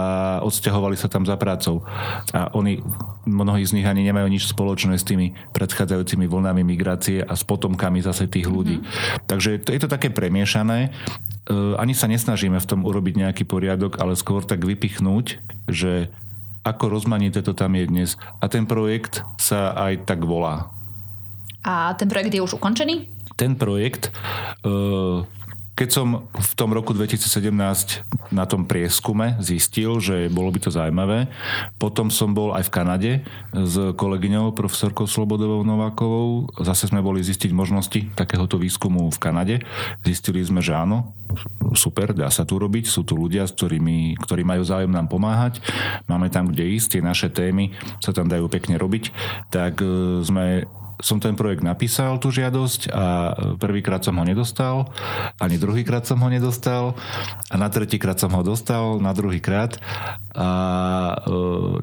odsťahovali 0.41 0.97
sa 0.97 1.05
tam 1.05 1.29
za 1.29 1.37
prácou. 1.37 1.85
A 2.33 2.49
oni, 2.57 2.81
mnohí 3.29 3.61
z 3.61 3.77
nich 3.77 3.85
ani 3.85 4.01
nemajú 4.01 4.33
nič 4.33 4.49
spoločné 4.49 4.97
s 4.97 5.05
tými 5.05 5.37
predchádzajúcimi 5.53 6.25
vlnami 6.25 6.65
migrácie 6.65 7.21
a 7.21 7.37
s 7.37 7.45
potomkami 7.45 8.01
zase 8.01 8.25
tých 8.25 8.49
ľudí. 8.49 8.81
Mm-hmm. 8.81 9.29
Takže 9.29 9.61
to, 9.61 9.69
je 9.77 9.79
to 9.85 9.93
také 9.93 10.09
premiešané. 10.09 10.89
E, 10.89 10.89
ani 11.77 11.93
sa 11.93 12.09
nesnažíme 12.09 12.57
v 12.57 12.65
tom 12.65 12.81
urobiť 12.81 13.29
nejaký 13.29 13.45
poriadok, 13.45 14.01
ale 14.01 14.17
skôr 14.17 14.41
tak 14.41 14.65
vypichnúť, 14.65 15.37
že 15.69 16.09
ako 16.65 16.89
rozmanité 16.89 17.45
to 17.45 17.53
tam 17.53 17.77
je 17.77 17.85
dnes. 17.85 18.09
A 18.41 18.49
ten 18.49 18.65
projekt 18.65 19.21
sa 19.37 19.69
aj 19.77 20.09
tak 20.09 20.25
volá. 20.25 20.73
A 21.61 21.93
ten 21.93 22.09
projekt 22.09 22.33
je 22.33 22.41
už 22.41 22.57
ukončený? 22.57 23.07
Ten 23.37 23.55
projekt 23.55 24.11
uh, 24.65 25.23
keď 25.73 25.89
som 25.89 26.29
v 26.29 26.53
tom 26.53 26.69
roku 26.69 26.93
2017 26.93 27.49
na 28.29 28.45
tom 28.45 28.69
prieskume 28.69 29.41
zistil, 29.41 29.97
že 29.97 30.29
bolo 30.29 30.53
by 30.53 30.59
to 30.61 30.69
zaujímavé, 30.69 31.33
potom 31.81 32.13
som 32.13 32.37
bol 32.37 32.53
aj 32.53 32.69
v 32.69 32.73
Kanade 32.73 33.11
s 33.49 33.75
kolegyňou 33.97 34.53
profesorkou 34.53 35.09
Slobodovou 35.09 35.65
Novákovou. 35.65 36.53
Zase 36.61 36.93
sme 36.93 37.01
boli 37.01 37.25
zistiť 37.25 37.49
možnosti 37.49 37.99
takéhoto 38.13 38.61
výskumu 38.61 39.09
v 39.09 39.17
Kanade. 39.17 39.55
Zistili 40.05 40.45
sme, 40.45 40.61
že 40.61 40.77
áno, 40.77 41.17
super, 41.73 42.13
dá 42.13 42.29
sa 42.29 42.45
tu 42.45 42.61
robiť, 42.61 42.85
sú 42.85 43.01
tu 43.01 43.17
ľudia, 43.17 43.49
s 43.49 43.57
ktorými, 43.57 44.21
ktorí 44.21 44.45
majú 44.45 44.61
záujem 44.61 44.93
nám 44.93 45.09
pomáhať, 45.09 45.57
máme 46.05 46.29
tam 46.29 46.53
kde 46.53 46.69
ísť, 46.77 46.97
tie 46.97 47.01
naše 47.01 47.33
témy 47.33 47.73
sa 47.97 48.13
tam 48.13 48.29
dajú 48.29 48.45
pekne 48.45 48.77
robiť, 48.77 49.09
tak 49.49 49.81
e, 49.81 50.21
sme 50.21 50.69
som 51.03 51.19
ten 51.19 51.35
projekt 51.35 51.67
napísal, 51.67 52.15
tú 52.23 52.31
žiadosť 52.31 52.87
a 52.95 53.35
prvýkrát 53.59 53.99
som 53.99 54.15
ho 54.15 54.23
nedostal, 54.23 54.87
ani 55.35 55.59
druhýkrát 55.59 56.07
som 56.07 56.23
ho 56.23 56.31
nedostal 56.31 56.95
a 57.51 57.55
na 57.59 57.67
tretíkrát 57.67 58.15
som 58.15 58.31
ho 58.31 58.41
dostal, 58.41 59.03
na 59.03 59.11
druhýkrát. 59.11 59.75
E, 59.75 59.81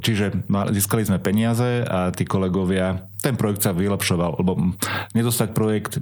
čiže 0.01 0.49
získali 0.49 1.05
sme 1.05 1.21
peniaze 1.21 1.85
a 1.85 2.09
tí 2.16 2.25
kolegovia 2.25 3.05
ten 3.21 3.37
projekt 3.37 3.61
sa 3.61 3.77
vylepšoval, 3.77 4.41
lebo 4.41 4.73
nedostať 5.12 5.53
projekt 5.53 6.01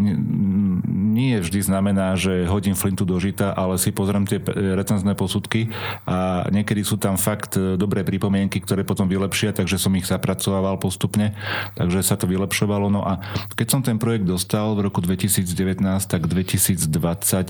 nie 1.18 1.42
vždy 1.42 1.66
znamená, 1.66 2.14
že 2.14 2.46
hodím 2.46 2.78
flintu 2.78 3.02
do 3.02 3.18
žita, 3.18 3.50
ale 3.50 3.74
si 3.74 3.90
pozriem 3.90 4.22
tie 4.22 4.38
recenzné 4.78 5.18
posudky 5.18 5.74
a 6.06 6.46
niekedy 6.54 6.86
sú 6.86 6.94
tam 6.94 7.18
fakt 7.18 7.58
e, 7.58 7.74
dobré 7.74 8.06
pripomienky, 8.06 8.62
ktoré 8.62 8.86
potom 8.86 9.10
vylepšia, 9.10 9.50
takže 9.50 9.82
som 9.82 9.90
ich 9.98 10.06
zapracovával 10.06 10.78
postupne, 10.78 11.34
takže 11.74 12.06
sa 12.06 12.14
to 12.14 12.30
vylepšovalo. 12.30 12.86
No 12.86 13.02
a 13.02 13.18
keď 13.58 13.66
som 13.66 13.80
ten 13.82 13.98
projekt 13.98 14.30
dostal 14.30 14.78
v 14.78 14.86
roku 14.86 15.02
2019, 15.02 15.82
tak 16.06 16.30
2020 16.30 16.86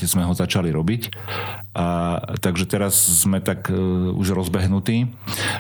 sme 0.08 0.24
ho 0.24 0.32
začali 0.32 0.72
robiť 0.72 1.12
a 1.76 2.18
takže 2.40 2.64
teraz 2.64 2.96
sme 2.96 3.44
tak 3.44 3.68
uh, 3.68 4.10
už 4.16 4.32
rozbehnutí 4.32 5.12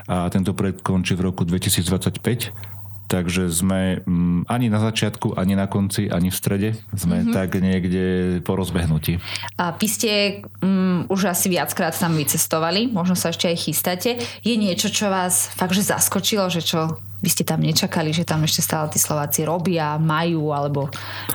a 0.08 0.32
tento 0.32 0.56
projekt 0.56 0.80
končí 0.80 1.12
v 1.12 1.28
roku 1.28 1.44
2025 1.44 2.77
Takže 3.08 3.48
sme 3.48 4.04
mm, 4.04 4.52
ani 4.52 4.68
na 4.68 4.84
začiatku, 4.84 5.32
ani 5.40 5.56
na 5.56 5.64
konci, 5.64 6.12
ani 6.12 6.28
v 6.28 6.36
strede. 6.36 6.70
Sme 6.92 7.24
mm-hmm. 7.24 7.32
tak 7.32 7.56
niekde 7.56 8.04
po 8.44 8.52
rozbehnutí. 8.52 9.16
A 9.56 9.72
vy 9.72 9.88
ste 9.88 10.12
um, 10.60 11.08
už 11.08 11.32
asi 11.32 11.48
viackrát 11.48 11.96
tam 11.96 12.12
vycestovali, 12.12 12.92
možno 12.92 13.16
sa 13.16 13.32
ešte 13.32 13.48
aj 13.48 13.56
chystáte. 13.64 14.10
Je 14.44 14.54
niečo, 14.60 14.92
čo 14.92 15.08
vás 15.08 15.48
fakt 15.56 15.72
že 15.72 15.88
zaskočilo, 15.88 16.52
že 16.52 16.60
čo 16.60 17.00
by 17.18 17.28
ste 17.32 17.42
tam 17.42 17.64
nečakali, 17.64 18.14
že 18.14 18.28
tam 18.28 18.46
ešte 18.46 18.62
stále 18.62 18.86
tí 18.92 19.00
Slováci 19.00 19.42
robia, 19.42 19.98
majú, 19.98 20.54
alebo 20.54 20.86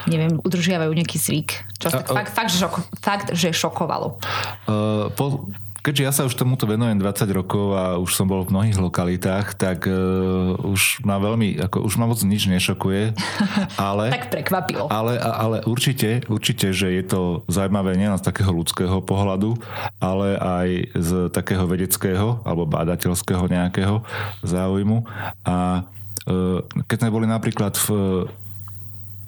neviem, 0.08 0.40
udržiavajú 0.40 0.92
nejaký 0.94 1.18
zvyk? 1.20 1.50
Čo 1.82 1.88
a, 1.92 2.06
fakt, 2.08 2.32
fakt, 2.32 2.52
že 2.54 2.58
šoko, 2.64 2.80
fakt, 3.04 3.28
že 3.36 3.50
šokovalo? 3.52 4.16
Uh, 4.70 5.12
po, 5.18 5.52
Keďže 5.84 6.04
ja 6.08 6.16
sa 6.16 6.24
už 6.24 6.40
tomuto 6.40 6.64
venujem 6.64 6.96
20 6.96 7.28
rokov 7.36 7.76
a 7.76 8.00
už 8.00 8.16
som 8.16 8.24
bol 8.24 8.48
v 8.48 8.56
mnohých 8.56 8.80
lokalitách, 8.80 9.60
tak 9.60 9.84
uh, 9.84 10.56
už 10.64 11.04
ma 11.04 11.20
veľmi, 11.20 11.60
ako 11.60 11.84
už 11.84 12.00
ma 12.00 12.08
moc 12.08 12.24
nič 12.24 12.48
nešokuje. 12.48 13.12
Ale, 13.76 14.16
tak 14.16 14.32
prekvapilo. 14.32 14.88
Ale, 14.88 15.20
ale 15.20 15.60
určite, 15.68 16.24
určite, 16.32 16.72
že 16.72 16.88
je 16.88 17.04
to 17.04 17.44
zaujímavé 17.52 18.00
nielen 18.00 18.16
z 18.16 18.24
takého 18.24 18.56
ľudského 18.56 19.04
pohľadu, 19.04 19.60
ale 20.00 20.40
aj 20.40 20.68
z 20.96 21.10
takého 21.36 21.68
vedeckého 21.68 22.40
alebo 22.48 22.64
bádateľského 22.64 23.44
nejakého 23.52 24.08
záujmu. 24.40 25.04
A 25.44 25.84
uh, 25.84 26.64
keď 26.88 26.98
sme 27.04 27.12
boli 27.12 27.28
napríklad 27.28 27.76
v 27.76 27.88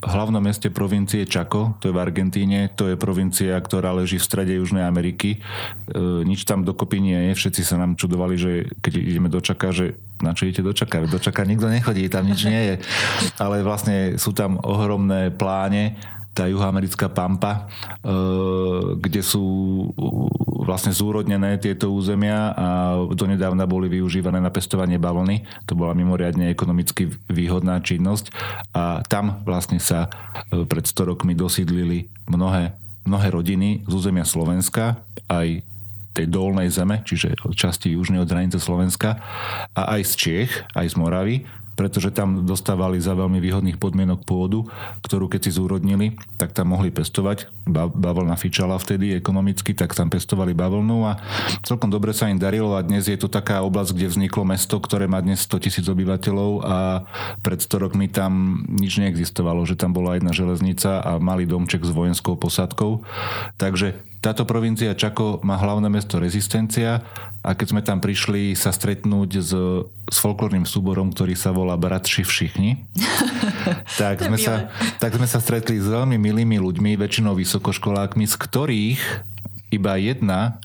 hlavnom 0.04 0.44
meste 0.44 0.68
provincie 0.68 1.24
Chaco, 1.24 1.80
to 1.80 1.90
je 1.90 1.96
v 1.96 2.02
Argentíne, 2.04 2.68
to 2.76 2.92
je 2.92 3.00
provincia, 3.00 3.56
ktorá 3.56 3.96
leží 3.96 4.20
v 4.20 4.28
strede 4.28 4.54
Južnej 4.60 4.84
Ameriky. 4.84 5.38
E, 5.38 5.40
nič 6.28 6.44
tam 6.44 6.68
dokopy 6.68 7.00
nie 7.00 7.20
je, 7.32 7.32
všetci 7.40 7.62
sa 7.64 7.80
nám 7.80 7.96
čudovali, 7.96 8.36
že 8.36 8.52
keď 8.84 8.94
ideme 9.00 9.30
do 9.32 9.40
Čaka, 9.40 9.72
že 9.72 9.96
na 10.20 10.36
čo 10.36 10.48
idete 10.48 10.64
do 10.64 10.76
Čaka? 10.76 11.08
Do 11.08 11.20
Čaka 11.20 11.48
nikto 11.48 11.72
nechodí, 11.72 12.08
tam 12.12 12.28
nič 12.28 12.44
nie 12.48 12.62
je. 12.74 12.76
Ale 13.40 13.64
vlastne 13.64 14.20
sú 14.20 14.36
tam 14.36 14.60
ohromné 14.62 15.32
pláne, 15.32 15.96
tá 16.36 16.52
juhoamerická 16.52 17.08
pampa, 17.08 17.72
e, 18.04 18.20
kde 19.00 19.24
sú 19.24 19.46
vlastne 20.66 20.92
zúrodnené 20.92 21.62
tieto 21.62 21.94
územia 21.94 22.52
a 22.52 22.68
donedávna 23.14 23.70
boli 23.70 23.88
využívané 23.88 24.42
na 24.42 24.50
pestovanie 24.50 24.98
bavlny. 24.98 25.46
To 25.70 25.78
bola 25.78 25.94
mimoriadne 25.94 26.50
ekonomicky 26.50 27.14
výhodná 27.30 27.80
činnosť 27.80 28.34
a 28.74 29.06
tam 29.06 29.46
vlastne 29.46 29.78
sa 29.78 30.10
e, 30.52 30.66
pred 30.66 30.84
100 30.90 31.14
rokmi 31.16 31.38
dosídlili 31.38 32.10
mnohé, 32.26 32.74
mnohé 33.06 33.28
rodiny 33.30 33.86
z 33.86 33.92
územia 33.94 34.26
Slovenska, 34.26 35.00
aj 35.30 35.62
tej 36.16 36.32
dolnej 36.32 36.72
zeme, 36.72 37.04
čiže 37.04 37.36
časti 37.54 37.92
južnej 37.92 38.24
od 38.24 38.32
hranice 38.32 38.56
Slovenska 38.58 39.20
a 39.76 40.00
aj 40.00 40.02
z 40.08 40.14
Čiech, 40.16 40.52
aj 40.72 40.88
z 40.92 40.96
Moravy 40.96 41.36
pretože 41.76 42.12
tam 42.16 42.48
dostávali 42.48 42.98
za 43.04 43.14
veľmi 43.14 43.38
výhodných 43.44 43.78
podmienok 43.78 44.24
pôdu, 44.24 44.68
ktorú 45.04 45.28
keď 45.28 45.48
si 45.48 45.52
zúrodnili, 45.56 46.16
tak 46.40 46.56
tam 46.56 46.72
mohli 46.72 46.90
pestovať. 46.90 47.52
Bavlna 47.70 48.40
fičala 48.40 48.80
vtedy 48.80 49.14
ekonomicky, 49.16 49.76
tak 49.76 49.92
tam 49.92 50.08
pestovali 50.08 50.56
bavlnu 50.56 50.98
a 51.06 51.20
celkom 51.68 51.92
dobre 51.92 52.16
sa 52.16 52.32
im 52.32 52.40
darilo 52.40 52.74
a 52.74 52.86
dnes 52.86 53.12
je 53.12 53.20
to 53.20 53.28
taká 53.28 53.60
oblasť, 53.62 53.92
kde 53.92 54.12
vzniklo 54.16 54.48
mesto, 54.48 54.80
ktoré 54.80 55.06
má 55.06 55.20
dnes 55.20 55.44
100 55.44 55.64
tisíc 55.68 55.86
obyvateľov 55.86 56.52
a 56.64 56.78
pred 57.44 57.60
100 57.60 57.84
rokmi 57.84 58.08
tam 58.08 58.64
nič 58.72 58.98
neexistovalo, 58.98 59.68
že 59.68 59.76
tam 59.76 59.92
bola 59.92 60.16
jedna 60.16 60.32
železnica 60.32 61.04
a 61.04 61.20
malý 61.20 61.44
domček 61.44 61.84
s 61.84 61.92
vojenskou 61.92 62.40
posadkou. 62.40 63.04
Takže 63.60 64.15
táto 64.26 64.42
provincia 64.50 64.98
Čako 64.98 65.46
má 65.46 65.54
hlavné 65.54 65.86
mesto 65.86 66.18
Rezistencia 66.18 67.06
a 67.46 67.54
keď 67.54 67.68
sme 67.70 67.82
tam 67.86 68.02
prišli 68.02 68.58
sa 68.58 68.74
stretnúť 68.74 69.30
s, 69.38 69.54
s 69.86 70.18
folklórnym 70.18 70.66
súborom, 70.66 71.14
ktorý 71.14 71.38
sa 71.38 71.54
volá 71.54 71.78
Bratši 71.78 72.26
všichni, 72.26 72.82
tak, 74.02 74.26
sme 74.26 74.42
sa, 74.42 74.74
tak 74.98 75.14
sme 75.14 75.30
sa 75.30 75.38
stretli 75.38 75.78
s 75.78 75.86
veľmi 75.86 76.18
milými 76.18 76.58
ľuďmi, 76.58 76.98
väčšinou 76.98 77.38
vysokoškolákmi, 77.38 78.26
z 78.26 78.34
ktorých 78.34 79.02
iba 79.70 79.94
jedna 80.02 80.58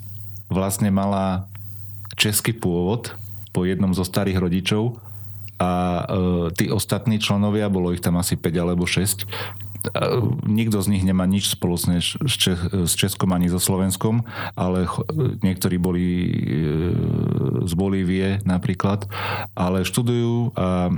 vlastne 0.48 0.88
mala 0.88 1.44
český 2.16 2.56
pôvod 2.56 3.12
po 3.52 3.68
jednom 3.68 3.92
zo 3.92 4.08
starých 4.08 4.40
rodičov 4.40 4.96
a 5.60 5.70
e, 6.00 6.02
tí 6.56 6.72
ostatní 6.72 7.20
členovia, 7.20 7.68
bolo 7.68 7.92
ich 7.92 8.00
tam 8.00 8.16
asi 8.16 8.40
5 8.40 8.56
alebo 8.56 8.88
6, 8.88 9.28
nikto 10.44 10.78
z 10.84 10.88
nich 10.92 11.04
nemá 11.04 11.24
nič 11.24 11.56
spoločné 11.56 12.04
s, 12.04 12.92
Českom 13.00 13.32
ani 13.32 13.48
so 13.48 13.56
Slovenskom, 13.56 14.28
ale 14.52 14.84
niektorí 15.40 15.80
boli 15.80 16.04
e, 16.04 16.32
z 17.64 17.72
Bolívie 17.72 18.44
napríklad, 18.44 19.08
ale 19.56 19.88
študujú 19.88 20.52
a 20.52 20.92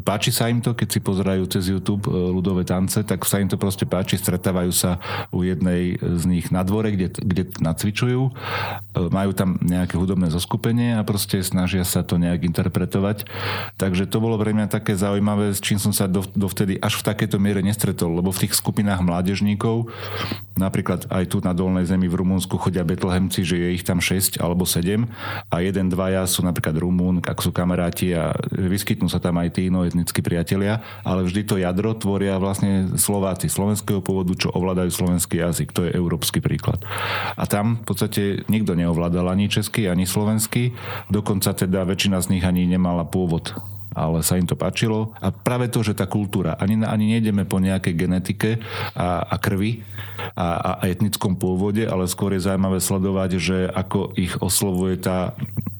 páči 0.00 0.32
sa 0.32 0.48
im 0.48 0.64
to, 0.64 0.72
keď 0.72 0.88
si 0.88 1.00
pozerajú 1.04 1.44
cez 1.52 1.68
YouTube 1.68 2.08
e, 2.08 2.12
ľudové 2.32 2.64
tance, 2.64 3.04
tak 3.04 3.28
sa 3.28 3.44
im 3.44 3.48
to 3.52 3.60
proste 3.60 3.84
páči, 3.84 4.16
stretávajú 4.16 4.72
sa 4.72 4.96
u 5.28 5.44
jednej 5.44 6.00
z 6.00 6.24
nich 6.24 6.48
na 6.48 6.64
dvore, 6.64 6.96
kde, 6.96 7.12
kde 7.12 7.52
nacvičujú, 7.60 8.20
e, 8.24 8.32
majú 9.12 9.36
tam 9.36 9.60
nejaké 9.60 10.00
hudobné 10.00 10.32
zoskupenie 10.32 10.96
a 10.96 11.04
proste 11.04 11.44
snažia 11.44 11.84
sa 11.84 12.00
to 12.00 12.16
nejak 12.16 12.48
interpretovať. 12.48 13.28
Takže 13.76 14.08
to 14.08 14.16
bolo 14.22 14.40
pre 14.40 14.56
mňa 14.56 14.72
také 14.72 14.96
zaujímavé, 14.96 15.52
s 15.52 15.60
čím 15.60 15.76
som 15.76 15.92
sa 15.92 16.08
dovtedy 16.08 16.80
až 16.80 17.04
v 17.04 17.06
takejto 17.12 17.36
miere 17.36 17.60
nestretol 17.60 18.13
lebo 18.14 18.30
v 18.30 18.46
tých 18.46 18.54
skupinách 18.54 19.02
mládežníkov, 19.02 19.90
napríklad 20.54 21.10
aj 21.10 21.24
tu 21.34 21.42
na 21.42 21.50
Dolnej 21.50 21.90
zemi 21.90 22.06
v 22.06 22.22
Rumunsku 22.22 22.54
chodia 22.62 22.86
betlehemci, 22.86 23.42
že 23.42 23.58
je 23.58 23.68
ich 23.74 23.82
tam 23.82 23.98
6 23.98 24.38
alebo 24.38 24.62
7 24.62 25.04
a 25.50 25.56
jeden, 25.58 25.90
dvaja 25.90 26.22
sú 26.30 26.46
napríklad 26.46 26.78
Rumún, 26.78 27.18
ak 27.26 27.42
sú 27.42 27.50
kamaráti 27.50 28.14
a 28.14 28.30
vyskytnú 28.54 29.10
sa 29.10 29.18
tam 29.18 29.42
aj 29.42 29.58
tí 29.58 29.66
etnickí 29.66 30.22
priatelia, 30.22 30.78
ale 31.02 31.26
vždy 31.26 31.42
to 31.42 31.58
jadro 31.58 31.98
tvoria 31.98 32.38
vlastne 32.38 32.94
Slováci 32.94 33.50
slovenského 33.50 33.98
pôvodu, 33.98 34.32
čo 34.38 34.54
ovládajú 34.54 34.94
slovenský 34.94 35.42
jazyk. 35.42 35.74
To 35.74 35.90
je 35.90 35.90
európsky 35.90 36.38
príklad. 36.38 36.78
A 37.34 37.44
tam 37.50 37.82
v 37.82 37.84
podstate 37.90 38.22
nikto 38.46 38.78
neovládal 38.78 39.26
ani 39.26 39.50
český, 39.50 39.90
ani 39.90 40.06
slovenský. 40.06 40.70
Dokonca 41.10 41.50
teda 41.52 41.82
väčšina 41.82 42.22
z 42.22 42.30
nich 42.38 42.44
ani 42.46 42.64
nemala 42.70 43.02
pôvod 43.02 43.73
ale 43.94 44.20
sa 44.26 44.36
im 44.36 44.44
to 44.44 44.58
páčilo. 44.58 45.14
A 45.22 45.30
práve 45.30 45.70
to, 45.70 45.80
že 45.86 45.94
tá 45.96 46.04
kultúra, 46.04 46.58
ani, 46.58 46.82
ani 46.82 47.16
nejdeme 47.16 47.46
po 47.46 47.62
nejakej 47.62 47.94
genetike 47.94 48.50
a, 48.92 49.22
a 49.24 49.36
krvi 49.38 49.86
a, 50.34 50.78
a 50.82 50.90
etnickom 50.90 51.38
pôvode, 51.38 51.86
ale 51.86 52.10
skôr 52.10 52.34
je 52.34 52.44
zaujímavé 52.44 52.82
sledovať, 52.82 53.30
že 53.38 53.58
ako 53.70 54.12
ich 54.18 54.34
oslovuje 54.42 55.00
tá 55.00 55.32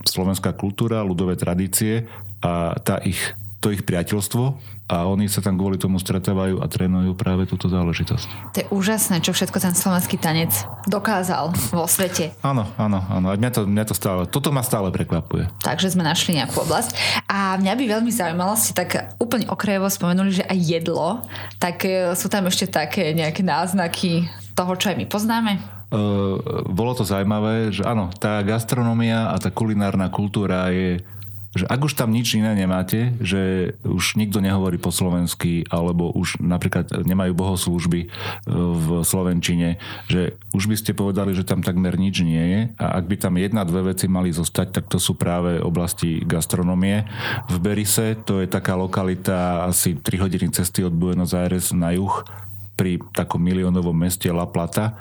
slovenská 0.06 0.54
kultúra, 0.54 1.02
ľudové 1.02 1.34
tradície 1.34 2.06
a 2.40 2.76
tá 2.78 3.02
ich 3.02 3.20
to 3.64 3.72
ich 3.72 3.80
priateľstvo 3.80 4.74
a 4.92 5.08
oni 5.08 5.32
sa 5.32 5.40
tam 5.40 5.56
kvôli 5.56 5.80
tomu 5.80 5.96
stretávajú 5.96 6.60
a 6.60 6.68
trénujú 6.68 7.16
práve 7.16 7.48
túto 7.48 7.72
záležitosť. 7.72 8.52
To 8.52 8.58
je 8.60 8.66
úžasné, 8.68 9.24
čo 9.24 9.32
všetko 9.32 9.56
ten 9.56 9.72
slovenský 9.72 10.20
tanec 10.20 10.52
dokázal 10.84 11.56
vo 11.72 11.88
svete. 11.88 12.36
Áno, 12.44 12.68
áno, 12.76 13.00
áno. 13.08 13.32
A 13.32 13.40
mňa 13.40 13.50
to, 13.56 13.60
mňa 13.64 13.84
to 13.88 13.96
stále, 13.96 14.28
toto 14.28 14.52
ma 14.52 14.60
stále 14.60 14.92
prekvapuje. 14.92 15.48
Takže 15.64 15.96
sme 15.96 16.04
našli 16.04 16.36
nejakú 16.36 16.60
oblasť. 16.68 16.92
A 17.24 17.56
mňa 17.56 17.72
by 17.72 17.84
veľmi 17.96 18.12
zaujímalo, 18.12 18.60
ste 18.60 18.76
tak 18.76 19.16
úplne 19.16 19.48
okrajovo 19.48 19.88
spomenuli, 19.88 20.44
že 20.44 20.44
aj 20.44 20.58
jedlo, 20.60 21.24
tak 21.56 21.88
e, 21.88 22.12
sú 22.12 22.28
tam 22.28 22.44
ešte 22.44 22.68
také 22.68 23.16
nejaké 23.16 23.40
náznaky 23.40 24.28
toho, 24.52 24.76
čo 24.76 24.92
aj 24.92 25.00
my 25.00 25.06
poznáme? 25.08 25.52
Uh, 25.94 26.66
bolo 26.68 26.90
to 26.92 27.06
zaujímavé, 27.06 27.70
že 27.70 27.86
áno, 27.86 28.10
tá 28.18 28.42
gastronomia 28.42 29.30
a 29.30 29.38
tá 29.38 29.48
kulinárna 29.48 30.10
kultúra 30.10 30.66
je 30.74 30.98
že 31.54 31.64
ak 31.70 31.86
už 31.86 31.94
tam 31.94 32.10
nič 32.10 32.34
iné 32.34 32.52
nemáte, 32.58 33.14
že 33.22 33.74
už 33.86 34.18
nikto 34.18 34.42
nehovorí 34.42 34.76
po 34.76 34.90
slovensky, 34.90 35.62
alebo 35.70 36.10
už 36.10 36.42
napríklad 36.42 36.90
nemajú 37.06 37.32
bohoslúžby 37.34 38.00
e, 38.04 38.08
v 38.50 39.06
Slovenčine, 39.06 39.78
že 40.10 40.34
už 40.50 40.66
by 40.66 40.76
ste 40.76 40.92
povedali, 40.98 41.30
že 41.32 41.46
tam 41.46 41.62
takmer 41.62 41.94
nič 41.94 42.26
nie 42.26 42.44
je 42.44 42.60
a 42.78 42.98
ak 42.98 43.04
by 43.06 43.16
tam 43.16 43.38
jedna, 43.38 43.62
dve 43.62 43.94
veci 43.94 44.10
mali 44.10 44.34
zostať, 44.34 44.68
tak 44.74 44.84
to 44.90 44.98
sú 44.98 45.14
práve 45.14 45.62
oblasti 45.62 46.20
gastronomie. 46.26 47.06
V 47.48 47.56
Berise 47.62 48.18
to 48.26 48.42
je 48.42 48.50
taká 48.50 48.74
lokalita 48.74 49.64
asi 49.64 49.94
3 49.94 50.26
hodiny 50.26 50.50
cesty 50.50 50.82
od 50.82 50.92
Buenos 50.92 51.32
Aires 51.32 51.70
na 51.70 51.94
juh 51.94 52.26
pri 52.74 52.98
takom 53.14 53.38
miliónovom 53.38 53.94
meste 53.94 54.26
La 54.34 54.50
Plata 54.50 54.98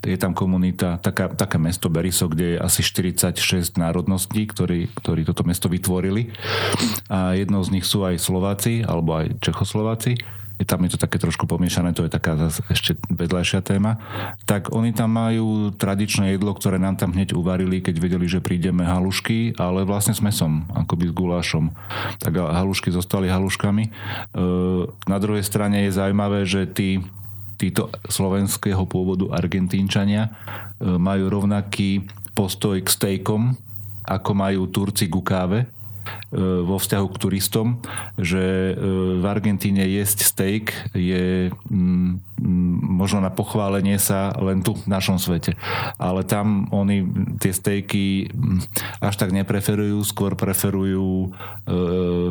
je 0.00 0.16
tam 0.16 0.32
komunita, 0.32 0.96
taká, 1.00 1.28
také 1.28 1.60
mesto 1.60 1.92
Beriso, 1.92 2.28
kde 2.28 2.56
je 2.56 2.58
asi 2.58 2.80
46 2.80 3.76
národností, 3.76 4.48
ktorí, 4.48 4.88
ktorí 4.96 5.28
toto 5.28 5.44
mesto 5.44 5.68
vytvorili. 5.68 6.32
A 7.12 7.36
jednou 7.36 7.60
z 7.60 7.72
nich 7.76 7.84
sú 7.84 8.04
aj 8.08 8.16
Slováci, 8.16 8.80
alebo 8.84 9.20
aj 9.20 9.36
Čechoslováci 9.44 10.40
tam 10.64 10.84
je 10.84 10.92
to 10.96 10.98
také 11.00 11.16
trošku 11.16 11.48
pomiešané, 11.48 11.96
to 11.96 12.04
je 12.04 12.12
taká 12.12 12.36
zase 12.36 12.60
ešte 12.68 12.92
vedľajšia 13.08 13.60
téma, 13.64 13.96
tak 14.44 14.72
oni 14.72 14.92
tam 14.92 15.16
majú 15.16 15.72
tradičné 15.72 16.36
jedlo, 16.36 16.52
ktoré 16.52 16.76
nám 16.76 17.00
tam 17.00 17.16
hneď 17.16 17.32
uvarili, 17.32 17.80
keď 17.80 17.96
vedeli, 17.96 18.26
že 18.28 18.44
prídeme 18.44 18.84
halušky, 18.84 19.56
ale 19.56 19.88
vlastne 19.88 20.12
s 20.12 20.20
mesom, 20.20 20.68
akoby 20.72 21.08
s 21.08 21.16
gulášom. 21.16 21.72
Tak 22.20 22.32
halušky 22.36 22.92
zostali 22.92 23.32
haluškami. 23.32 23.84
E, 23.88 23.90
na 25.08 25.18
druhej 25.20 25.44
strane 25.44 25.88
je 25.88 25.96
zaujímavé, 25.96 26.44
že 26.44 26.68
tí 26.68 27.00
títo 27.60 27.92
slovenského 28.08 28.80
pôvodu 28.88 29.28
Argentínčania 29.36 30.32
e, 30.80 30.88
majú 30.96 31.28
rovnaký 31.28 32.08
postoj 32.32 32.80
k 32.80 32.88
stejkom, 32.88 33.60
ako 34.08 34.30
majú 34.32 34.64
Turci 34.72 35.12
ku 35.12 35.20
káve 35.20 35.68
e, 35.68 36.36
vo 36.64 36.80
vzťahu 36.80 37.06
k 37.12 37.20
turistom, 37.20 37.84
že 38.16 38.72
e, 38.72 38.74
v 39.20 39.24
Argentíne 39.28 39.84
jesť 39.84 40.24
steak 40.24 40.72
je 40.96 41.52
mm, 41.52 42.40
mm, 42.40 42.76
možno 42.96 43.20
na 43.20 43.28
pochválenie 43.28 44.00
sa 44.00 44.32
len 44.40 44.64
tu 44.64 44.80
v 44.80 44.88
našom 44.88 45.20
svete. 45.20 45.52
Ale 46.00 46.24
tam 46.24 46.64
oni 46.72 47.04
tie 47.44 47.52
stejky 47.52 48.32
mm, 48.32 49.04
až 49.04 49.20
tak 49.20 49.36
nepreferujú, 49.36 50.00
skôr 50.00 50.32
preferujú 50.32 51.36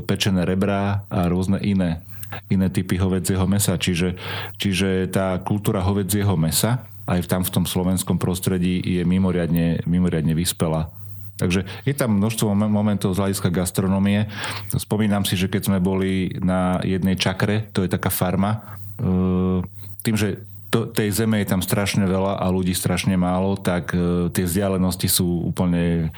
pečené 0.09 0.41
rebra 0.43 1.05
a 1.13 1.29
rôzne 1.29 1.61
iné 1.61 2.01
iné 2.49 2.67
typy 2.69 2.97
hovedzieho 2.97 3.45
mesa. 3.49 3.77
Čiže, 3.77 4.15
čiže 4.57 5.09
tá 5.09 5.37
kultúra 5.41 5.81
hovedzieho 5.83 6.33
mesa 6.39 6.85
aj 7.09 7.25
tam 7.25 7.41
v 7.41 7.53
tom 7.53 7.65
slovenskom 7.65 8.21
prostredí 8.21 8.77
je 8.85 9.01
mimoriadne, 9.01 9.81
mimoriadne 9.89 10.37
vyspelá. 10.37 10.93
Takže 11.41 11.65
je 11.87 11.93
tam 11.95 12.19
množstvo 12.19 12.51
momentov 12.53 13.15
z 13.15 13.21
hľadiska 13.25 13.49
gastronomie. 13.49 14.29
Spomínam 14.75 15.25
si, 15.25 15.39
že 15.39 15.49
keď 15.49 15.71
sme 15.71 15.79
boli 15.81 16.35
na 16.37 16.83
jednej 16.85 17.15
čakre, 17.17 17.71
to 17.73 17.81
je 17.81 17.89
taká 17.89 18.11
farma, 18.11 18.77
e, 18.99 19.63
tým, 20.03 20.19
že 20.19 20.43
to, 20.69 20.85
tej 20.85 21.09
zeme 21.09 21.41
je 21.41 21.49
tam 21.49 21.65
strašne 21.65 22.05
veľa 22.05 22.37
a 22.37 22.45
ľudí 22.53 22.77
strašne 22.77 23.17
málo, 23.17 23.57
tak 23.57 23.89
uh, 23.97 24.29
tie 24.29 24.45
vzdialenosti 24.45 25.09
sú 25.09 25.49
úplne... 25.49 26.13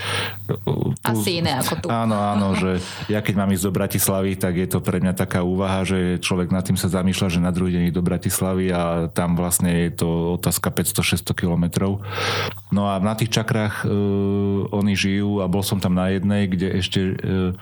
Uh, 0.68 0.92
tu, 0.92 1.20
Asi 1.24 1.40
iné 1.40 1.56
ako 1.56 1.74
tu. 1.80 1.88
Áno, 1.88 2.20
áno, 2.20 2.52
že 2.60 2.84
ja 3.08 3.24
keď 3.24 3.34
mám 3.40 3.52
ísť 3.56 3.66
do 3.72 3.72
Bratislavy, 3.72 4.36
tak 4.36 4.60
je 4.60 4.68
to 4.68 4.84
pre 4.84 5.00
mňa 5.00 5.16
taká 5.16 5.48
úvaha, 5.48 5.88
že 5.88 6.20
človek 6.20 6.52
nad 6.52 6.68
tým 6.68 6.76
sa 6.76 6.92
zamýšľa, 6.92 7.28
že 7.32 7.40
na 7.40 7.56
druhý 7.56 7.80
deň 7.80 7.96
do 7.96 8.04
Bratislavy 8.04 8.76
a 8.76 9.08
tam 9.08 9.40
vlastne 9.40 9.88
je 9.88 10.04
to 10.04 10.36
otázka 10.36 10.68
500-600 10.68 11.32
kilometrov. 11.32 12.04
No 12.76 12.92
a 12.92 13.00
na 13.00 13.16
tých 13.16 13.32
čakrách 13.32 13.88
uh, 13.88 14.68
oni 14.76 15.00
žijú 15.00 15.40
a 15.40 15.48
bol 15.48 15.64
som 15.64 15.80
tam 15.80 15.96
na 15.96 16.12
jednej, 16.12 16.52
kde 16.52 16.68
ešte 16.76 17.00
uh, 17.00 17.56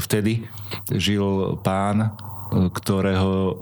vtedy 0.00 0.48
žil 0.88 1.60
pán, 1.60 2.16
ktorého 2.52 3.56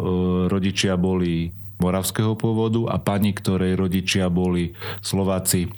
rodičia 0.50 0.98
boli 0.98 1.54
moravského 1.80 2.36
pôvodu 2.36 2.86
a 2.92 3.00
pani, 3.00 3.32
ktorej 3.34 3.76
rodičia 3.76 4.28
boli 4.28 4.76
Slováci 5.00 5.72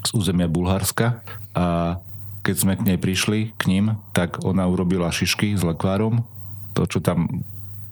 z 0.00 0.10
územia 0.14 0.46
Bulharska 0.46 1.24
a 1.56 1.98
keď 2.40 2.56
sme 2.56 2.72
k 2.76 2.86
nej 2.86 2.98
prišli, 3.00 3.52
k 3.56 3.62
ním, 3.68 4.00
tak 4.16 4.40
ona 4.40 4.64
urobila 4.64 5.12
šišky 5.12 5.52
s 5.56 5.62
lekvárom, 5.64 6.24
to, 6.72 6.88
čo 6.88 7.04
tam 7.04 7.44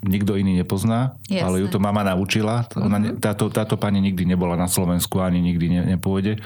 nikto 0.05 0.39
iný 0.39 0.63
nepozná, 0.63 1.19
Jasne. 1.27 1.43
ale 1.43 1.57
ju 1.67 1.69
to 1.69 1.83
mama 1.83 2.07
naučila. 2.07 2.71
Ona, 2.79 2.99
uh-huh. 3.03 3.19
táto, 3.19 3.51
táto 3.51 3.75
pani 3.75 3.99
nikdy 3.99 4.23
nebola 4.23 4.55
na 4.55 4.71
Slovensku, 4.71 5.19
ani 5.19 5.43
nikdy 5.43 5.67
ne, 5.67 5.81
nepôjde, 5.97 6.39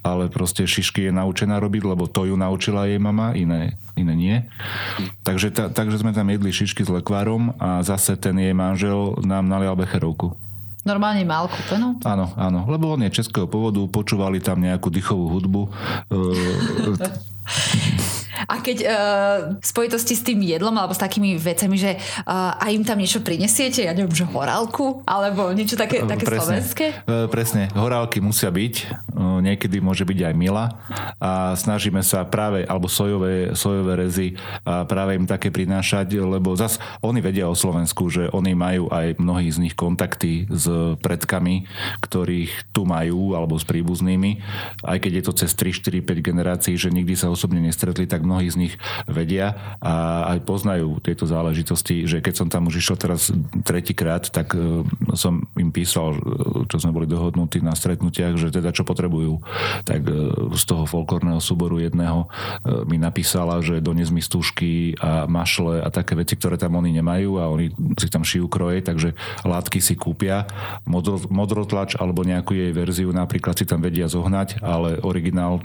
ale 0.00 0.32
proste 0.32 0.64
šišky 0.64 1.08
je 1.08 1.12
naučená 1.12 1.60
robiť, 1.60 1.82
lebo 1.84 2.08
to 2.08 2.24
ju 2.32 2.34
naučila 2.34 2.88
jej 2.88 2.96
mama, 2.96 3.36
iné, 3.36 3.76
iné 3.92 4.14
nie. 4.16 4.36
Takže, 5.20 5.52
ta, 5.52 5.68
takže 5.68 6.00
sme 6.00 6.16
tam 6.16 6.32
jedli 6.32 6.48
šišky 6.48 6.80
s 6.80 6.90
lekvárom 6.90 7.52
a 7.60 7.84
zase 7.84 8.16
ten 8.16 8.40
jej 8.40 8.56
manžel 8.56 9.20
nám 9.20 9.52
nalial 9.52 9.76
becherovku. 9.76 10.32
Normálne 10.84 11.24
mal 11.24 11.48
kúpenú? 11.48 11.96
Áno, 12.04 12.28
áno, 12.36 12.68
lebo 12.68 12.92
on 12.92 13.00
je 13.08 13.24
českého 13.24 13.48
pôvodu, 13.48 13.80
počúvali 13.88 14.36
tam 14.38 14.60
nejakú 14.60 14.92
dýchovú 14.92 15.32
hudbu. 15.32 15.62
A 18.44 18.60
keď 18.60 18.78
uh, 18.84 18.92
v 19.58 19.64
spojitosti 19.64 20.14
s 20.18 20.22
tým 20.26 20.42
jedlom 20.44 20.74
alebo 20.74 20.92
s 20.92 21.00
takými 21.00 21.38
vecami, 21.38 21.76
že 21.78 21.96
uh, 21.96 22.58
a 22.58 22.70
im 22.70 22.82
tam 22.84 22.98
niečo 23.00 23.22
prinesiete, 23.22 23.86
ja 23.86 23.94
neviem, 23.96 24.12
že 24.12 24.26
horálku 24.28 25.06
alebo 25.06 25.50
niečo 25.54 25.78
také, 25.78 26.04
také 26.04 26.26
presne, 26.26 26.60
slovenské? 26.60 26.86
Uh, 27.06 27.26
presne, 27.30 27.70
horálky 27.72 28.18
musia 28.20 28.50
byť, 28.50 28.74
uh, 29.14 29.40
niekedy 29.40 29.80
môže 29.80 30.04
byť 30.04 30.18
aj 30.30 30.34
mila 30.36 30.76
a 31.18 31.54
snažíme 31.56 32.02
sa 32.04 32.26
práve, 32.26 32.66
alebo 32.66 32.90
sojové, 32.90 33.54
sojové 33.56 34.06
rezy 34.06 34.28
a 34.66 34.84
práve 34.84 35.16
im 35.16 35.26
také 35.28 35.48
prinášať, 35.48 36.18
lebo 36.20 36.52
zas 36.58 36.76
oni 37.00 37.22
vedia 37.24 37.48
o 37.48 37.56
Slovensku, 37.56 38.10
že 38.10 38.28
oni 38.34 38.52
majú 38.52 38.90
aj 38.90 39.16
mnohí 39.16 39.48
z 39.48 39.62
nich 39.62 39.74
kontakty 39.76 40.46
s 40.50 40.66
predkami, 41.00 41.66
ktorých 42.02 42.74
tu 42.74 42.84
majú 42.84 43.32
alebo 43.32 43.56
s 43.56 43.64
príbuznými, 43.64 44.42
aj 44.84 44.98
keď 45.00 45.12
je 45.20 45.24
to 45.24 45.32
cez 45.44 45.50
3, 45.56 46.02
4, 46.02 46.02
5 46.02 46.20
generácií, 46.20 46.74
že 46.76 46.92
nikdy 46.92 47.14
sa 47.14 47.30
osobne 47.34 47.58
nestretli, 47.58 48.06
tak 48.06 48.22
mnohí 48.22 48.46
z 48.48 48.56
nich 48.56 48.74
vedia 49.10 49.76
a 49.82 50.26
aj 50.34 50.46
poznajú 50.46 51.02
tieto 51.02 51.26
záležitosti, 51.26 52.06
že 52.06 52.22
keď 52.22 52.34
som 52.34 52.48
tam 52.48 52.70
už 52.70 52.80
išiel 52.80 52.96
teraz 52.96 53.34
tretíkrát, 53.66 54.30
tak 54.30 54.54
e, 54.54 54.86
som 55.18 55.44
im 55.58 55.74
písal, 55.74 56.16
čo 56.70 56.76
sme 56.78 56.94
boli 56.94 57.10
dohodnutí 57.10 57.58
na 57.60 57.74
stretnutiach, 57.74 58.38
že 58.38 58.54
teda 58.54 58.70
čo 58.70 58.86
potrebujú. 58.86 59.42
Tak 59.82 60.02
e, 60.06 60.14
z 60.54 60.62
toho 60.64 60.86
folklórneho 60.86 61.42
súboru 61.42 61.82
jedného 61.82 62.30
mi 62.86 62.96
napísala, 63.00 63.58
že 63.60 63.82
donies 63.82 64.14
mi 64.14 64.22
stúžky 64.22 64.94
a 65.00 65.26
mašle 65.26 65.80
a 65.82 65.88
také 65.90 66.14
veci, 66.14 66.38
ktoré 66.38 66.60
tam 66.60 66.78
oni 66.78 66.94
nemajú 67.00 67.40
a 67.40 67.50
oni 67.50 67.72
si 67.98 68.08
tam 68.08 68.22
šijú 68.22 68.46
kroje, 68.46 68.84
takže 68.84 69.16
látky 69.42 69.80
si 69.80 69.96
kúpia, 69.98 70.46
modro, 70.84 71.18
modrotlač 71.32 71.96
alebo 71.96 72.22
nejakú 72.22 72.52
jej 72.52 72.70
verziu 72.70 73.10
napríklad 73.10 73.56
si 73.56 73.64
tam 73.64 73.80
vedia 73.80 74.04
zohnať, 74.04 74.60
ale 74.60 75.00
originál 75.00 75.64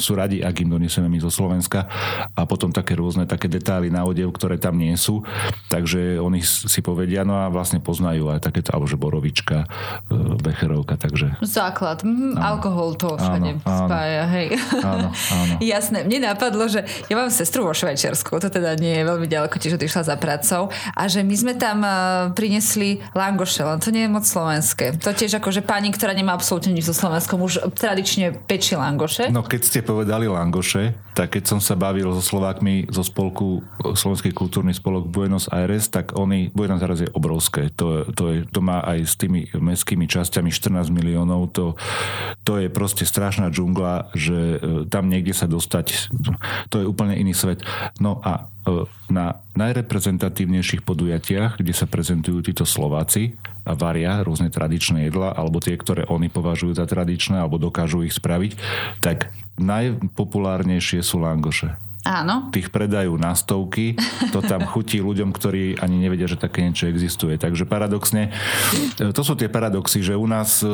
sú 0.00 0.18
radi, 0.18 0.42
ak 0.42 0.66
im 0.66 0.74
donesieme 0.74 0.97
my 1.06 1.22
zo 1.22 1.30
Slovenska 1.30 1.86
a 2.34 2.42
potom 2.42 2.74
také 2.74 2.98
rôzne 2.98 3.30
také 3.30 3.46
detaily 3.46 3.92
na 3.94 4.02
odev, 4.02 4.34
ktoré 4.34 4.58
tam 4.58 4.74
nie 4.74 4.98
sú, 4.98 5.22
takže 5.70 6.18
oni 6.18 6.42
si 6.42 6.80
povedia, 6.82 7.22
no 7.22 7.38
a 7.38 7.46
vlastne 7.46 7.78
poznajú 7.78 8.34
aj 8.34 8.42
takéto, 8.42 8.74
alebo 8.74 8.90
že 8.90 8.98
borovička, 8.98 9.70
e, 10.10 10.16
becherovka, 10.42 10.98
takže... 10.98 11.38
Základ, 11.44 12.02
mm, 12.02 12.40
alkohol 12.40 12.98
to 12.98 13.14
všade 13.14 13.62
áno, 13.62 13.86
spája, 13.86 14.24
hej. 14.32 14.48
Áno, 14.82 15.08
áno. 15.12 15.54
Jasné, 15.74 16.02
mne 16.08 16.32
napadlo, 16.34 16.66
že 16.66 16.82
ja 17.06 17.14
mám 17.14 17.28
sestru 17.28 17.68
vo 17.68 17.76
Švajčiarsku, 17.76 18.40
to 18.40 18.48
teda 18.48 18.74
nie 18.80 18.98
je 18.98 19.04
veľmi 19.04 19.28
ďaleko, 19.28 19.60
tiež 19.60 19.76
odišla 19.76 20.02
za 20.08 20.16
pracou 20.16 20.72
a 20.96 21.02
že 21.06 21.20
my 21.20 21.34
sme 21.36 21.54
tam 21.54 21.84
uh, 21.84 22.32
prinesli 22.32 23.04
langoše, 23.12 23.66
len 23.66 23.78
to 23.82 23.92
nie 23.92 24.06
je 24.06 24.10
moc 24.10 24.24
slovenské. 24.24 24.96
To 25.02 25.12
tiež 25.12 25.42
ako, 25.42 25.52
že 25.52 25.60
pani, 25.60 25.92
ktorá 25.92 26.16
nemá 26.16 26.32
absolútne 26.32 26.72
nič 26.72 26.88
so 26.88 26.94
Slovenskom, 26.96 27.42
už 27.44 27.74
tradične 27.76 28.32
pečí 28.46 28.78
langoše. 28.78 29.28
No 29.28 29.44
keď 29.44 29.60
ste 29.66 29.80
povedali 29.84 30.30
langoše, 30.30 30.87
tak 31.18 31.34
keď 31.34 31.44
som 31.50 31.58
sa 31.58 31.74
bavil 31.74 32.06
so 32.14 32.22
Slovákmi 32.22 32.86
zo 32.94 33.02
spolku, 33.02 33.66
Slovenský 33.98 34.30
kultúrny 34.30 34.70
spolok 34.70 35.10
Buenos 35.10 35.50
Aires, 35.50 35.90
tak 35.90 36.14
oni, 36.14 36.54
Buenos 36.54 36.78
Aires 36.78 37.02
je 37.02 37.10
obrovské. 37.10 37.74
To, 37.74 38.06
to, 38.14 38.24
je, 38.30 38.38
to 38.46 38.60
má 38.62 38.78
aj 38.86 38.98
s 39.02 39.14
tými 39.18 39.50
mestskými 39.50 40.06
časťami 40.06 40.54
14 40.54 40.94
miliónov. 40.94 41.50
To, 41.58 41.74
to 42.46 42.62
je 42.62 42.70
proste 42.70 43.02
strašná 43.02 43.50
džungla, 43.50 44.14
že 44.14 44.38
e, 44.38 44.58
tam 44.86 45.10
niekde 45.10 45.34
sa 45.34 45.50
dostať, 45.50 46.14
to 46.70 46.76
je 46.82 46.86
úplne 46.86 47.18
iný 47.18 47.34
svet. 47.34 47.66
No 47.98 48.22
a 48.22 48.46
e, 48.62 48.86
na 49.10 49.42
najreprezentatívnejších 49.58 50.86
podujatiach, 50.86 51.58
kde 51.58 51.74
sa 51.74 51.90
prezentujú 51.90 52.46
títo 52.46 52.62
Slováci 52.62 53.34
a 53.66 53.74
varia 53.74 54.22
rôzne 54.22 54.54
tradičné 54.54 55.10
jedla, 55.10 55.34
alebo 55.34 55.58
tie, 55.58 55.74
ktoré 55.74 56.06
oni 56.06 56.30
považujú 56.30 56.78
za 56.78 56.86
tradičné, 56.86 57.42
alebo 57.42 57.58
dokážu 57.58 58.06
ich 58.06 58.14
spraviť, 58.14 58.54
tak 59.02 59.34
najpopulárnejšie 59.58 61.02
sú 61.02 61.22
langoše. 61.22 61.76
Áno. 62.08 62.48
Tých 62.48 62.72
predajú 62.72 63.20
na 63.20 63.36
stovky, 63.36 63.92
to 64.32 64.40
tam 64.40 64.64
chutí 64.72 65.04
ľuďom, 65.04 65.28
ktorí 65.28 65.76
ani 65.76 66.00
nevedia, 66.00 66.24
že 66.24 66.40
také 66.40 66.64
niečo 66.64 66.88
existuje. 66.88 67.36
Takže 67.36 67.68
paradoxne, 67.68 68.32
e, 68.96 69.12
to 69.12 69.20
sú 69.20 69.36
tie 69.36 69.52
paradoxy, 69.52 70.00
že 70.00 70.16
u 70.16 70.24
nás 70.24 70.64
e, 70.64 70.68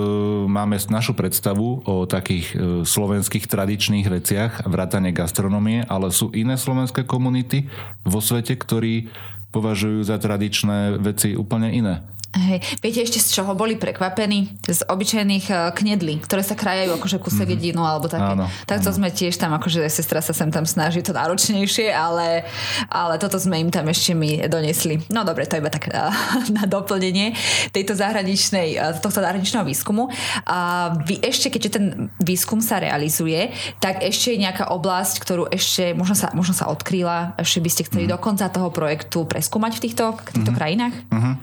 máme 0.46 0.78
našu 0.86 1.18
predstavu 1.18 1.82
o 1.82 2.06
takých 2.06 2.46
e, 2.54 2.56
slovenských 2.86 3.50
tradičných 3.50 4.06
veciach, 4.06 4.52
vrátane 4.70 5.10
gastronomie, 5.10 5.82
ale 5.90 6.14
sú 6.14 6.30
iné 6.30 6.54
slovenské 6.54 7.02
komunity 7.02 7.66
vo 8.06 8.22
svete, 8.22 8.54
ktorí 8.54 9.10
považujú 9.50 10.06
za 10.06 10.18
tradičné 10.22 11.02
veci 11.02 11.34
úplne 11.34 11.70
iné. 11.74 12.02
Hej. 12.34 12.58
Viete 12.82 13.00
ešte 13.06 13.22
z 13.22 13.40
čoho 13.40 13.54
boli 13.54 13.78
prekvapení? 13.78 14.50
Z 14.66 14.82
obyčajných 14.90 15.46
uh, 15.54 15.70
knedlí, 15.70 16.18
ktoré 16.26 16.42
sa 16.42 16.58
krajajú 16.58 16.98
akože 16.98 17.22
kuse 17.22 17.46
mm-hmm. 17.46 17.54
jedinu 17.54 17.82
alebo 17.86 18.10
také. 18.10 18.34
Áno, 18.34 18.50
tak 18.66 18.82
to 18.82 18.90
áno. 18.90 18.98
sme 18.98 19.08
tiež 19.14 19.38
tam, 19.38 19.54
akože 19.54 19.86
sestra 19.86 20.18
sa 20.18 20.34
sem 20.34 20.50
tam 20.50 20.66
snaží 20.66 20.98
to 21.06 21.14
náročnejšie, 21.14 21.94
ale, 21.94 22.42
ale 22.90 23.22
toto 23.22 23.38
sme 23.38 23.62
im 23.62 23.70
tam 23.70 23.86
ešte 23.86 24.18
my 24.18 24.50
donesli. 24.50 24.98
No 25.14 25.22
dobre, 25.22 25.46
to 25.46 25.54
je 25.54 25.62
iba 25.62 25.70
tak 25.70 25.86
uh, 25.94 26.10
na 26.58 26.66
doplnenie 26.66 27.38
tejto 27.70 27.94
zahraničnej, 27.94 28.82
uh, 28.82 28.98
tohto 28.98 29.22
zahraničného 29.22 29.62
výskumu. 29.62 30.10
A 30.50 30.90
vy 31.06 31.22
ešte, 31.22 31.54
keďže 31.54 31.70
ten 31.78 32.10
výskum 32.18 32.58
sa 32.58 32.82
realizuje, 32.82 33.54
tak 33.78 34.02
ešte 34.02 34.34
je 34.34 34.42
nejaká 34.42 34.74
oblasť, 34.74 35.22
ktorú 35.22 35.44
ešte 35.54 35.94
možno 35.94 36.18
sa, 36.18 36.34
možno 36.34 36.54
sa 36.58 36.66
odkryla, 36.66 37.38
ešte 37.38 37.62
by 37.62 37.70
ste 37.70 37.86
chceli 37.86 38.04
mm. 38.10 38.10
do 38.10 38.18
konca 38.18 38.50
toho 38.50 38.74
projektu 38.74 39.22
preskúmať 39.22 39.78
v 39.78 39.82
týchto, 39.86 40.04
týchto 40.18 40.50
mm-hmm. 40.50 40.58
krajinách? 40.58 40.94
Mm-hmm. 41.14 41.34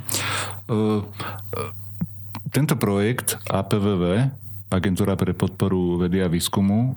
Tento 2.52 2.76
projekt 2.80 3.40
APVV, 3.48 4.32
Agentúra 4.72 5.20
pre 5.20 5.36
podporu 5.36 6.00
vedy 6.00 6.24
a 6.24 6.32
výskumu. 6.32 6.96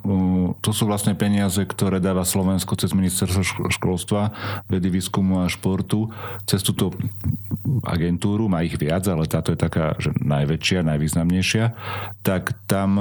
To 0.63 0.71
sú 0.71 0.87
vlastne 0.87 1.19
peniaze, 1.19 1.59
ktoré 1.59 1.99
dáva 1.99 2.23
Slovensko 2.23 2.79
cez 2.79 2.95
ministerstvo 2.95 3.67
školstva, 3.67 4.31
vedy, 4.71 4.95
výskumu 4.95 5.43
a 5.43 5.51
športu. 5.51 6.07
Cez 6.47 6.63
túto 6.63 6.95
agentúru, 7.83 8.47
má 8.47 8.63
ich 8.63 8.79
viac, 8.79 9.03
ale 9.11 9.27
táto 9.27 9.51
je 9.51 9.59
taká 9.59 9.99
že 9.99 10.15
najväčšia, 10.23 10.87
najvýznamnejšia, 10.87 11.65
tak 12.23 12.55
tam 12.71 12.95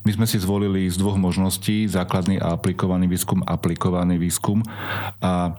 my 0.00 0.10
sme 0.16 0.26
si 0.26 0.40
zvolili 0.40 0.88
z 0.88 0.96
dvoch 0.96 1.20
možností, 1.20 1.84
základný 1.84 2.40
a 2.40 2.56
aplikovaný 2.56 3.04
výskum, 3.04 3.44
aplikovaný 3.44 4.16
výskum. 4.16 4.64
A 5.20 5.52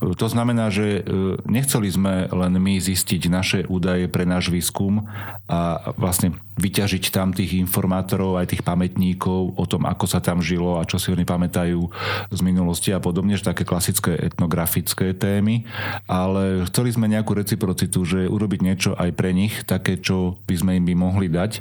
e, 0.00 0.14
to 0.14 0.26
znamená, 0.30 0.70
že 0.70 1.02
e, 1.02 1.40
nechceli 1.50 1.90
sme 1.90 2.30
len 2.30 2.54
my 2.54 2.78
zistiť 2.78 3.22
naše 3.26 3.60
údaje 3.66 4.06
pre 4.06 4.22
náš 4.22 4.54
výskum 4.54 5.10
a 5.50 5.90
vlastne 5.98 6.38
vyťažiť 6.54 7.10
tam 7.10 7.34
tých 7.34 7.58
informátorov, 7.58 8.38
aj 8.38 8.54
tých 8.54 8.62
pamätníkov 8.62 9.58
o 9.58 9.64
tom, 9.66 9.90
ako 9.90 10.06
sa 10.06 10.22
tam 10.22 10.38
žilo 10.38 10.78
a 10.78 10.86
čo 10.86 11.02
si 11.02 11.10
oni 11.10 11.26
pamätajú 11.26 11.90
z 12.30 12.40
minulosti 12.46 12.94
a 12.94 13.02
podobne, 13.02 13.34
že 13.34 13.50
také 13.50 13.66
klasické 13.66 14.14
etnografické 14.14 15.10
témy, 15.18 15.66
ale 16.06 16.62
chceli 16.70 16.94
sme 16.94 17.10
nejakú 17.10 17.34
reciprocitu, 17.34 18.06
že 18.06 18.30
urobiť 18.30 18.60
niečo 18.62 18.90
aj 18.94 19.10
pre 19.18 19.34
nich, 19.34 19.66
také, 19.66 19.98
čo 19.98 20.38
by 20.46 20.54
sme 20.54 20.72
im 20.78 20.86
by 20.86 20.94
mohli 20.94 21.26
dať, 21.26 21.52
e, 21.58 21.60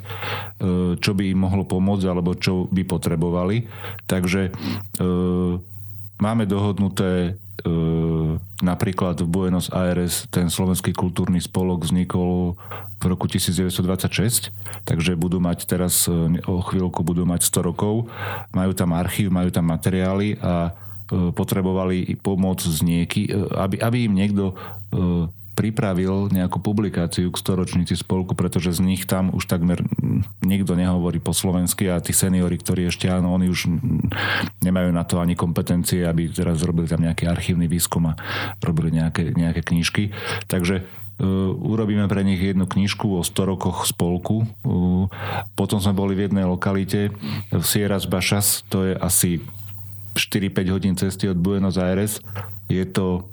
čo 1.02 1.12
by 1.18 1.34
im 1.34 1.42
mohlo 1.42 1.66
pomôcť 1.66 2.03
alebo 2.08 2.36
čo 2.36 2.68
by 2.72 2.84
potrebovali. 2.88 3.68
Takže 4.08 4.50
e, 4.50 4.52
máme 6.20 6.44
dohodnuté 6.46 7.40
E, 7.54 7.70
napríklad 8.66 9.22
v 9.22 9.28
Buenos 9.30 9.70
Aires 9.70 10.26
ten 10.34 10.50
slovenský 10.50 10.90
kultúrny 10.92 11.38
spolok 11.38 11.86
vznikol 11.86 12.58
v 12.98 13.04
roku 13.06 13.30
1926, 13.30 14.50
takže 14.84 15.14
budú 15.14 15.38
mať 15.38 15.70
teraz, 15.70 16.10
e, 16.10 16.44
o 16.44 16.60
chvíľku 16.66 17.06
budú 17.06 17.30
mať 17.30 17.46
100 17.46 17.70
rokov, 17.70 18.12
majú 18.58 18.74
tam 18.74 18.98
archív, 18.98 19.30
majú 19.30 19.54
tam 19.54 19.70
materiály 19.70 20.42
a 20.42 20.74
e, 21.08 21.32
potrebovali 21.32 22.18
pomoc 22.20 22.60
z 22.66 22.82
nieky, 22.82 23.30
aby, 23.54 23.78
aby 23.80 23.98
im 24.10 24.14
niekto 24.18 24.58
pripravil 25.54 26.34
nejakú 26.34 26.58
publikáciu 26.58 27.30
k 27.30 27.38
storočnici 27.38 27.94
spolku, 27.94 28.34
pretože 28.34 28.74
z 28.74 28.82
nich 28.82 29.06
tam 29.06 29.30
už 29.30 29.46
takmer 29.46 29.86
nikto 30.42 30.74
nehovorí 30.74 31.22
po 31.22 31.32
slovensky 31.32 31.90
a 31.94 32.02
tí 32.02 32.12
seniori, 32.12 32.58
ktorí 32.58 32.90
ešte 32.90 33.06
áno, 33.10 33.34
oni 33.38 33.54
už 33.54 33.70
nemajú 34.66 34.90
na 34.90 35.06
to 35.06 35.22
ani 35.22 35.38
kompetencie, 35.38 36.02
aby 36.04 36.30
teraz 36.34 36.66
robili 36.66 36.90
tam 36.90 37.06
nejaký 37.06 37.30
archívny 37.30 37.70
výskum 37.70 38.10
a 38.10 38.18
robili 38.66 38.98
nejaké, 38.98 39.32
nejaké 39.34 39.62
knižky. 39.64 40.12
Takže 40.50 41.04
Uh, 41.14 41.54
urobíme 41.54 42.10
pre 42.10 42.26
nich 42.26 42.42
jednu 42.42 42.66
knižku 42.66 43.06
o 43.06 43.22
100 43.22 43.46
rokoch 43.46 43.86
spolku. 43.86 44.50
Uh, 44.66 45.06
potom 45.54 45.78
sme 45.78 45.94
boli 45.94 46.18
v 46.18 46.26
jednej 46.26 46.42
lokalite 46.42 47.14
v 47.54 47.62
Sierras 47.62 48.10
Bašas, 48.10 48.66
to 48.66 48.82
je 48.82 48.98
asi 48.98 49.38
4-5 50.18 50.74
hodín 50.74 50.98
cesty 50.98 51.30
od 51.30 51.38
Buenos 51.38 51.78
Aires. 51.78 52.18
Je 52.66 52.82
to 52.90 53.30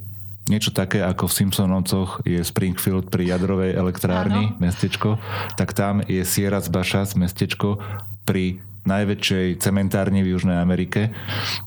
niečo 0.50 0.74
také 0.74 0.98
ako 1.06 1.30
v 1.30 1.36
Simpsonovcoch 1.38 2.10
je 2.26 2.42
Springfield 2.42 3.06
pri 3.06 3.30
jadrovej 3.30 3.78
elektrárni, 3.78 4.50
ano. 4.50 4.58
mestečko, 4.58 5.22
tak 5.54 5.70
tam 5.72 6.02
je 6.02 6.26
Sierras 6.26 6.66
Bašas, 6.66 7.14
mestečko 7.14 7.78
pri 8.26 8.58
najväčšej 8.80 9.60
cementárni 9.60 10.24
v 10.24 10.34
Južnej 10.34 10.58
Amerike. 10.58 11.12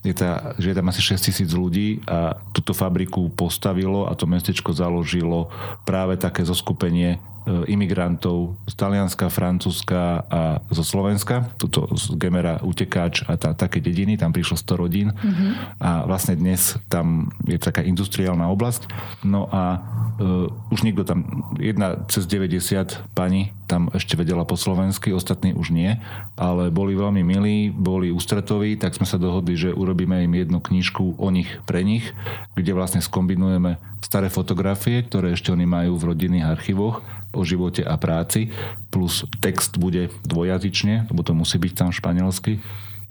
Je, 0.02 0.12
tá, 0.12 0.54
že 0.58 0.74
je 0.74 0.76
tam 0.76 0.90
asi 0.90 1.00
6 1.00 1.30
tisíc 1.30 1.50
ľudí 1.54 2.02
a 2.10 2.36
túto 2.50 2.74
fabriku 2.74 3.30
postavilo 3.32 4.10
a 4.10 4.12
to 4.18 4.26
mestečko 4.26 4.74
založilo 4.74 5.48
práve 5.86 6.18
také 6.18 6.42
zoskupenie 6.42 7.22
imigrantov 7.68 8.56
z 8.64 8.74
Talianska, 8.74 9.28
Francúzska 9.28 10.24
a 10.28 10.64
zo 10.72 10.84
Slovenska. 10.84 11.44
Tuto 11.60 11.92
z 11.92 12.16
Gemera 12.16 12.60
Utekáč 12.64 13.24
a 13.28 13.36
tá, 13.36 13.52
také 13.52 13.84
dediny, 13.84 14.16
tam 14.16 14.32
prišlo 14.32 14.56
100 14.56 14.80
rodín 14.80 15.08
mm-hmm. 15.12 15.50
a 15.80 16.08
vlastne 16.08 16.40
dnes 16.40 16.80
tam 16.88 17.28
je 17.44 17.60
taká 17.60 17.84
industriálna 17.84 18.48
oblasť. 18.48 18.88
No 19.28 19.48
a 19.52 19.80
uh, 20.20 20.72
už 20.72 20.88
niekto 20.88 21.04
tam, 21.04 21.52
jedna 21.60 22.00
cez 22.08 22.24
90 22.24 23.12
pani 23.12 23.52
tam 23.64 23.88
ešte 23.92 24.16
vedela 24.16 24.44
po 24.44 24.60
slovensky, 24.60 25.10
ostatní 25.12 25.56
už 25.56 25.72
nie, 25.72 25.96
ale 26.36 26.68
boli 26.68 26.92
veľmi 26.92 27.24
milí, 27.24 27.72
boli 27.72 28.12
ústretoví, 28.12 28.76
tak 28.76 28.92
sme 28.92 29.08
sa 29.08 29.16
dohodli, 29.16 29.56
že 29.56 29.72
urobíme 29.72 30.20
im 30.24 30.32
jednu 30.36 30.60
knižku 30.60 31.16
o 31.16 31.28
nich 31.32 31.48
pre 31.64 31.80
nich, 31.80 32.12
kde 32.52 32.76
vlastne 32.76 33.00
skombinujeme 33.00 33.80
staré 34.04 34.28
fotografie, 34.28 35.00
ktoré 35.00 35.32
ešte 35.32 35.48
oni 35.48 35.64
majú 35.64 35.96
v 35.96 36.12
rodinných 36.12 36.44
archívoch 36.44 37.00
o 37.32 37.40
živote 37.40 37.80
a 37.80 37.96
práci, 37.96 38.52
plus 38.92 39.24
text 39.40 39.80
bude 39.80 40.12
dvojazyčne, 40.28 41.08
lebo 41.08 41.24
to 41.24 41.32
musí 41.32 41.56
byť 41.56 41.72
tam 41.72 41.88
španielsky, 41.88 42.60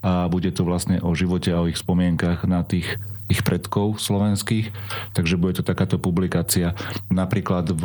a 0.04 0.28
bude 0.30 0.52
to 0.54 0.62
vlastne 0.68 1.00
o 1.02 1.16
živote 1.16 1.50
a 1.50 1.64
o 1.64 1.68
ich 1.72 1.80
spomienkach 1.80 2.46
na 2.46 2.62
tých 2.62 2.86
ich 3.32 3.40
predkov 3.42 4.04
slovenských, 4.04 4.70
takže 5.16 5.40
bude 5.40 5.58
to 5.58 5.64
takáto 5.64 5.96
publikácia. 5.96 6.76
Napríklad 7.08 7.72
v 7.72 7.84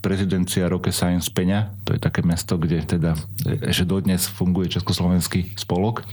prezidencia 0.00 0.64
Roke 0.64 0.88
Science 0.88 1.28
Peňa, 1.28 1.76
to 1.84 1.92
je 1.92 2.00
také 2.00 2.24
mesto, 2.24 2.56
kde 2.56 2.80
teda 2.88 3.20
ešte 3.44 3.84
dodnes 3.84 4.24
funguje 4.32 4.72
Československý 4.72 5.60
spolok 5.60 6.08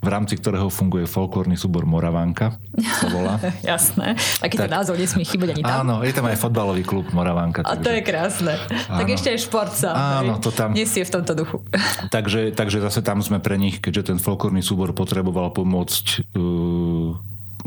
v 0.00 0.08
rámci 0.08 0.40
ktorého 0.40 0.72
funguje 0.72 1.04
folklórny 1.04 1.60
súbor 1.60 1.84
Moravanka, 1.84 2.56
sa 2.80 3.06
volá. 3.12 3.36
Jasné. 3.60 4.16
Takýto 4.40 4.64
tak, 4.64 4.72
názov 4.72 4.96
nesmie 4.96 5.28
chýbať 5.28 5.56
ani 5.56 5.62
tam. 5.62 5.84
Áno, 5.84 5.94
je 6.00 6.12
tam 6.16 6.24
aj 6.24 6.40
fotbalový 6.40 6.82
klub 6.88 7.04
Moravanka. 7.12 7.60
A 7.68 7.76
takže... 7.76 7.84
to 7.84 7.90
je 7.92 8.00
krásne. 8.00 8.54
Áno. 8.88 8.98
Tak 9.04 9.08
ešte 9.12 9.28
aj 9.36 9.38
šport 9.44 9.72
sa 9.76 9.90
áno, 10.24 10.40
to 10.40 10.48
tam... 10.48 10.72
nesie 10.72 11.04
v 11.04 11.12
tomto 11.12 11.36
duchu. 11.36 11.60
takže, 12.14 12.56
takže 12.56 12.80
zase 12.80 13.04
tam 13.04 13.20
sme 13.20 13.44
pre 13.44 13.60
nich, 13.60 13.76
keďže 13.84 14.16
ten 14.16 14.18
folklórny 14.18 14.64
súbor 14.64 14.96
potreboval 14.96 15.52
pomôcť 15.52 16.32
uh, 16.32 17.12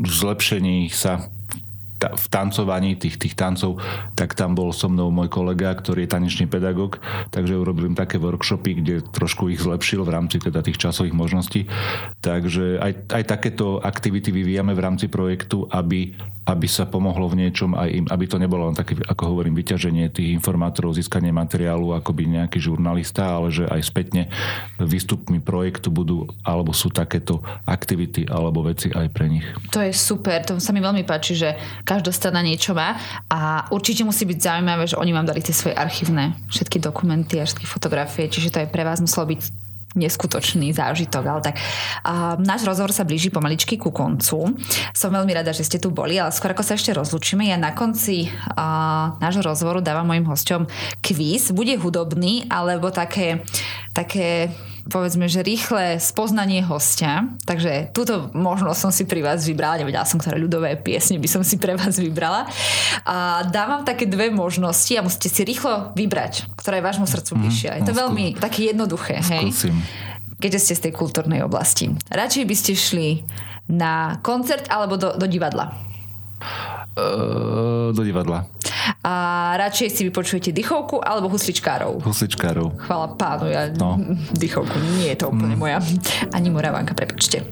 zlepšení 0.02 0.90
sa 0.90 1.30
v 2.12 2.26
tancovaní 2.28 3.00
tých, 3.00 3.16
tých 3.16 3.36
tancov, 3.40 3.80
tak 4.20 4.36
tam 4.36 4.52
bol 4.58 4.76
so 4.76 4.92
mnou 4.92 5.08
môj 5.14 5.32
kolega, 5.32 5.72
ktorý 5.72 6.04
je 6.04 6.12
tanečný 6.12 6.46
pedagóg, 6.52 7.00
takže 7.32 7.56
urobil 7.56 7.94
im 7.94 7.98
také 7.98 8.20
workshopy, 8.20 8.84
kde 8.84 8.96
trošku 9.16 9.48
ich 9.54 9.64
zlepšil 9.64 10.04
v 10.04 10.14
rámci 10.14 10.44
teda 10.44 10.60
tých 10.60 10.82
časových 10.82 11.16
možností. 11.16 11.70
Takže 12.20 12.84
aj, 12.84 12.92
aj 13.14 13.24
takéto 13.24 13.80
aktivity 13.80 14.36
vyvíjame 14.36 14.76
v 14.76 14.84
rámci 14.84 15.08
projektu, 15.08 15.70
aby 15.72 16.18
aby 16.44 16.68
sa 16.68 16.84
pomohlo 16.84 17.32
v 17.32 17.48
niečom 17.48 17.72
aj 17.72 17.90
im, 17.90 18.06
aby 18.12 18.26
to 18.28 18.36
nebolo 18.36 18.68
len 18.68 18.76
také, 18.76 19.00
ako 19.00 19.32
hovorím, 19.32 19.56
vyťaženie 19.56 20.12
tých 20.12 20.36
informátorov, 20.36 20.96
získanie 20.96 21.32
materiálu 21.32 21.96
ako 21.96 22.12
by 22.12 22.24
nejaký 22.28 22.60
žurnalista, 22.60 23.40
ale 23.40 23.48
že 23.48 23.64
aj 23.64 23.80
spätne 23.80 24.28
výstupmi 24.76 25.40
projektu 25.40 25.88
budú, 25.88 26.28
alebo 26.44 26.76
sú 26.76 26.92
takéto 26.92 27.40
aktivity 27.64 28.28
alebo 28.28 28.68
veci 28.68 28.92
aj 28.92 29.08
pre 29.16 29.32
nich. 29.32 29.46
To 29.72 29.80
je 29.80 29.96
super, 29.96 30.44
to 30.44 30.60
sa 30.60 30.76
mi 30.76 30.84
veľmi 30.84 31.08
páči, 31.08 31.40
že 31.40 31.56
každá 31.94 32.10
strana 32.10 32.42
niečo 32.42 32.74
má 32.74 32.98
a 33.30 33.70
určite 33.70 34.02
musí 34.02 34.26
byť 34.26 34.40
zaujímavé, 34.42 34.84
že 34.90 34.98
oni 34.98 35.14
vám 35.14 35.30
dali 35.30 35.46
tie 35.46 35.54
svoje 35.54 35.78
archívne 35.78 36.34
všetky 36.50 36.82
dokumenty 36.82 37.38
a 37.38 37.46
všetky 37.46 37.70
fotografie, 37.70 38.26
čiže 38.26 38.50
to 38.50 38.58
aj 38.66 38.70
pre 38.74 38.82
vás 38.82 38.98
muselo 38.98 39.30
byť 39.30 39.64
neskutočný 39.94 40.74
zážitok, 40.74 41.24
ale 41.24 41.42
tak 41.46 41.56
uh, 41.62 42.34
náš 42.42 42.66
rozhovor 42.66 42.90
sa 42.90 43.06
blíži 43.06 43.30
pomaličky 43.30 43.78
ku 43.78 43.94
koncu. 43.94 44.58
Som 44.90 45.14
veľmi 45.14 45.34
rada, 45.38 45.54
že 45.54 45.62
ste 45.62 45.78
tu 45.78 45.94
boli, 45.94 46.18
ale 46.18 46.34
skôr 46.34 46.58
ako 46.58 46.66
sa 46.66 46.74
ešte 46.74 46.98
rozlučíme, 46.98 47.46
ja 47.46 47.62
na 47.62 47.78
konci 47.78 48.26
uh, 48.26 49.14
nášho 49.22 49.46
rozhovoru 49.46 49.86
dávam 49.86 50.10
mojim 50.10 50.26
hosťom 50.26 50.66
kvíz. 50.98 51.54
Bude 51.54 51.78
hudobný, 51.78 52.50
alebo 52.50 52.90
také, 52.90 53.46
také 53.94 54.50
povedzme, 54.88 55.32
že 55.32 55.46
rýchle 55.46 56.00
spoznanie 56.00 56.64
hostia. 56.64 57.32
Takže 57.48 57.96
túto 57.96 58.32
možnosť 58.36 58.80
som 58.80 58.92
si 58.92 59.08
pri 59.08 59.24
vás 59.24 59.48
vybrala, 59.48 59.80
nevedela 59.80 60.04
som, 60.04 60.20
ktoré 60.20 60.36
ľudové 60.36 60.76
piesne 60.76 61.20
by 61.20 61.30
som 61.30 61.42
si 61.46 61.56
pre 61.56 61.76
vás 61.78 61.96
vybrala. 61.96 62.48
A 63.08 63.48
dávam 63.48 63.88
také 63.88 64.04
dve 64.04 64.28
možnosti 64.34 64.92
a 64.96 65.06
musíte 65.06 65.32
si 65.32 65.42
rýchlo 65.48 65.96
vybrať, 65.96 66.52
ktorá 66.60 66.80
je 66.80 66.88
vášmu 66.88 67.08
srdcu 67.08 67.32
mhm, 67.36 67.40
bližšia. 67.40 67.70
Mm, 67.72 67.78
je 67.80 67.84
to 67.84 67.96
no, 67.96 68.00
veľmi 68.08 68.26
skú... 68.36 68.42
také 68.44 68.60
jednoduché. 68.72 69.16
Hej? 69.24 69.46
Keďže 70.40 70.60
ste 70.60 70.74
z 70.76 70.82
tej 70.90 70.94
kultúrnej 70.96 71.40
oblasti. 71.46 71.88
Radšej 72.12 72.44
by 72.44 72.56
ste 72.58 72.72
šli 72.76 73.10
na 73.72 74.20
koncert 74.20 74.68
alebo 74.68 75.00
do, 75.00 75.16
do 75.16 75.24
divadla? 75.24 75.72
Uh, 76.94 77.96
do 77.96 78.04
divadla. 78.04 78.53
A 79.04 79.14
radšej 79.60 79.88
si 79.92 80.02
vypočujete 80.08 80.50
dychovku 80.56 81.00
alebo 81.04 81.28
husličkárov? 81.32 82.04
Husličkárov. 82.04 82.80
Chvala 82.84 83.16
pánu, 83.16 83.46
ja 83.52 83.70
no. 83.76 84.00
dychovku 84.36 84.76
nie 85.00 85.12
je 85.14 85.24
to 85.24 85.26
úplne 85.32 85.56
mm. 85.56 85.62
moja. 85.62 85.80
Ani 86.32 86.50
moravanka, 86.50 86.96
prepačte. 86.96 87.44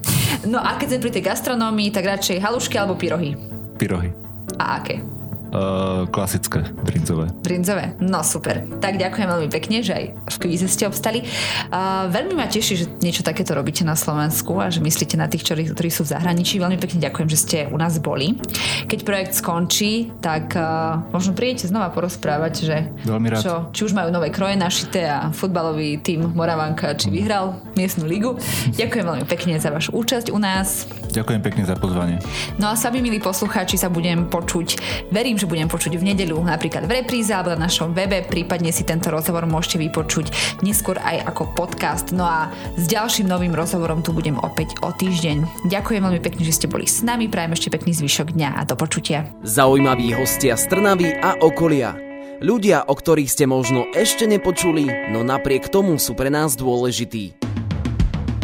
No 0.48 0.60
a 0.60 0.76
keď 0.80 0.96
sme 0.96 1.04
pri 1.08 1.12
tej 1.14 1.24
gastronómii, 1.28 1.88
tak 1.92 2.08
radšej 2.08 2.40
halušky 2.40 2.76
alebo 2.80 2.98
pyrohy? 2.98 3.36
Pyrohy. 3.76 4.10
A 4.58 4.80
aké? 4.80 5.11
Uh, 5.52 6.08
klasické, 6.08 6.64
brinzové. 6.80 7.28
Brinzové, 7.44 7.92
no 8.00 8.24
super. 8.24 8.64
Tak 8.80 8.96
ďakujem 8.96 9.28
veľmi 9.28 9.48
pekne, 9.52 9.84
že 9.84 9.92
aj 9.92 10.04
v 10.32 10.36
kvíze 10.40 10.64
ste 10.64 10.88
obstali. 10.88 11.28
Uh, 11.68 12.08
veľmi 12.08 12.32
ma 12.32 12.48
teší, 12.48 12.72
že 12.80 12.86
niečo 13.04 13.20
takéto 13.20 13.52
robíte 13.52 13.84
na 13.84 13.92
Slovensku 13.92 14.56
a 14.56 14.72
že 14.72 14.80
myslíte 14.80 15.20
na 15.20 15.28
tých, 15.28 15.44
ktorí, 15.44 15.68
ktorí 15.76 15.92
sú 15.92 16.08
v 16.08 16.16
zahraničí. 16.16 16.56
Veľmi 16.56 16.80
pekne 16.80 17.04
ďakujem, 17.04 17.28
že 17.28 17.36
ste 17.36 17.58
u 17.68 17.76
nás 17.76 18.00
boli. 18.00 18.40
Keď 18.88 19.04
projekt 19.04 19.36
skončí, 19.36 20.08
tak 20.24 20.56
uh, 20.56 21.04
možno 21.12 21.36
prídete 21.36 21.68
znova 21.68 21.92
porozprávať, 21.92 22.52
že 22.64 22.76
veľmi 23.04 23.28
rád. 23.36 23.42
Čo, 23.44 23.54
či 23.76 23.80
už 23.84 23.92
majú 23.92 24.08
nové 24.08 24.32
kroje 24.32 24.56
našité 24.56 25.04
a 25.04 25.28
futbalový 25.36 26.00
tým 26.00 26.32
Moravanka, 26.32 26.96
či 26.96 27.12
vyhral 27.12 27.60
miestnu 27.76 28.08
ligu. 28.08 28.40
Ďakujem 28.72 29.04
veľmi 29.04 29.24
pekne 29.28 29.60
za 29.60 29.68
vašu 29.68 29.92
účasť 30.00 30.32
u 30.32 30.40
nás. 30.40 30.88
Ďakujem 31.12 31.40
pekne 31.44 31.62
za 31.68 31.76
pozvanie. 31.76 32.16
No 32.56 32.72
a 32.72 32.74
sami, 32.74 33.04
milí 33.04 33.20
poslucháči, 33.20 33.76
sa 33.76 33.92
budem 33.92 34.32
počuť. 34.32 34.80
Verím, 35.12 35.36
že 35.36 35.44
budem 35.44 35.68
počuť 35.68 36.00
v 36.00 36.08
nedeľu 36.08 36.40
napríklad 36.40 36.88
v 36.88 37.04
repríze 37.04 37.28
alebo 37.28 37.52
na 37.52 37.68
našom 37.68 37.92
webe, 37.92 38.24
prípadne 38.24 38.72
si 38.72 38.82
tento 38.88 39.12
rozhovor 39.12 39.44
môžete 39.44 39.76
vypočuť 39.76 40.32
neskôr 40.64 40.96
aj 40.96 41.28
ako 41.28 41.52
podcast. 41.52 42.16
No 42.16 42.24
a 42.24 42.48
s 42.80 42.88
ďalším 42.88 43.28
novým 43.28 43.52
rozhovorom 43.52 44.00
tu 44.00 44.16
budem 44.16 44.40
opäť 44.40 44.72
o 44.80 44.88
týždeň. 44.88 45.68
Ďakujem 45.68 46.00
veľmi 46.00 46.20
pekne, 46.24 46.42
že 46.48 46.56
ste 46.56 46.66
boli 46.66 46.88
s 46.88 47.04
nami, 47.04 47.28
prajem 47.28 47.52
ešte 47.52 47.68
pekný 47.68 47.92
zvyšok 47.92 48.32
dňa 48.32 48.48
a 48.56 48.62
do 48.64 48.74
počutia. 48.74 49.28
Zaujímaví 49.44 50.16
hostia 50.16 50.56
z 50.56 50.64
Trnavy 50.72 51.12
a 51.20 51.36
okolia. 51.44 51.92
Ľudia, 52.42 52.90
o 52.90 52.94
ktorých 52.98 53.30
ste 53.30 53.46
možno 53.46 53.86
ešte 53.94 54.26
nepočuli, 54.26 55.14
no 55.14 55.22
napriek 55.22 55.70
tomu 55.70 55.94
sú 56.00 56.18
pre 56.18 56.26
nás 56.26 56.58
dôležití. 56.58 57.51